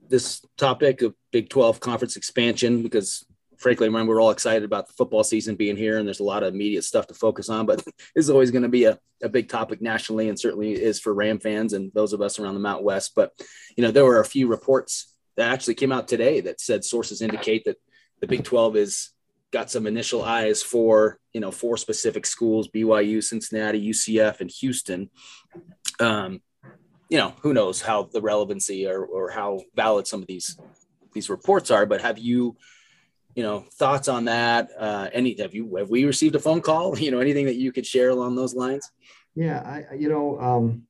this 0.10 0.42
topic 0.58 1.04
of 1.04 1.14
Big 1.32 1.48
12 1.48 1.80
conference 1.80 2.18
expansion 2.18 2.82
because 2.82 3.24
frankly, 3.58 3.88
remember 3.88 4.16
we're 4.16 4.22
all 4.22 4.32
excited 4.32 4.64
about 4.64 4.88
the 4.88 4.94
football 4.94 5.24
season 5.24 5.56
being 5.56 5.78
here, 5.78 6.00
and 6.00 6.08
there's 6.08 6.22
a 6.22 6.24
lot 6.24 6.42
of 6.42 6.56
immediate 6.56 6.86
stuff 6.86 7.06
to 7.06 7.14
focus 7.14 7.50
on. 7.50 7.68
But 7.68 7.84
it's 8.16 8.30
always 8.30 8.50
going 8.50 8.64
to 8.64 8.68
be 8.68 8.86
a, 8.86 8.98
a 9.22 9.30
big 9.30 9.48
topic 9.48 9.80
nationally, 9.80 10.28
and 10.28 10.40
certainly 10.40 10.72
is 10.72 11.00
for 11.00 11.14
Ram 11.14 11.38
fans 11.40 11.74
and 11.74 11.92
those 11.94 12.14
of 12.14 12.22
us 12.24 12.40
around 12.40 12.56
the 12.56 12.62
Mount 12.62 12.84
West. 12.84 13.12
But 13.16 13.34
you 13.76 13.84
know, 13.84 13.92
there 13.92 14.06
were 14.06 14.22
a 14.22 14.26
few 14.26 14.48
reports 14.48 15.14
that 15.38 15.52
actually 15.52 15.76
came 15.76 15.92
out 15.92 16.08
today 16.08 16.42
that 16.42 16.60
said 16.60 16.84
sources 16.84 17.22
indicate 17.22 17.64
that 17.66 17.78
the 18.20 18.28
Big 18.28 18.44
12 18.44 18.76
is 18.76 19.12
got 19.52 19.72
some 19.72 19.88
initial 19.88 20.24
eyes 20.24 20.62
for 20.62 21.20
you 21.34 21.40
know 21.40 21.52
four 21.52 21.78
specific 21.78 22.26
schools: 22.26 22.68
BYU, 22.68 23.24
Cincinnati, 23.24 23.90
UCF, 23.90 24.42
and 24.42 24.52
Houston. 24.60 25.10
Um, 26.00 26.42
you 27.10 27.18
know, 27.18 27.34
who 27.42 27.54
knows 27.54 27.82
how 27.82 28.10
the 28.12 28.22
relevancy 28.22 28.86
or, 28.86 29.06
or 29.06 29.32
how 29.32 29.62
valid 29.76 30.08
some 30.08 30.22
of 30.22 30.28
these 30.28 30.58
these 31.14 31.30
reports 31.30 31.72
are, 31.72 31.86
but 31.86 32.02
have 32.02 32.18
you 32.18 32.58
you 33.36 33.44
know 33.44 33.64
thoughts 33.74 34.08
on 34.08 34.26
that 34.26 34.70
uh 34.80 35.10
any 35.14 35.40
have 35.40 35.54
you 35.54 35.76
have 35.76 35.92
we 35.92 36.06
received 36.06 36.34
a 36.34 36.40
phone 36.40 36.60
call 36.60 36.98
you 37.06 37.12
know 37.12 37.20
anything 37.20 37.46
that 37.46 37.56
you 37.56 37.72
could 37.72 37.86
share 37.86 38.10
along 38.10 38.36
those 38.36 38.56
lines 38.56 38.92
yeah 39.36 39.62
i 39.62 39.94
you 39.94 40.10
know 40.10 40.40
um 40.42 40.82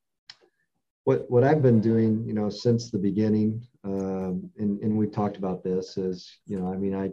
what 1.04 1.30
what 1.30 1.44
i've 1.44 1.62
been 1.62 1.82
doing 1.82 2.24
you 2.26 2.34
know 2.34 2.50
since 2.50 2.90
the 2.90 2.98
beginning 2.98 3.62
um 3.88 4.50
and 4.58 4.82
and 4.82 4.98
we've 4.98 5.12
talked 5.12 5.38
about 5.38 5.64
this 5.64 5.98
is 5.98 6.40
you 6.46 6.60
know 6.60 6.72
i 6.72 6.76
mean 6.76 6.96
i 6.96 7.10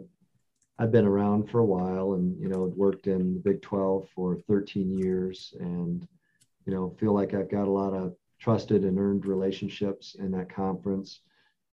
i've 0.77 0.91
been 0.91 1.05
around 1.05 1.49
for 1.49 1.59
a 1.59 1.65
while 1.65 2.13
and 2.13 2.39
you 2.39 2.49
know 2.49 2.71
worked 2.75 3.07
in 3.07 3.33
the 3.35 3.39
big 3.39 3.61
12 3.61 4.07
for 4.13 4.37
13 4.47 4.97
years 4.97 5.53
and 5.59 6.07
you 6.65 6.73
know 6.73 6.95
feel 6.99 7.13
like 7.13 7.33
i've 7.33 7.49
got 7.49 7.67
a 7.67 7.71
lot 7.71 7.93
of 7.93 8.15
trusted 8.39 8.83
and 8.83 8.99
earned 8.99 9.25
relationships 9.25 10.15
in 10.19 10.31
that 10.31 10.53
conference 10.53 11.21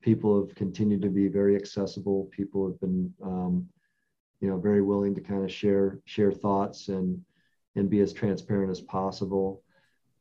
people 0.07 0.41
have 0.41 0.55
continued 0.55 1.03
to 1.03 1.09
be 1.09 1.27
very 1.27 1.57
accessible. 1.57 2.29
People 2.31 2.69
have 2.69 2.81
been, 2.81 3.13
um, 3.25 3.69
you 4.41 4.49
know, 4.49 4.57
very 4.57 4.81
willing 4.81 5.17
to 5.17 5.21
kind 5.21 5.45
of 5.45 5.53
share 5.53 5.99
share 6.05 6.31
thoughts 6.31 6.89
and 6.89 7.21
and 7.75 7.91
be 7.91 8.01
as 8.01 8.13
transparent 8.13 8.71
as 8.71 8.81
possible. 8.81 9.63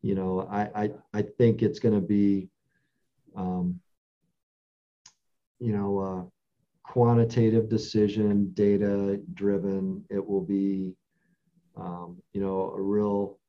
You 0.01 0.15
know, 0.15 0.47
I 0.49 0.83
I, 0.83 0.91
I 1.13 1.21
think 1.21 1.61
it's 1.61 1.79
going 1.79 1.93
to 1.95 2.05
be, 2.05 2.49
um, 3.35 3.79
you 5.59 5.73
know, 5.73 5.99
a 5.99 6.27
quantitative 6.83 7.69
decision, 7.69 8.51
data 8.53 9.19
driven. 9.33 10.03
It 10.09 10.25
will 10.25 10.41
be, 10.41 10.93
um, 11.75 12.21
you 12.33 12.41
know, 12.41 12.73
a 12.75 12.81
real 12.81 13.39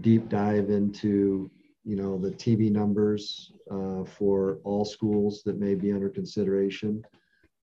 deep 0.00 0.28
dive 0.28 0.70
into 0.70 1.50
you 1.84 1.96
know 1.96 2.18
the 2.18 2.30
TV 2.30 2.70
numbers 2.70 3.52
uh, 3.70 4.04
for 4.04 4.58
all 4.64 4.84
schools 4.84 5.42
that 5.44 5.58
may 5.58 5.74
be 5.74 5.92
under 5.92 6.08
consideration, 6.08 7.02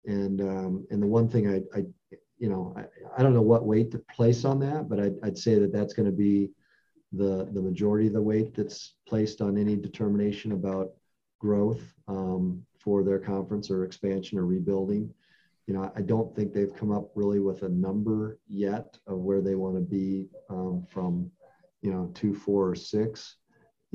and 0.05 0.41
um, 0.41 0.85
and 0.91 1.01
the 1.01 1.07
one 1.07 1.27
thing 1.27 1.49
I, 1.49 1.77
I 1.77 1.83
you 2.37 2.49
know 2.49 2.75
I, 2.77 2.83
I 3.17 3.23
don't 3.23 3.33
know 3.33 3.41
what 3.41 3.65
weight 3.65 3.91
to 3.91 3.99
place 4.13 4.45
on 4.45 4.59
that, 4.59 4.89
but 4.89 4.99
I'd, 4.99 5.15
I'd 5.23 5.37
say 5.37 5.59
that 5.59 5.73
that's 5.73 5.93
going 5.93 6.05
to 6.05 6.15
be 6.15 6.49
the 7.13 7.49
the 7.53 7.61
majority 7.61 8.07
of 8.07 8.13
the 8.13 8.21
weight 8.21 8.53
that's 8.53 8.95
placed 9.07 9.41
on 9.41 9.57
any 9.57 9.75
determination 9.75 10.51
about 10.51 10.91
growth 11.39 11.81
um, 12.07 12.63
for 12.85 13.03
their 13.03 13.19
conference 13.19 13.69
or 13.69 13.83
expansion 13.83 14.37
or 14.37 14.45
rebuilding. 14.45 15.13
You 15.67 15.73
know, 15.73 15.91
I 15.95 16.01
don't 16.01 16.33
think 16.35 16.53
they've 16.53 16.75
come 16.75 16.91
up 16.91 17.09
really 17.15 17.39
with 17.39 17.63
a 17.63 17.69
number 17.69 18.39
yet 18.47 18.97
of 19.07 19.17
where 19.17 19.41
they 19.41 19.55
want 19.55 19.75
to 19.75 19.81
be 19.81 20.29
um, 20.49 20.85
from, 20.89 21.29
you 21.81 21.91
know, 21.91 22.11
two, 22.13 22.33
four, 22.33 22.69
or 22.69 22.75
six 22.75 23.35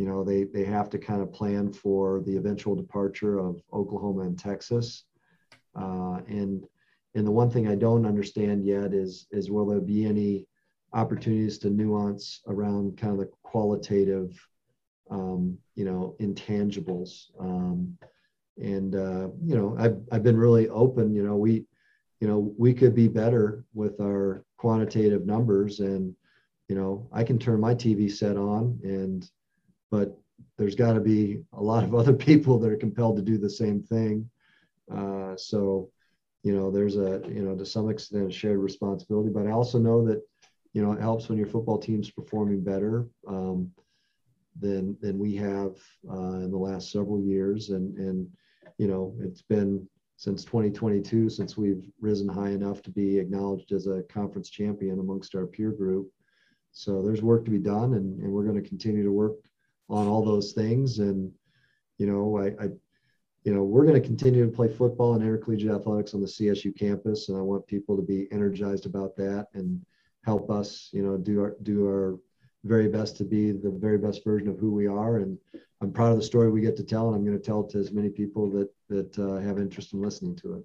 you 0.01 0.07
know 0.07 0.25
they 0.25 0.45
they 0.45 0.65
have 0.65 0.89
to 0.89 0.99
kind 0.99 1.21
of 1.21 1.31
plan 1.31 1.71
for 1.71 2.23
the 2.23 2.37
eventual 2.39 2.75
departure 2.75 3.39
of 3.39 3.61
Oklahoma 3.71 4.23
and 4.23 4.39
Texas, 4.39 5.05
uh, 5.79 6.21
and 6.27 6.65
and 7.15 7.27
the 7.27 7.31
one 7.31 7.51
thing 7.51 7.69
I 7.69 7.75
don't 7.75 8.07
understand 8.07 8.65
yet 8.65 8.95
is 8.95 9.27
is 9.31 9.51
will 9.51 9.67
there 9.67 9.83
be 9.83 10.07
any 10.07 10.47
opportunities 10.95 11.59
to 11.59 11.69
nuance 11.69 12.41
around 12.47 12.97
kind 12.97 13.13
of 13.13 13.19
the 13.19 13.31
qualitative, 13.43 14.41
um, 15.11 15.59
you 15.75 15.85
know, 15.85 16.17
intangibles. 16.19 17.27
Um, 17.39 17.99
and 18.61 18.95
uh, 18.95 19.29
you 19.45 19.57
know, 19.57 19.77
I've 19.79 19.99
I've 20.13 20.23
been 20.23 20.37
really 20.37 20.69
open. 20.69 21.15
You 21.15 21.23
know, 21.23 21.37
we, 21.37 21.65
you 22.21 22.29
know, 22.29 22.53
we 22.59 22.75
could 22.75 22.95
be 22.95 23.09
better 23.09 23.65
with 23.75 24.01
our 24.01 24.45
quantitative 24.57 25.27
numbers, 25.27 25.81
and 25.81 26.15
you 26.69 26.77
know, 26.77 27.09
I 27.13 27.25
can 27.25 27.39
turn 27.39 27.61
my 27.61 27.75
TV 27.75 28.11
set 28.11 28.37
on 28.37 28.79
and 28.85 29.29
but 29.91 30.17
there's 30.57 30.75
got 30.75 30.93
to 30.93 31.01
be 31.01 31.43
a 31.53 31.63
lot 31.63 31.85
of 31.85 31.95
other 32.01 32.13
people 32.13 32.59
that 32.59 32.71
are 32.71 32.77
compelled 32.77 33.17
to 33.17 33.23
do 33.23 33.39
the 33.39 33.51
same 33.51 33.83
thing. 33.83 34.29
Uh, 34.95 35.37
so, 35.37 35.91
you 36.43 36.55
know, 36.55 36.71
there's 36.71 36.97
a, 36.97 37.23
you 37.29 37.43
know, 37.43 37.57
to 37.57 37.67
some 37.67 37.91
extent 37.91 38.29
a 38.29 38.33
shared 38.33 38.59
responsibility, 38.59 39.31
but 39.31 39.47
I 39.47 39.51
also 39.51 39.79
know 39.79 40.05
that, 40.07 40.23
you 40.73 40.83
know, 40.83 40.93
it 40.93 41.01
helps 41.01 41.29
when 41.29 41.39
your 41.39 41.47
football 41.47 41.79
team's 41.79 42.11
performing 42.11 42.63
better 42.63 43.07
um, 43.27 43.71
than, 44.59 44.97
than 45.01 45.19
we 45.19 45.35
have 45.37 45.73
uh, 46.09 46.39
in 46.39 46.51
the 46.51 46.59
last 46.59 46.91
several 46.93 47.21
years. 47.21 47.71
And, 47.71 47.97
and, 47.99 48.29
you 48.81 48.89
know, 48.89 49.15
it's 49.21 49.43
been 49.43 49.87
since 50.17 50.43
2022 50.43 51.29
since 51.29 51.55
we've 51.55 51.85
risen 52.01 52.27
high 52.27 52.49
enough 52.49 52.81
to 52.81 52.91
be 52.91 53.19
acknowledged 53.19 53.73
as 53.73 53.87
a 53.87 54.03
conference 54.05 54.49
champion 54.49 55.01
amongst 55.01 55.35
our 55.35 55.47
peer 55.47 55.71
group. 55.71 56.11
So 56.73 57.03
there's 57.03 57.21
work 57.21 57.45
to 57.45 57.51
be 57.51 57.59
done, 57.59 57.93
and, 57.93 58.19
and 58.23 58.33
we're 58.33 58.45
going 58.45 58.63
to 58.63 58.67
continue 58.67 59.03
to 59.03 59.13
work 59.13 59.35
on 59.91 60.07
all 60.07 60.25
those 60.25 60.53
things. 60.53 60.99
And, 60.99 61.31
you 61.99 62.07
know, 62.07 62.39
I, 62.39 62.47
I 62.65 62.69
you 63.45 63.53
know, 63.53 63.65
we're 63.65 63.85
going 63.85 64.01
to 64.01 64.09
continue 64.09 64.47
to 64.47 64.51
play 64.51 64.69
football 64.69 65.13
and 65.13 65.23
intercollegiate 65.23 65.75
athletics 65.75 66.15
on 66.15 66.23
the 66.23 66.27
CSU 66.27 66.75
campus. 66.79 67.29
And 67.29 67.37
I 67.37 67.43
want 67.43 67.67
people 67.67 67.97
to 67.97 68.03
be 68.03 68.29
energized 68.33 68.87
about 68.87 69.15
that 69.17 69.49
and 69.53 69.85
help 70.25 70.51
us, 70.51 70.89
you 70.93 71.03
know, 71.03 71.19
do 71.19 71.43
our, 71.43 71.57
do 71.65 71.87
our 71.87 72.19
very 72.65 72.89
best 72.89 73.17
to 73.19 73.25
be 73.25 73.53
the 73.53 73.71
very 73.71 73.99
best 73.99 74.25
version 74.25 74.49
of 74.49 74.59
who 74.59 74.73
we 74.73 74.87
are. 74.87 75.19
And 75.19 75.39
I'm 75.81 75.93
proud 75.93 76.13
of 76.13 76.19
the 76.19 76.23
story 76.23 76.51
we 76.51 76.61
get 76.61 76.77
to 76.77 76.85
tell. 76.85 77.09
And 77.09 77.17
I'm 77.17 77.25
going 77.25 77.39
to 77.39 77.45
tell 77.45 77.61
it 77.61 77.71
to 77.71 77.79
as 77.79 77.93
many 77.93 78.11
people 78.11 78.51
that, 78.51 78.69
that 78.89 79.19
uh, 79.19 79.41
have 79.41 79.59
interest 79.59 79.93
in 79.93 80.01
listening 80.03 80.37
to 80.37 80.57
it. 80.57 80.65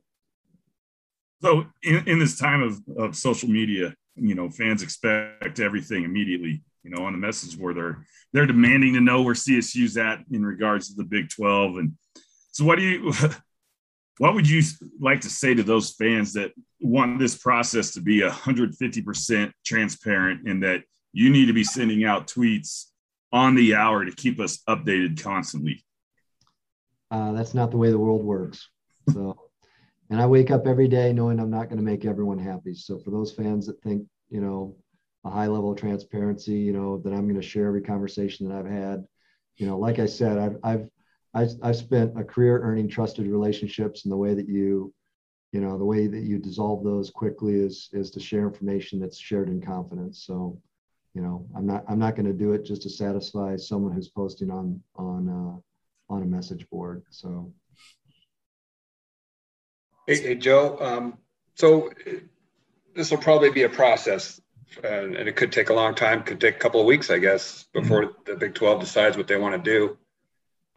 So 1.41 1.65
in, 1.83 2.07
in 2.07 2.19
this 2.19 2.37
time 2.37 2.63
of, 2.63 2.81
of 2.97 3.15
social 3.15 3.49
media, 3.49 3.95
you 4.15 4.35
know, 4.35 4.49
fans 4.49 4.81
expect 4.81 5.59
everything 5.59 6.03
immediately 6.03 6.63
you 6.85 6.91
know, 6.91 7.03
on 7.03 7.13
the 7.13 7.17
message 7.17 7.57
board. 7.57 7.75
They're 7.75 8.05
they're 8.31 8.45
demanding 8.45 8.93
to 8.93 9.01
know 9.01 9.23
where 9.23 9.33
CSU's 9.33 9.97
at 9.97 10.23
in 10.31 10.45
regards 10.45 10.89
to 10.89 10.95
the 10.95 11.03
Big 11.03 11.29
12. 11.29 11.77
And 11.77 11.93
so 12.51 12.63
what 12.63 12.77
do 12.77 12.83
you 12.83 13.11
what 14.19 14.35
would 14.35 14.47
you 14.47 14.61
like 14.99 15.21
to 15.21 15.29
say 15.29 15.55
to 15.55 15.63
those 15.63 15.93
fans 15.93 16.31
that 16.33 16.51
want 16.79 17.17
this 17.17 17.35
process 17.35 17.91
to 17.91 18.01
be 18.01 18.21
150% 18.21 19.51
transparent 19.65 20.47
and 20.47 20.63
that 20.63 20.83
you 21.15 21.29
need 21.29 21.45
to 21.45 21.53
be 21.53 21.63
sending 21.63 22.03
out 22.03 22.27
tweets 22.27 22.87
on 23.31 23.55
the 23.55 23.73
hour 23.73 24.03
to 24.03 24.11
keep 24.11 24.37
us 24.37 24.61
updated 24.67 25.23
constantly? 25.23 25.85
Uh, 27.09 27.31
that's 27.31 27.53
not 27.53 27.71
the 27.71 27.77
way 27.77 27.89
the 27.89 27.97
world 27.97 28.21
works. 28.21 28.67
So, 29.13 29.39
and 30.09 30.21
I 30.21 30.25
wake 30.25 30.51
up 30.51 30.67
every 30.67 30.89
day 30.89 31.13
knowing 31.13 31.39
I'm 31.39 31.49
not 31.49 31.69
going 31.69 31.77
to 31.77 31.83
make 31.83 32.03
everyone 32.03 32.37
happy. 32.37 32.75
So, 32.75 32.99
for 32.99 33.11
those 33.11 33.31
fans 33.31 33.65
that 33.67 33.81
think, 33.81 34.05
you 34.29 34.41
know, 34.41 34.75
a 35.23 35.29
high 35.29 35.47
level 35.47 35.71
of 35.71 35.77
transparency, 35.77 36.55
you 36.55 36.73
know, 36.73 36.97
that 36.97 37.13
I'm 37.13 37.29
going 37.29 37.39
to 37.39 37.47
share 37.47 37.67
every 37.67 37.81
conversation 37.81 38.49
that 38.49 38.57
I've 38.57 38.69
had. 38.69 39.05
You 39.55 39.67
know, 39.67 39.79
like 39.79 39.99
I 39.99 40.07
said, 40.07 40.37
I've, 40.37 40.57
I've, 40.63 40.89
I've, 41.33 41.51
I've 41.63 41.77
spent 41.77 42.19
a 42.19 42.25
career 42.25 42.59
earning 42.61 42.89
trusted 42.89 43.25
relationships 43.25 44.03
and 44.03 44.11
the 44.11 44.17
way 44.17 44.33
that 44.33 44.49
you, 44.49 44.93
you 45.53 45.61
know, 45.61 45.77
the 45.77 45.85
way 45.85 46.07
that 46.07 46.23
you 46.23 46.39
dissolve 46.39 46.83
those 46.83 47.09
quickly 47.09 47.53
is, 47.53 47.87
is 47.93 48.11
to 48.11 48.19
share 48.19 48.45
information 48.45 48.99
that's 48.99 49.17
shared 49.17 49.47
in 49.47 49.61
confidence. 49.61 50.25
So, 50.25 50.61
you 51.15 51.21
know, 51.21 51.47
I'm 51.55 51.65
not, 51.65 51.85
I'm 51.87 51.97
not 51.97 52.15
going 52.15 52.25
to 52.25 52.33
do 52.33 52.51
it 52.51 52.65
just 52.65 52.81
to 52.81 52.89
satisfy 52.89 53.55
someone 53.55 53.93
who's 53.93 54.09
posting 54.09 54.51
on, 54.51 54.81
on, 54.97 55.29
uh, 55.29 56.13
on 56.13 56.21
a 56.21 56.25
message 56.25 56.69
board. 56.69 57.03
So. 57.09 57.53
Hey, 60.05 60.21
hey 60.21 60.35
Joe. 60.35 60.77
Um, 60.79 61.17
so 61.55 61.89
this 62.93 63.11
will 63.11 63.17
probably 63.17 63.49
be 63.49 63.63
a 63.63 63.69
process 63.69 64.41
and, 64.83 65.15
and, 65.15 65.29
it 65.29 65.37
could 65.37 65.53
take 65.53 65.69
a 65.69 65.73
long 65.73 65.95
time. 65.95 66.23
Could 66.23 66.41
take 66.41 66.55
a 66.55 66.59
couple 66.59 66.81
of 66.81 66.85
weeks, 66.85 67.09
I 67.09 67.17
guess, 67.17 67.65
before 67.73 68.03
mm-hmm. 68.03 68.21
the 68.25 68.35
Big 68.35 68.55
Twelve 68.55 68.81
decides 68.81 69.15
what 69.15 69.27
they 69.27 69.37
want 69.37 69.63
to 69.63 69.97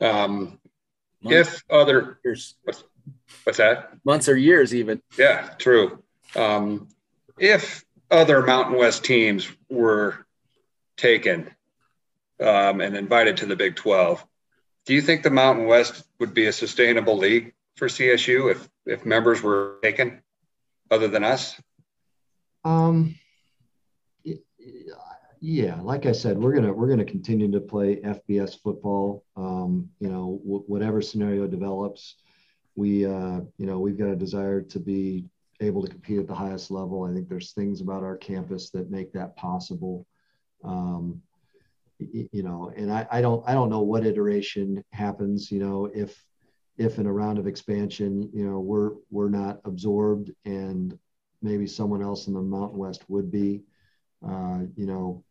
do. 0.00 0.06
Um, 0.06 0.60
if 1.22 1.64
other 1.68 2.20
years, 2.24 2.54
what's, 2.62 2.84
what's, 3.42 3.58
that? 3.58 3.90
Months 4.04 4.28
or 4.28 4.36
years, 4.36 4.72
even. 4.72 5.02
Yeah, 5.18 5.48
true. 5.58 6.04
Um, 6.36 6.88
if 7.38 7.84
other 8.08 8.42
Mountain 8.42 8.78
West 8.78 9.04
teams 9.04 9.50
were 9.68 10.26
taken 10.98 11.50
um, 12.40 12.82
and 12.82 12.94
invited 12.94 13.38
to 13.38 13.46
the 13.46 13.56
Big 13.56 13.76
Twelve, 13.76 14.22
do 14.84 14.92
you 14.92 15.00
think 15.00 15.22
the 15.22 15.30
Mountain 15.30 15.66
West 15.66 16.04
would 16.18 16.34
be 16.34 16.46
a 16.46 16.52
sustainable 16.52 17.16
league 17.16 17.54
for 17.76 17.88
CSU 17.88 18.50
if 18.52 18.68
if 18.84 19.06
members 19.06 19.42
were 19.42 19.78
taken, 19.82 20.20
other 20.90 21.08
than 21.08 21.24
us? 21.24 21.58
Um 22.64 23.14
yeah, 25.40 25.80
like 25.80 26.06
I 26.06 26.12
said, 26.12 26.36
we're 26.36 26.52
gonna 26.52 26.72
we're 26.72 26.88
gonna 26.88 27.04
continue 27.04 27.50
to 27.52 27.60
play 27.60 27.96
FBS 27.96 28.60
football. 28.60 29.24
Um, 29.36 29.88
you 30.00 30.08
know, 30.08 30.40
w- 30.44 30.64
whatever 30.66 31.00
scenario 31.00 31.46
develops. 31.46 32.16
we, 32.74 33.04
uh, 33.06 33.40
you 33.56 33.66
know, 33.66 33.78
we've 33.80 33.98
got 33.98 34.08
a 34.08 34.16
desire 34.16 34.62
to 34.62 34.78
be 34.78 35.24
able 35.60 35.82
to 35.82 35.90
compete 35.90 36.18
at 36.18 36.26
the 36.26 36.34
highest 36.34 36.70
level. 36.70 37.04
I 37.04 37.12
think 37.12 37.28
there's 37.28 37.52
things 37.52 37.80
about 37.80 38.04
our 38.04 38.16
campus 38.16 38.70
that 38.70 38.90
make 38.90 39.12
that 39.12 39.36
possible. 39.36 40.06
Um, 40.64 41.22
you 41.98 42.42
know, 42.44 42.72
and 42.76 42.92
I, 42.92 43.06
I 43.10 43.20
don't 43.20 43.46
I 43.48 43.54
don't 43.54 43.70
know 43.70 43.82
what 43.82 44.06
iteration 44.06 44.84
happens. 44.92 45.50
You 45.50 45.58
know, 45.58 45.90
if 45.92 46.22
if 46.76 46.98
in 46.98 47.06
a 47.06 47.12
round 47.12 47.38
of 47.38 47.46
expansion, 47.46 48.30
you 48.32 48.44
know, 48.44 48.60
we're 48.60 48.92
we're 49.10 49.28
not 49.28 49.60
absorbed 49.64 50.30
and 50.44 50.96
maybe 51.42 51.66
someone 51.66 52.02
else 52.02 52.26
in 52.26 52.34
the 52.34 52.40
Mountain 52.40 52.78
West 52.78 53.04
would 53.08 53.30
be. 53.30 53.62
Uh, 54.26 54.60
you 54.76 54.86
know, 54.86 55.24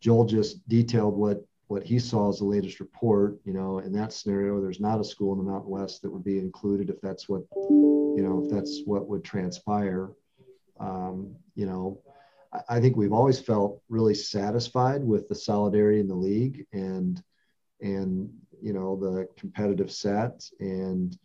Joel 0.00 0.24
just 0.24 0.68
detailed 0.68 1.16
what 1.16 1.44
what 1.68 1.84
he 1.84 1.98
saw 1.98 2.30
as 2.30 2.38
the 2.38 2.44
latest 2.44 2.80
report. 2.80 3.38
You 3.44 3.52
know, 3.52 3.78
in 3.78 3.92
that 3.92 4.12
scenario, 4.12 4.60
there's 4.60 4.80
not 4.80 5.00
a 5.00 5.04
school 5.04 5.32
in 5.32 5.38
the 5.38 5.50
Mountain 5.50 5.70
West 5.70 6.02
that 6.02 6.10
would 6.10 6.24
be 6.24 6.38
included 6.38 6.90
if 6.90 7.00
that's 7.00 7.28
what 7.28 7.42
you 7.54 8.22
know 8.22 8.42
if 8.44 8.50
that's 8.50 8.82
what 8.84 9.08
would 9.08 9.24
transpire. 9.24 10.10
Um, 10.80 11.34
you 11.54 11.66
know, 11.66 12.00
I 12.68 12.80
think 12.80 12.96
we've 12.96 13.12
always 13.12 13.38
felt 13.38 13.82
really 13.88 14.14
satisfied 14.14 15.04
with 15.04 15.28
the 15.28 15.34
solidarity 15.34 16.00
in 16.00 16.08
the 16.08 16.14
league 16.14 16.66
and 16.72 17.22
and 17.80 18.30
you 18.60 18.72
know 18.72 18.96
the 18.96 19.28
competitive 19.36 19.92
set 19.92 20.48
and 20.58 21.16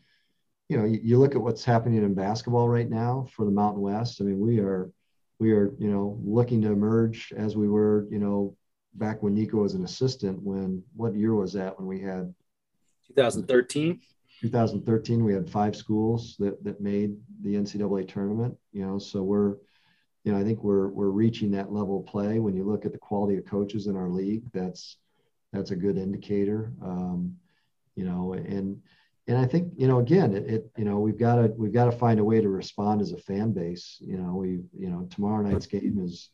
you 0.69 0.77
know 0.77 0.85
you, 0.85 0.99
you, 1.01 1.19
look 1.19 1.35
at 1.35 1.41
what's 1.41 1.63
happening 1.63 2.03
in 2.03 2.13
basketball 2.13 2.67
right 2.67 2.89
now 2.89 3.27
for 3.35 3.45
the 3.45 3.51
Mountain 3.51 3.81
West. 3.81 4.21
I 4.21 4.25
mean, 4.25 4.39
we 4.39 4.59
are 4.59 4.91
we 5.39 5.51
are 5.53 5.73
you 5.79 5.89
know 5.89 6.19
looking 6.23 6.61
to 6.61 6.71
emerge 6.71 7.33
as 7.35 7.55
we 7.55 7.67
were 7.67 8.07
you 8.09 8.19
know 8.19 8.55
back 8.95 9.23
when 9.23 9.35
Niko 9.35 9.55
was 9.55 9.73
an 9.73 9.83
assistant. 9.83 10.41
When 10.41 10.83
what 10.95 11.15
year 11.15 11.33
was 11.33 11.53
that 11.53 11.77
when 11.77 11.87
we 11.87 11.99
had 11.99 12.33
2013? 13.07 14.01
2013, 14.41 15.23
we 15.23 15.33
had 15.33 15.49
five 15.49 15.75
schools 15.75 16.35
that 16.39 16.63
that 16.63 16.81
made 16.81 17.15
the 17.41 17.55
NCAA 17.55 18.07
tournament. 18.07 18.57
You 18.71 18.85
know, 18.85 18.99
so 18.99 19.23
we're 19.23 19.55
you 20.23 20.31
know, 20.31 20.39
I 20.39 20.43
think 20.43 20.63
we're 20.63 20.87
we're 20.87 21.09
reaching 21.09 21.51
that 21.51 21.71
level 21.71 21.99
of 21.99 22.05
play. 22.05 22.39
When 22.39 22.55
you 22.55 22.63
look 22.63 22.85
at 22.85 22.91
the 22.91 22.97
quality 22.97 23.37
of 23.37 23.45
coaches 23.45 23.87
in 23.87 23.97
our 23.97 24.09
league, 24.09 24.43
that's 24.53 24.97
that's 25.51 25.71
a 25.71 25.75
good 25.75 25.97
indicator. 25.97 26.71
Um, 26.81 27.35
you 27.95 28.05
know, 28.05 28.33
and 28.33 28.81
and 29.27 29.37
I 29.37 29.45
think 29.45 29.73
you 29.75 29.87
know 29.87 29.99
again, 29.99 30.33
it, 30.33 30.49
it 30.49 30.71
you 30.77 30.85
know 30.85 30.99
we've 30.99 31.19
got 31.19 31.35
to 31.35 31.47
we've 31.57 31.73
got 31.73 31.85
to 31.85 31.91
find 31.91 32.19
a 32.19 32.23
way 32.23 32.39
to 32.39 32.49
respond 32.49 33.01
as 33.01 33.11
a 33.11 33.17
fan 33.17 33.51
base. 33.51 33.97
You 33.99 34.17
know, 34.17 34.35
we 34.35 34.61
you 34.77 34.89
know 34.89 35.07
tomorrow 35.09 35.41
night's 35.47 35.65
game 35.65 35.99
is 36.01 36.29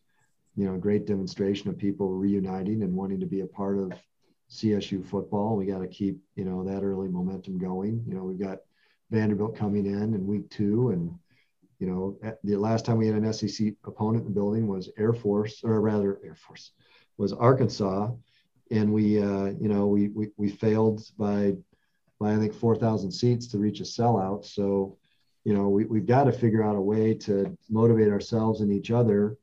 you 0.55 0.65
know 0.65 0.75
a 0.75 0.79
great 0.79 1.05
demonstration 1.05 1.69
of 1.69 1.77
people 1.77 2.09
reuniting 2.09 2.83
and 2.83 2.93
wanting 2.93 3.19
to 3.19 3.25
be 3.25 3.41
a 3.41 3.47
part 3.47 3.79
of 3.79 3.93
CSU 4.51 5.05
football. 5.05 5.55
We 5.55 5.65
got 5.65 5.79
to 5.79 5.87
keep 5.87 6.19
you 6.35 6.45
know 6.45 6.63
that 6.63 6.83
early 6.83 7.07
momentum 7.07 7.57
going. 7.57 8.03
You 8.07 8.13
know, 8.13 8.23
we've 8.23 8.39
got 8.39 8.59
Vanderbilt 9.09 9.55
coming 9.55 9.87
in 9.87 10.13
in 10.13 10.27
week 10.27 10.49
two 10.51 10.89
and 10.89 11.17
you 11.80 11.88
know, 11.88 12.17
the 12.43 12.57
last 12.57 12.86
time 12.86 12.97
we 12.97 13.07
had 13.07 13.15
an 13.15 13.32
SEC 13.34 13.73
opponent 13.86 14.25
in 14.25 14.25
the 14.25 14.39
building 14.39 14.67
was 14.67 14.89
Air 14.97 15.13
Force, 15.13 15.61
or 15.63 15.80
rather 15.80 16.19
Air 16.23 16.36
Force, 16.36 16.71
was 17.17 17.32
Arkansas, 17.34 18.11
and 18.69 18.93
we, 18.93 19.21
uh, 19.21 19.45
you 19.59 19.69
know, 19.69 19.88
we, 19.88 20.09
we 20.09 20.30
we 20.38 20.49
failed 20.49 21.01
by 21.17 21.55
by 22.19 22.34
I 22.34 22.38
think 22.38 22.53
four 22.53 22.75
thousand 22.75 23.11
seats 23.11 23.47
to 23.47 23.57
reach 23.57 23.80
a 23.80 23.84
sellout. 23.84 24.45
So, 24.45 24.97
you 25.45 25.53
know, 25.53 25.69
we 25.69 25.86
we've 25.86 26.05
got 26.05 26.25
to 26.25 26.34
figure 26.34 26.63
out 26.63 26.75
a 26.75 26.82
way 26.82 27.13
to 27.13 27.57
motivate 27.69 28.09
ourselves 28.09 28.59
and 28.59 28.71
each 28.71 28.91
other, 28.91 29.38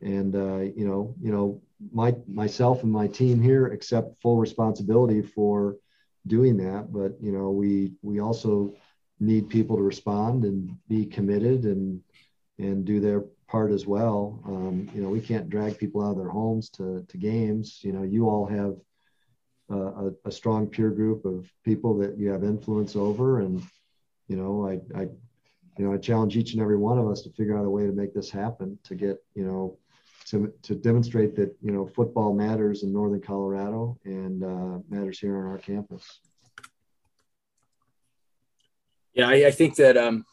and 0.00 0.36
uh, 0.36 0.58
you 0.58 0.86
know, 0.86 1.14
you 1.20 1.32
know, 1.32 1.60
my 1.92 2.14
myself 2.28 2.84
and 2.84 2.92
my 2.92 3.08
team 3.08 3.42
here 3.42 3.66
accept 3.66 4.20
full 4.22 4.36
responsibility 4.36 5.22
for 5.22 5.76
doing 6.26 6.56
that, 6.58 6.92
but 6.92 7.12
you 7.20 7.32
know, 7.32 7.50
we 7.50 7.92
we 8.02 8.20
also 8.20 8.74
need 9.20 9.48
people 9.48 9.76
to 9.76 9.82
respond 9.82 10.44
and 10.44 10.76
be 10.88 11.06
committed 11.06 11.64
and 11.64 12.00
and 12.58 12.84
do 12.84 13.00
their 13.00 13.24
part 13.48 13.72
as 13.72 13.86
well. 13.86 14.40
Um, 14.46 14.88
you 14.94 15.02
know, 15.02 15.08
we 15.08 15.20
can't 15.20 15.48
drag 15.48 15.78
people 15.78 16.04
out 16.04 16.12
of 16.12 16.18
their 16.18 16.28
homes 16.28 16.68
to, 16.70 17.04
to 17.08 17.16
games. 17.16 17.80
You 17.82 17.92
know, 17.92 18.02
you 18.02 18.28
all 18.28 18.46
have 18.46 18.76
a, 19.70 20.10
a, 20.24 20.30
strong 20.30 20.66
peer 20.66 20.90
group 20.90 21.24
of 21.24 21.50
people 21.64 21.96
that 21.98 22.18
you 22.18 22.30
have 22.30 22.44
influence 22.44 22.96
over. 22.96 23.40
And, 23.40 23.62
you 24.28 24.36
know, 24.36 24.66
I, 24.66 24.98
I, 24.98 25.02
you 25.78 25.84
know, 25.84 25.92
I 25.92 25.96
challenge 25.96 26.36
each 26.36 26.52
and 26.52 26.62
every 26.62 26.76
one 26.76 26.98
of 26.98 27.08
us 27.08 27.22
to 27.22 27.30
figure 27.30 27.58
out 27.58 27.64
a 27.64 27.70
way 27.70 27.86
to 27.86 27.92
make 27.92 28.14
this 28.14 28.30
happen, 28.30 28.78
to 28.84 28.94
get, 28.94 29.16
you 29.34 29.44
know, 29.44 29.78
to, 30.26 30.52
to 30.62 30.74
demonstrate 30.74 31.34
that, 31.36 31.54
you 31.62 31.72
know, 31.72 31.86
football 31.86 32.34
matters 32.34 32.82
in 32.82 32.92
Northern 32.92 33.20
Colorado 33.20 33.98
and 34.04 34.44
uh, 34.44 34.78
matters 34.88 35.18
here 35.18 35.36
on 35.38 35.46
our 35.46 35.58
campus. 35.58 36.20
Yeah, 39.14 39.28
I, 39.28 39.46
I 39.46 39.50
think 39.50 39.76
that 39.76 39.96
um, 39.96 40.24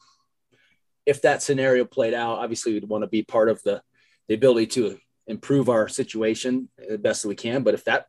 if 1.05 1.21
that 1.21 1.41
scenario 1.41 1.85
played 1.85 2.13
out, 2.13 2.39
obviously 2.39 2.73
we'd 2.73 2.87
want 2.87 3.03
to 3.03 3.07
be 3.07 3.23
part 3.23 3.49
of 3.49 3.61
the 3.63 3.81
the 4.27 4.33
ability 4.33 4.67
to 4.67 4.99
improve 5.25 5.69
our 5.69 5.87
situation 5.87 6.69
the 6.77 6.97
best 6.97 7.21
that 7.21 7.29
we 7.29 7.35
can. 7.35 7.63
But 7.63 7.73
if 7.73 7.85
that 7.85 8.07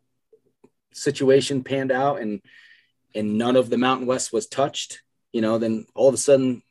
situation 0.93 1.64
panned 1.64 1.93
out 1.93 2.21
and 2.21 2.41
and 3.14 3.39
none 3.39 3.57
of 3.57 3.71
the 3.71 3.79
Mountain 3.79 4.07
West 4.07 4.33
was 4.33 4.47
touched, 4.47 5.01
you 5.33 5.41
know, 5.41 5.59
then 5.59 5.87
all 5.95 6.09
of 6.09 6.14
a 6.14 6.19
sudden 6.19 6.62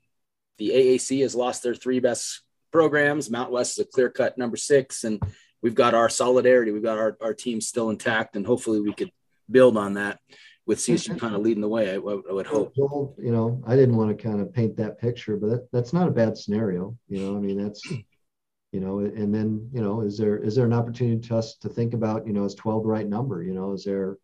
the 0.57 0.69
AAC 0.69 1.21
has 1.21 1.35
lost 1.35 1.63
their 1.63 1.75
three 1.75 1.99
best 1.99 2.41
programs. 2.71 3.29
Mountain 3.29 3.53
West 3.53 3.79
is 3.79 3.85
a 3.85 3.87
clear 3.87 4.09
cut 4.09 4.37
number 4.37 4.57
six, 4.57 5.03
and 5.03 5.21
we've 5.61 5.75
got 5.75 5.93
our 5.93 6.09
solidarity. 6.09 6.71
We've 6.71 6.83
got 6.83 6.97
our, 6.97 7.17
our 7.21 7.33
team 7.33 7.61
still 7.61 7.89
intact, 7.89 8.35
and 8.35 8.45
hopefully 8.45 8.81
we 8.81 8.93
could 8.93 9.11
build 9.49 9.77
on 9.77 9.93
that 9.95 10.19
with 10.67 10.79
CSU 10.79 11.17
kind 11.17 11.33
of 11.33 11.41
leading 11.41 11.61
the 11.61 11.67
way. 11.67 11.91
I, 11.91 11.95
I 11.95 12.33
would 12.33 12.45
hope. 12.45 12.75
Joel, 12.75 13.15
you 13.17 13.31
know, 13.31 13.63
I 13.65 13.75
didn't 13.77 13.95
want 13.95 14.15
to 14.15 14.21
kind 14.21 14.41
of 14.41 14.53
paint 14.53 14.75
that 14.75 14.99
picture, 14.99 15.37
but 15.37 15.47
that, 15.47 15.71
that's 15.71 15.93
not 15.93 16.09
a 16.09 16.11
bad 16.11 16.37
scenario. 16.37 16.95
You 17.07 17.21
know, 17.21 17.37
I 17.37 17.39
mean, 17.39 17.57
that's, 17.63 17.89
you 17.89 18.81
know, 18.81 18.99
and 18.99 19.33
then 19.33 19.69
you 19.73 19.81
know, 19.81 20.01
is 20.01 20.17
there 20.17 20.37
is 20.37 20.55
there 20.55 20.65
an 20.65 20.73
opportunity 20.73 21.25
to 21.29 21.37
us 21.37 21.55
to 21.55 21.69
think 21.69 21.93
about, 21.93 22.27
you 22.27 22.33
know, 22.33 22.43
is 22.43 22.53
twelve 22.53 22.83
the 22.83 22.89
right 22.89 23.07
number? 23.07 23.41
You 23.41 23.53
know, 23.53 23.71
is 23.71 23.85
there, 23.85 24.17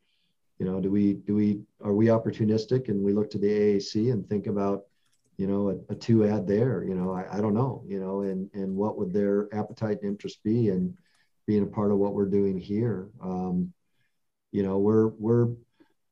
you 0.59 0.65
know, 0.65 0.81
do 0.81 0.91
we 0.91 1.13
do 1.13 1.33
we 1.33 1.61
are 1.81 1.93
we 1.93 2.07
opportunistic 2.07 2.89
and 2.89 3.01
we 3.01 3.13
look 3.13 3.31
to 3.31 3.39
the 3.39 3.47
AAC 3.47 4.11
and 4.11 4.27
think 4.27 4.47
about, 4.47 4.83
you 5.37 5.47
know, 5.47 5.69
a, 5.69 5.93
a 5.93 5.95
two 5.95 6.27
ad 6.27 6.45
there? 6.45 6.83
You 6.83 6.95
know, 6.95 7.13
I, 7.13 7.37
I 7.37 7.41
don't 7.41 7.53
know. 7.53 7.83
You 7.87 8.01
know, 8.01 8.21
and 8.21 8.49
and 8.53 8.75
what 8.75 8.97
would 8.97 9.13
their 9.13 9.47
appetite 9.55 9.99
and 10.01 10.11
interest 10.11 10.43
be 10.43 10.67
in 10.67 10.97
being 11.47 11.63
a 11.63 11.67
part 11.67 11.93
of 11.93 11.99
what 11.99 12.13
we're 12.13 12.25
doing 12.25 12.57
here? 12.57 13.07
Um, 13.23 13.71
you 14.51 14.61
know, 14.61 14.77
we're 14.77 15.07
we're 15.07 15.47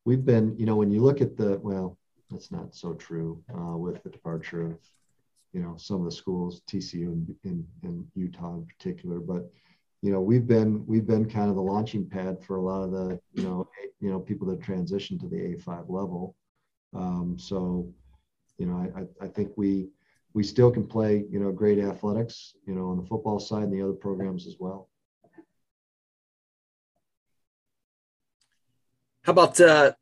we've 0.04 0.24
been, 0.24 0.56
you 0.58 0.66
know, 0.66 0.76
when 0.76 0.90
you 0.90 1.00
look 1.02 1.20
at 1.20 1.36
the, 1.36 1.58
well, 1.62 1.98
that's 2.30 2.50
not 2.50 2.74
so 2.74 2.94
true 2.94 3.42
uh, 3.54 3.76
with 3.76 4.02
the 4.02 4.10
departure 4.10 4.66
of, 4.66 4.78
you 5.52 5.60
know, 5.60 5.76
some 5.76 5.98
of 5.98 6.04
the 6.04 6.12
schools, 6.12 6.62
TCU 6.68 7.06
and 7.06 7.34
in, 7.44 7.66
in 7.82 8.06
Utah 8.14 8.54
in 8.54 8.66
particular, 8.66 9.20
but 9.20 9.50
you 10.02 10.10
know, 10.10 10.20
we've 10.20 10.48
been 10.48 10.84
we've 10.86 11.06
been 11.06 11.30
kind 11.30 11.48
of 11.48 11.54
the 11.54 11.62
launching 11.62 12.04
pad 12.04 12.42
for 12.44 12.56
a 12.56 12.60
lot 12.60 12.82
of 12.82 12.90
the, 12.90 13.20
you 13.34 13.44
know, 13.44 13.68
you 14.00 14.10
know, 14.10 14.18
people 14.18 14.48
that 14.48 14.60
transition 14.60 15.16
to 15.20 15.28
the 15.28 15.36
A5 15.36 15.88
level. 15.88 16.34
Um, 16.92 17.36
so, 17.38 17.88
you 18.58 18.66
know, 18.66 18.92
I, 18.96 19.24
I 19.24 19.28
think 19.28 19.52
we 19.56 19.88
we 20.34 20.42
still 20.42 20.72
can 20.72 20.86
play, 20.86 21.24
you 21.30 21.38
know, 21.38 21.52
great 21.52 21.78
athletics, 21.78 22.54
you 22.66 22.74
know, 22.74 22.88
on 22.88 22.96
the 22.96 23.06
football 23.06 23.38
side 23.38 23.64
and 23.64 23.72
the 23.72 23.82
other 23.82 23.92
programs 23.92 24.46
as 24.46 24.56
well. 24.58 24.88
How 29.24 29.32
about 29.32 29.60
uh, 29.60 29.92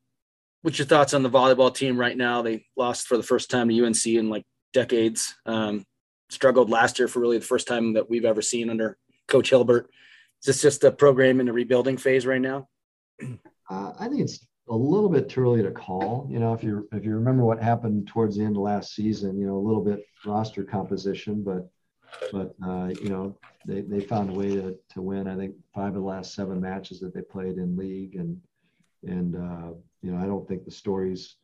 what's 0.62 0.78
your 0.78 0.86
thoughts 0.86 1.14
on 1.14 1.22
the 1.22 1.30
volleyball 1.30 1.74
team 1.74 1.98
right 1.98 2.16
now? 2.16 2.42
They 2.42 2.66
lost 2.76 3.06
for 3.06 3.16
the 3.16 3.22
first 3.22 3.50
time 3.50 3.68
to 3.68 3.84
UNC 3.84 4.06
in 4.06 4.30
like 4.30 4.44
decades. 4.72 5.34
Um, 5.44 5.84
struggled 6.30 6.70
last 6.70 6.98
year 6.98 7.08
for 7.08 7.20
really 7.20 7.38
the 7.38 7.44
first 7.44 7.66
time 7.66 7.94
that 7.94 8.08
we've 8.08 8.24
ever 8.24 8.40
seen 8.40 8.70
under 8.70 8.96
Coach 9.28 9.50
Hilbert. 9.50 9.90
Is 10.42 10.46
this 10.46 10.62
just 10.62 10.84
a 10.84 10.92
program 10.92 11.40
in 11.40 11.48
a 11.48 11.52
rebuilding 11.52 11.98
phase 11.98 12.24
right 12.24 12.40
now? 12.40 12.68
Uh, 13.68 13.92
I 13.98 14.08
think 14.08 14.22
it's 14.22 14.46
a 14.70 14.74
little 14.74 15.08
bit 15.08 15.28
too 15.28 15.42
early 15.42 15.62
to 15.62 15.70
call. 15.70 16.26
You 16.30 16.38
know, 16.38 16.54
if 16.54 16.64
you 16.64 16.88
if 16.92 17.04
you 17.04 17.14
remember 17.14 17.44
what 17.44 17.62
happened 17.62 18.08
towards 18.08 18.36
the 18.36 18.44
end 18.44 18.56
of 18.56 18.62
last 18.62 18.94
season, 18.94 19.38
you 19.38 19.46
know, 19.46 19.56
a 19.56 19.66
little 19.66 19.84
bit 19.84 20.00
roster 20.24 20.64
composition, 20.64 21.42
but 21.42 21.68
but 22.32 22.54
uh, 22.66 22.88
you 23.02 23.10
know 23.10 23.36
they, 23.66 23.82
they 23.82 24.00
found 24.00 24.30
a 24.30 24.32
way 24.32 24.54
to, 24.54 24.76
to 24.94 25.02
win. 25.02 25.28
I 25.28 25.36
think 25.36 25.56
five 25.74 25.88
of 25.88 25.94
the 25.94 26.00
last 26.00 26.34
seven 26.34 26.60
matches 26.60 27.00
that 27.00 27.14
they 27.14 27.22
played 27.22 27.58
in 27.58 27.76
league, 27.76 28.16
and 28.16 28.40
and 29.06 29.36
uh, 29.36 29.72
you 30.02 30.12
know 30.12 30.18
I 30.18 30.26
don't 30.26 30.46
think 30.46 30.64
the 30.64 30.70
story's 30.70 31.36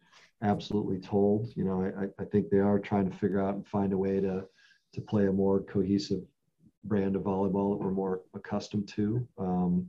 absolutely 0.42 0.98
told. 0.98 1.52
You 1.56 1.64
know 1.64 1.82
I, 1.82 2.22
I 2.22 2.24
think 2.26 2.50
they 2.50 2.58
are 2.58 2.78
trying 2.78 3.10
to 3.10 3.16
figure 3.16 3.40
out 3.40 3.54
and 3.54 3.66
find 3.66 3.92
a 3.92 3.98
way 3.98 4.20
to 4.20 4.44
to 4.94 5.00
play 5.00 5.26
a 5.26 5.32
more 5.32 5.62
cohesive 5.62 6.22
brand 6.84 7.16
of 7.16 7.22
volleyball 7.22 7.72
that 7.72 7.84
we're 7.84 7.90
more 7.90 8.22
accustomed 8.34 8.88
to. 8.88 9.26
Um, 9.38 9.86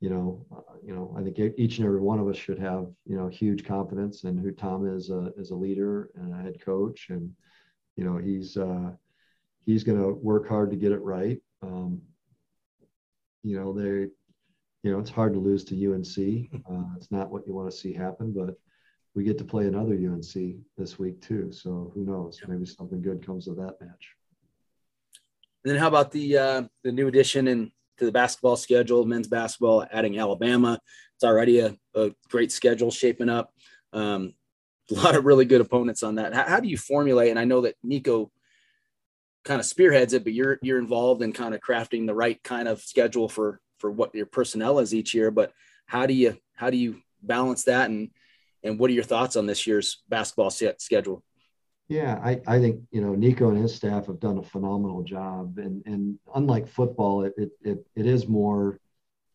you 0.00 0.10
know, 0.10 0.44
uh, 0.54 0.74
you 0.84 0.94
know, 0.94 1.14
I 1.18 1.22
think 1.22 1.38
each 1.56 1.78
and 1.78 1.86
every 1.86 2.00
one 2.00 2.18
of 2.18 2.28
us 2.28 2.36
should 2.36 2.58
have, 2.58 2.88
you 3.06 3.16
know, 3.16 3.28
huge 3.28 3.64
confidence 3.64 4.24
in 4.24 4.36
who 4.36 4.52
Tom 4.52 4.86
is 4.86 5.08
a, 5.08 5.32
as 5.40 5.50
a 5.50 5.54
leader 5.54 6.10
and 6.16 6.34
a 6.34 6.42
head 6.42 6.60
coach, 6.60 7.06
and 7.08 7.30
you 7.96 8.04
know, 8.04 8.18
he's 8.18 8.56
uh, 8.56 8.90
he's 9.64 9.84
going 9.84 9.98
to 9.98 10.12
work 10.12 10.46
hard 10.48 10.70
to 10.70 10.76
get 10.76 10.92
it 10.92 11.00
right. 11.00 11.40
Um, 11.62 12.02
you 13.42 13.58
know, 13.58 13.72
they 13.72 14.08
you 14.84 14.92
know, 14.92 14.98
it's 14.98 15.10
hard 15.10 15.32
to 15.32 15.40
lose 15.40 15.64
to 15.64 15.74
UNC. 15.74 16.50
Uh, 16.70 16.84
it's 16.96 17.10
not 17.10 17.30
what 17.30 17.46
you 17.46 17.54
want 17.54 17.70
to 17.70 17.76
see 17.76 17.92
happen, 17.92 18.34
but 18.36 18.54
we 19.14 19.24
get 19.24 19.38
to 19.38 19.44
play 19.44 19.66
another 19.66 19.94
UNC 19.94 20.56
this 20.76 20.98
week 20.98 21.22
too. 21.22 21.50
So 21.50 21.90
who 21.94 22.04
knows? 22.04 22.38
Maybe 22.46 22.66
something 22.66 23.00
good 23.00 23.24
comes 23.24 23.48
of 23.48 23.56
that 23.56 23.80
match. 23.80 24.14
And 25.64 25.72
then 25.72 25.76
how 25.76 25.88
about 25.88 26.12
the 26.12 26.36
uh, 26.36 26.62
the 26.82 26.92
new 26.92 27.08
addition 27.08 27.48
and 27.48 27.70
to 27.96 28.04
the 28.04 28.12
basketball 28.12 28.56
schedule, 28.56 29.06
men's 29.06 29.28
basketball, 29.28 29.86
adding 29.90 30.18
Alabama. 30.18 30.78
It's 31.14 31.24
already 31.24 31.60
a, 31.60 31.74
a 31.94 32.10
great 32.28 32.52
schedule 32.52 32.90
shaping 32.90 33.30
up. 33.30 33.54
Um, 33.94 34.34
a 34.90 34.94
lot 34.94 35.16
of 35.16 35.24
really 35.24 35.46
good 35.46 35.62
opponents 35.62 36.02
on 36.02 36.16
that. 36.16 36.34
How, 36.34 36.42
how, 36.42 36.60
do 36.60 36.68
you 36.68 36.76
formulate? 36.76 37.30
And 37.30 37.38
I 37.38 37.44
know 37.44 37.62
that 37.62 37.76
Niko 37.86 38.30
kind 39.44 39.60
of 39.60 39.64
spearheads 39.64 40.12
it, 40.12 40.24
but 40.24 40.34
you're 40.34 40.58
you're 40.60 40.78
involved 40.78 41.22
in 41.22 41.32
kind 41.32 41.54
of 41.54 41.60
crafting 41.60 42.06
the 42.06 42.14
right 42.14 42.42
kind 42.42 42.68
of 42.68 42.82
schedule 42.82 43.30
for 43.30 43.60
for 43.78 43.90
what 43.90 44.14
your 44.14 44.26
personnel 44.26 44.78
is 44.78 44.94
each 44.94 45.14
year. 45.14 45.30
But 45.30 45.52
how 45.86 46.06
do 46.06 46.14
you 46.14 46.36
how 46.54 46.70
do 46.70 46.76
you 46.76 47.00
balance 47.22 47.64
that 47.64 47.90
and 47.90 48.10
and 48.62 48.78
what 48.78 48.90
are 48.90 48.94
your 48.94 49.04
thoughts 49.04 49.36
on 49.36 49.46
this 49.46 49.66
year's 49.66 50.02
basketball 50.08 50.50
schedule? 50.50 51.22
Yeah, 51.88 52.18
I, 52.24 52.40
I 52.46 52.58
think 52.58 52.80
you 52.90 53.02
know 53.02 53.12
Niko 53.12 53.48
and 53.50 53.58
his 53.58 53.74
staff 53.74 54.06
have 54.06 54.18
done 54.18 54.38
a 54.38 54.42
phenomenal 54.42 55.02
job, 55.02 55.58
and 55.58 55.82
and 55.84 56.18
unlike 56.34 56.66
football, 56.66 57.24
it 57.24 57.34
it 57.36 57.50
it, 57.62 57.86
it 57.94 58.06
is 58.06 58.26
more, 58.26 58.80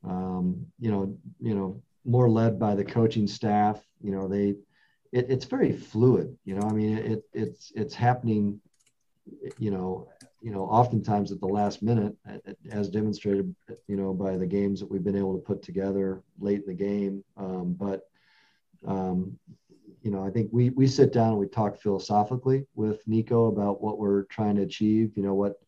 um, 0.03 0.65
you 0.79 0.89
know 0.89 1.15
you 1.39 1.53
know 1.53 1.81
more 2.05 2.27
led 2.29 2.57
by 2.57 2.73
the 2.73 2.83
coaching 2.83 3.27
staff. 3.27 3.79
You 4.01 4.11
know 4.11 4.27
they, 4.27 4.55
it, 5.11 5.27
it's 5.29 5.45
very 5.45 5.71
fluid. 5.71 6.35
You 6.43 6.55
know 6.55 6.67
I 6.67 6.73
mean 6.73 6.97
it 6.97 7.23
it's 7.33 7.71
it's 7.75 7.93
happening, 7.93 8.59
you 9.59 9.69
know 9.69 10.09
you 10.41 10.51
know 10.51 10.63
oftentimes 10.63 11.31
at 11.31 11.39
the 11.39 11.47
last 11.47 11.81
minute, 11.81 12.15
as 12.71 12.89
demonstrated 12.89 13.53
you 13.87 13.95
know 13.95 14.13
by 14.13 14.37
the 14.37 14.47
games 14.47 14.79
that 14.79 14.89
we've 14.89 15.03
been 15.03 15.17
able 15.17 15.33
to 15.33 15.43
put 15.43 15.61
together 15.61 16.21
late 16.39 16.61
in 16.61 16.67
the 16.67 16.73
game. 16.73 17.23
Um, 17.37 17.73
but 17.73 18.03
um, 18.87 19.37
you 20.01 20.11
know, 20.11 20.23
I 20.25 20.29
think 20.29 20.49
we 20.51 20.69
we 20.69 20.87
sit 20.87 21.11
down 21.11 21.29
and 21.29 21.37
we 21.37 21.47
talk 21.47 21.77
philosophically 21.77 22.65
with 22.75 23.05
Niko 23.05 23.49
about 23.49 23.81
what 23.81 23.99
we're 23.99 24.23
trying 24.23 24.55
to 24.55 24.61
achieve. 24.61 25.11
You 25.15 25.23
know 25.23 25.33
what 25.33 25.59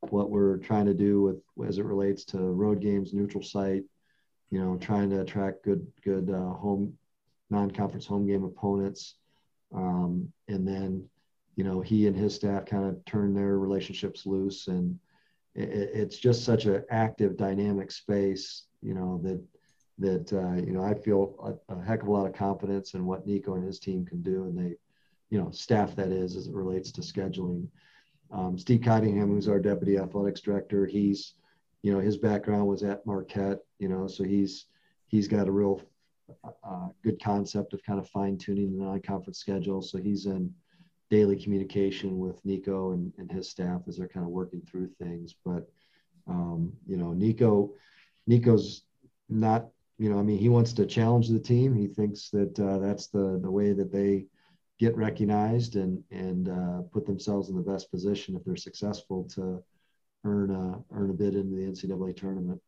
what 0.00 0.30
we're 0.30 0.58
trying 0.58 0.86
to 0.86 0.94
do 0.94 1.22
with 1.54 1.68
as 1.68 1.78
it 1.78 1.84
relates 1.84 2.24
to 2.26 2.38
road 2.38 2.80
games, 2.80 3.12
neutral 3.12 3.44
site. 3.44 3.84
You 4.50 4.60
know, 4.60 4.76
trying 4.76 5.10
to 5.10 5.20
attract 5.20 5.64
good 5.64 5.86
good 6.04 6.30
uh, 6.30 6.54
home 6.54 6.94
non-conference 7.50 8.06
home 8.06 8.26
game 8.26 8.44
opponents, 8.44 9.14
um, 9.72 10.32
and 10.48 10.66
then 10.66 11.08
you 11.56 11.64
know 11.64 11.80
he 11.80 12.06
and 12.06 12.16
his 12.16 12.34
staff 12.34 12.66
kind 12.66 12.84
of 12.84 13.04
turn 13.04 13.34
their 13.34 13.58
relationships 13.58 14.26
loose, 14.26 14.68
and 14.68 14.98
it, 15.54 15.90
it's 15.94 16.18
just 16.18 16.44
such 16.44 16.66
an 16.66 16.84
active, 16.90 17.36
dynamic 17.36 17.90
space. 17.90 18.66
You 18.82 18.94
know 18.94 19.20
that 19.24 19.42
that 19.98 20.32
uh, 20.32 20.62
you 20.62 20.72
know 20.72 20.82
I 20.82 20.94
feel 20.94 21.58
a, 21.68 21.74
a, 21.74 21.82
heck 21.82 22.02
of 22.02 22.08
a 22.08 22.12
lot 22.12 22.26
of 22.26 22.34
confidence 22.34 22.94
in 22.94 23.06
what 23.06 23.26
Niko 23.26 23.54
and 23.54 23.64
his 23.64 23.78
team 23.78 24.04
can 24.04 24.22
do, 24.22 24.44
and 24.44 24.58
they, 24.58 24.76
you 25.30 25.40
know, 25.40 25.50
staff 25.50 25.96
that 25.96 26.12
is 26.12 26.36
as 26.36 26.46
it 26.46 26.54
relates 26.54 26.92
to 26.92 27.00
scheduling. 27.00 27.66
Um, 28.30 28.58
Steve 28.58 28.82
Cottingham, 28.82 29.30
who's 29.30 29.48
our 29.48 29.60
deputy 29.60 29.98
athletics 29.98 30.40
director, 30.40 30.84
he's, 30.84 31.34
you 31.82 31.92
know, 31.92 32.00
his 32.00 32.16
background 32.16 32.66
was 32.66 32.82
at 32.82 33.06
Marquette, 33.06 33.60
you 33.78 33.88
know, 33.88 34.06
so 34.06 34.24
he's 34.24 34.66
he's 35.06 35.28
got 35.28 35.48
a 35.48 35.52
real 35.52 35.80
uh, 36.64 36.88
good 37.02 37.22
concept 37.22 37.72
of 37.72 37.82
kind 37.84 37.98
of 37.98 38.08
fine 38.08 38.36
tuning 38.36 38.76
the 38.76 38.84
non-conference 38.84 39.38
schedule. 39.38 39.80
So 39.80 39.98
he's 39.98 40.26
in 40.26 40.52
daily 41.10 41.36
communication 41.36 42.18
with 42.18 42.42
Niko 42.44 42.92
and, 42.92 43.12
and 43.18 43.30
his 43.30 43.48
staff 43.48 43.82
as 43.86 43.96
they're 43.96 44.08
kind 44.08 44.26
of 44.26 44.32
working 44.32 44.60
through 44.62 44.88
things. 45.00 45.34
But 45.44 45.68
um, 46.26 46.72
you 46.86 46.96
know, 46.96 47.08
Niko, 47.08 47.70
Niko's 48.28 48.82
not 49.28 49.68
you 49.98 50.10
know, 50.10 50.18
I 50.18 50.22
mean, 50.22 50.38
he 50.38 50.48
wants 50.48 50.72
to 50.74 50.86
challenge 50.86 51.28
the 51.28 51.40
team. 51.40 51.74
He 51.74 51.86
thinks 51.86 52.28
that 52.30 52.58
uh, 52.60 52.78
that's 52.78 53.06
the 53.06 53.38
the 53.42 53.50
way 53.50 53.72
that 53.72 53.92
they 53.92 54.26
get 54.78 54.96
recognized 54.96 55.76
and 55.76 56.02
and 56.10 56.48
uh, 56.48 56.82
put 56.92 57.06
themselves 57.06 57.48
in 57.48 57.56
the 57.56 57.62
best 57.62 57.90
position 57.90 58.36
if 58.36 58.44
they're 58.44 58.56
successful 58.56 59.24
to 59.34 59.62
earn 60.24 60.50
a 60.50 60.94
earn 60.94 61.10
a 61.10 61.14
bid 61.14 61.34
into 61.34 61.56
the 61.56 61.62
NCAA 61.62 62.16
tournament. 62.16 62.60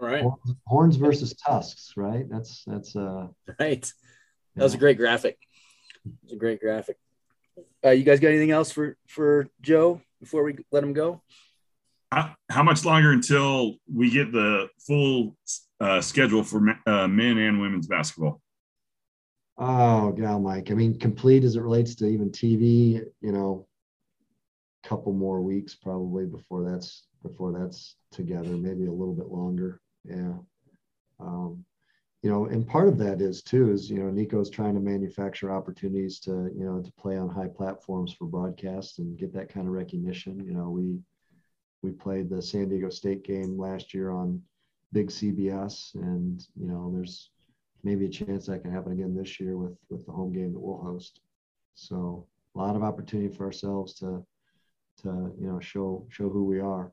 All 0.00 0.06
right. 0.06 0.24
Horns 0.66 0.96
versus 0.96 1.34
tusks, 1.34 1.94
right? 1.96 2.28
That's 2.30 2.62
that's 2.66 2.94
uh 2.94 3.26
right. 3.58 3.82
That 3.82 3.92
yeah. 4.56 4.62
was 4.62 4.74
a 4.74 4.78
great 4.78 4.96
graphic. 4.96 5.38
It's 6.24 6.32
a 6.32 6.36
great 6.36 6.60
graphic. 6.60 6.98
Uh, 7.84 7.90
you 7.90 8.04
guys 8.04 8.20
got 8.20 8.28
anything 8.28 8.50
else 8.50 8.70
for 8.70 8.96
for 9.06 9.48
Joe 9.60 10.00
before 10.20 10.44
we 10.44 10.56
let 10.70 10.84
him 10.84 10.92
go? 10.92 11.22
How, 12.12 12.34
how 12.50 12.62
much 12.62 12.84
longer 12.84 13.12
until 13.12 13.76
we 13.92 14.10
get 14.10 14.32
the 14.32 14.68
full 14.78 15.36
uh, 15.80 16.00
schedule 16.00 16.42
for 16.42 16.76
uh, 16.86 17.06
men 17.06 17.38
and 17.38 17.60
women's 17.60 17.86
basketball? 17.86 18.40
Oh, 19.56 20.12
gal, 20.12 20.40
Mike. 20.40 20.70
I 20.70 20.74
mean, 20.74 20.98
complete 20.98 21.44
as 21.44 21.56
it 21.56 21.60
relates 21.60 21.94
to 21.96 22.06
even 22.06 22.30
TV. 22.30 23.04
You 23.20 23.32
know, 23.32 23.66
a 24.84 24.88
couple 24.88 25.12
more 25.12 25.40
weeks 25.40 25.74
probably 25.74 26.26
before 26.26 26.68
that's 26.68 27.04
before 27.22 27.52
that's 27.52 27.96
together. 28.10 28.56
Maybe 28.56 28.86
a 28.86 28.92
little 28.92 29.14
bit 29.14 29.28
longer. 29.28 29.80
Yeah. 30.04 30.32
Um, 31.20 31.64
you 32.22 32.30
know, 32.30 32.46
and 32.46 32.66
part 32.66 32.88
of 32.88 32.98
that 32.98 33.22
is 33.22 33.42
too 33.42 33.72
is 33.72 33.90
you 33.90 33.98
know 33.98 34.10
Niko's 34.10 34.50
trying 34.50 34.74
to 34.74 34.80
manufacture 34.80 35.50
opportunities 35.50 36.20
to 36.20 36.50
you 36.54 36.64
know 36.64 36.82
to 36.82 36.92
play 36.92 37.16
on 37.16 37.30
high 37.30 37.48
platforms 37.48 38.12
for 38.12 38.26
broadcast 38.26 38.98
and 38.98 39.18
get 39.18 39.32
that 39.34 39.48
kind 39.48 39.66
of 39.66 39.72
recognition. 39.72 40.44
You 40.44 40.52
know, 40.52 40.68
we 40.68 40.98
we 41.82 41.92
played 41.92 42.28
the 42.28 42.42
San 42.42 42.68
Diego 42.68 42.90
State 42.90 43.24
game 43.24 43.58
last 43.58 43.94
year 43.94 44.10
on 44.10 44.42
big 44.92 45.08
CBS, 45.08 45.94
and 45.94 46.46
you 46.56 46.66
know, 46.66 46.90
there's 46.92 47.30
maybe 47.82 48.04
a 48.04 48.10
chance 48.10 48.46
that 48.46 48.62
can 48.62 48.72
happen 48.72 48.92
again 48.92 49.14
this 49.16 49.40
year 49.40 49.56
with 49.56 49.78
with 49.88 50.04
the 50.04 50.12
home 50.12 50.32
game 50.32 50.52
that 50.52 50.60
we'll 50.60 50.82
host. 50.82 51.20
So 51.74 52.26
a 52.54 52.58
lot 52.58 52.76
of 52.76 52.82
opportunity 52.82 53.34
for 53.34 53.46
ourselves 53.46 53.94
to 54.00 54.26
to 55.02 55.32
you 55.40 55.46
know 55.46 55.58
show 55.58 56.06
show 56.10 56.28
who 56.28 56.44
we 56.44 56.60
are. 56.60 56.92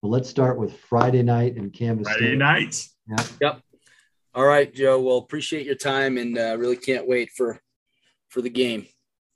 Well, 0.00 0.12
let's 0.12 0.30
start 0.30 0.58
with 0.58 0.78
Friday 0.78 1.22
night 1.22 1.56
in 1.56 1.70
Canvas. 1.70 2.06
Friday 2.06 2.28
State. 2.28 2.38
night. 2.38 2.88
Yeah. 3.08 3.24
Yep. 3.40 3.62
All 4.36 4.44
right, 4.44 4.72
Joe. 4.72 5.00
Well, 5.00 5.16
appreciate 5.16 5.64
your 5.64 5.76
time 5.76 6.18
and 6.18 6.36
uh, 6.36 6.58
really 6.58 6.76
can't 6.76 7.08
wait 7.08 7.30
for 7.30 7.58
for 8.28 8.42
the 8.42 8.50
game 8.50 8.86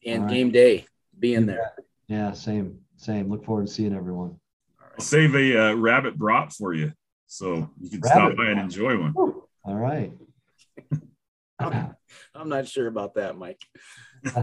and 0.05 0.25
right. 0.25 0.31
game 0.31 0.51
day 0.51 0.85
being 1.19 1.47
there. 1.47 1.73
Yeah, 2.07 2.33
same, 2.33 2.81
same. 2.99 3.31
Look 3.31 3.47
forward 3.47 3.67
to 3.67 3.73
seeing 3.73 3.97
everyone. 3.97 4.39
I'll 4.79 5.03
save 5.03 5.35
a 5.35 5.71
uh, 5.71 5.75
rabbit 5.75 6.19
brat 6.19 6.53
for 6.53 6.75
you 6.75 6.93
so 7.27 7.71
you 7.81 7.89
can 7.89 8.01
rabbit 8.01 8.11
stop 8.11 8.37
by 8.37 8.51
and 8.51 8.61
enjoy 8.61 8.99
one. 8.99 9.15
All 9.65 9.75
right. 9.75 10.13
I'm, 11.59 11.97
I'm 12.35 12.51
not 12.51 12.69
sure 12.69 12.87
about 12.87 13.15
that, 13.15 13.39
Mike. 13.39 13.63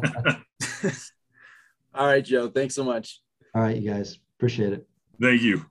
All 1.93 2.07
right, 2.07 2.25
Joe. 2.25 2.49
Thanks 2.49 2.73
so 2.73 2.83
much. 2.83 3.21
All 3.53 3.61
right, 3.61 3.77
you 3.77 3.91
guys. 3.91 4.17
Appreciate 4.39 4.73
it. 4.73 4.87
Thank 5.21 5.43
you. 5.43 5.65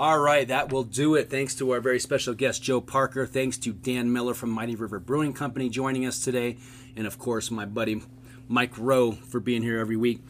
All 0.00 0.18
right, 0.18 0.48
that 0.48 0.72
will 0.72 0.84
do 0.84 1.14
it. 1.14 1.28
Thanks 1.28 1.54
to 1.56 1.72
our 1.72 1.80
very 1.80 2.00
special 2.00 2.32
guest, 2.32 2.62
Joe 2.62 2.80
Parker. 2.80 3.26
Thanks 3.26 3.58
to 3.58 3.74
Dan 3.74 4.10
Miller 4.10 4.32
from 4.32 4.48
Mighty 4.48 4.74
River 4.74 4.98
Brewing 4.98 5.34
Company 5.34 5.68
joining 5.68 6.06
us 6.06 6.24
today. 6.24 6.56
And 6.96 7.06
of 7.06 7.18
course, 7.18 7.50
my 7.50 7.66
buddy 7.66 8.00
Mike 8.48 8.78
Rowe 8.78 9.12
for 9.12 9.40
being 9.40 9.60
here 9.60 9.78
every 9.78 9.98
week. 9.98 10.22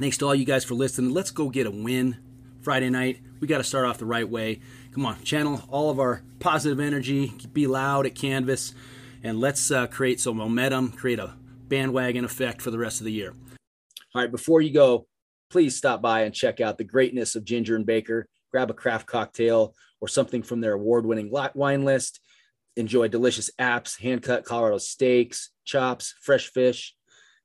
Thanks 0.00 0.18
to 0.18 0.26
all 0.26 0.34
you 0.34 0.44
guys 0.44 0.64
for 0.64 0.74
listening. 0.74 1.12
Let's 1.12 1.30
go 1.30 1.48
get 1.48 1.68
a 1.68 1.70
win 1.70 2.16
Friday 2.60 2.90
night. 2.90 3.20
We 3.38 3.46
got 3.46 3.58
to 3.58 3.62
start 3.62 3.86
off 3.86 3.98
the 3.98 4.04
right 4.04 4.28
way. 4.28 4.58
Come 4.90 5.06
on, 5.06 5.22
channel 5.22 5.62
all 5.68 5.90
of 5.90 6.00
our 6.00 6.24
positive 6.40 6.80
energy, 6.80 7.32
be 7.52 7.68
loud 7.68 8.04
at 8.04 8.16
Canvas, 8.16 8.74
and 9.22 9.38
let's 9.38 9.70
uh, 9.70 9.86
create 9.86 10.18
some 10.18 10.38
momentum, 10.38 10.90
create 10.90 11.20
a 11.20 11.34
bandwagon 11.68 12.24
effect 12.24 12.60
for 12.60 12.72
the 12.72 12.78
rest 12.78 13.00
of 13.00 13.04
the 13.04 13.12
year. 13.12 13.32
All 14.12 14.22
right, 14.22 14.30
before 14.32 14.60
you 14.60 14.72
go, 14.72 15.06
please 15.50 15.76
stop 15.76 16.02
by 16.02 16.22
and 16.22 16.34
check 16.34 16.60
out 16.60 16.78
the 16.78 16.84
greatness 16.84 17.36
of 17.36 17.44
Ginger 17.44 17.76
and 17.76 17.86
Baker 17.86 18.26
grab 18.50 18.70
a 18.70 18.74
craft 18.74 19.06
cocktail 19.06 19.74
or 20.00 20.08
something 20.08 20.42
from 20.42 20.60
their 20.60 20.74
award 20.74 21.06
winning 21.06 21.30
wine 21.30 21.84
list. 21.84 22.20
Enjoy 22.76 23.08
delicious 23.08 23.50
apps, 23.58 24.00
hand 24.00 24.22
cut 24.22 24.44
Colorado 24.44 24.78
steaks, 24.78 25.50
chops, 25.64 26.14
fresh 26.20 26.48
fish. 26.48 26.94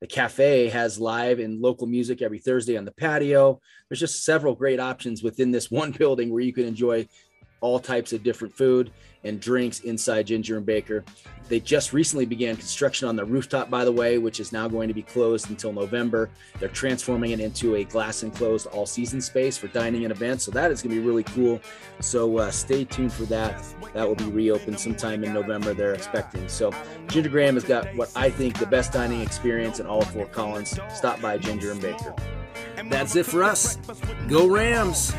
The 0.02 0.08
cafe 0.08 0.68
has 0.68 1.00
live 1.00 1.40
and 1.40 1.62
local 1.62 1.88
music 1.88 2.22
every 2.22 2.40
Thursday 2.40 2.78
on 2.78 2.86
the 2.86 2.92
patio. 2.92 3.60
There's 3.90 4.00
just 4.02 4.24
several 4.24 4.54
great 4.54 4.80
options 4.80 5.24
within 5.24 5.52
this 5.52 5.72
one 5.72 5.92
building 5.92 6.32
where 6.32 6.42
you 6.42 6.54
can 6.54 6.66
enjoy 6.66 7.08
all 7.62 7.80
types 7.80 8.12
of 8.12 8.24
different 8.24 8.54
food 8.54 8.92
and 9.24 9.40
drinks 9.40 9.82
inside 9.82 10.28
Ginger 10.28 10.58
and 10.58 10.66
Baker. 10.66 11.04
They 11.50 11.60
just 11.60 11.94
recently 11.94 12.26
began 12.26 12.56
construction 12.56 13.08
on 13.08 13.16
the 13.16 13.26
rooftop, 13.26 13.70
by 13.70 13.86
the 13.86 13.92
way, 13.92 14.18
which 14.18 14.40
is 14.40 14.52
now 14.52 14.68
going 14.68 14.88
to 14.88 14.94
be 14.94 15.02
closed 15.02 15.50
until 15.50 15.74
November. 15.74 16.30
They're 16.60 16.70
transforming 16.70 17.32
it 17.32 17.40
into 17.40 17.76
a 17.76 17.84
glass 17.84 18.24
enclosed 18.24 18.68
all 18.68 18.86
season 18.86 19.22
space 19.22 19.58
for 19.58 19.68
dining 19.68 20.04
and 20.04 20.12
events. 20.12 20.46
So 20.46 20.52
that 20.52 20.72
is 20.72 20.82
going 20.82 20.96
to 20.96 21.02
be 21.02 21.06
really 21.06 21.24
cool. 21.24 21.60
So 22.00 22.38
uh, 22.38 22.52
stay 22.52 22.86
tuned 22.86 23.14
for 23.14 23.26
that. 23.26 23.64
That 23.94 24.08
will 24.08 24.16
be 24.16 24.26
reopened 24.26 24.80
sometime 24.80 25.24
in 25.24 25.34
November, 25.34 25.74
they're 25.74 25.94
expecting. 25.94 26.48
So 26.48 26.72
Ginger 27.08 27.30
Graham 27.30 27.56
has 27.56 27.64
got 27.64 27.94
what 27.96 28.12
I 28.16 28.30
think 28.30 28.58
the 28.58 28.66
best 28.66 28.94
dining 28.94 29.22
experience 29.22 29.80
in 29.80 29.86
all 29.86 30.02
of 30.02 30.12
Fort 30.12 30.32
Collins. 30.32 30.80
Stop 30.94 31.22
by 31.22 31.38
Ginger 31.38 31.72
and 31.72 31.82
Baker. 31.82 32.16
That's 32.90 33.16
it 33.16 33.26
for 33.26 33.44
us. 33.44 33.78
Go 34.28 34.48
Rams. 34.48 35.14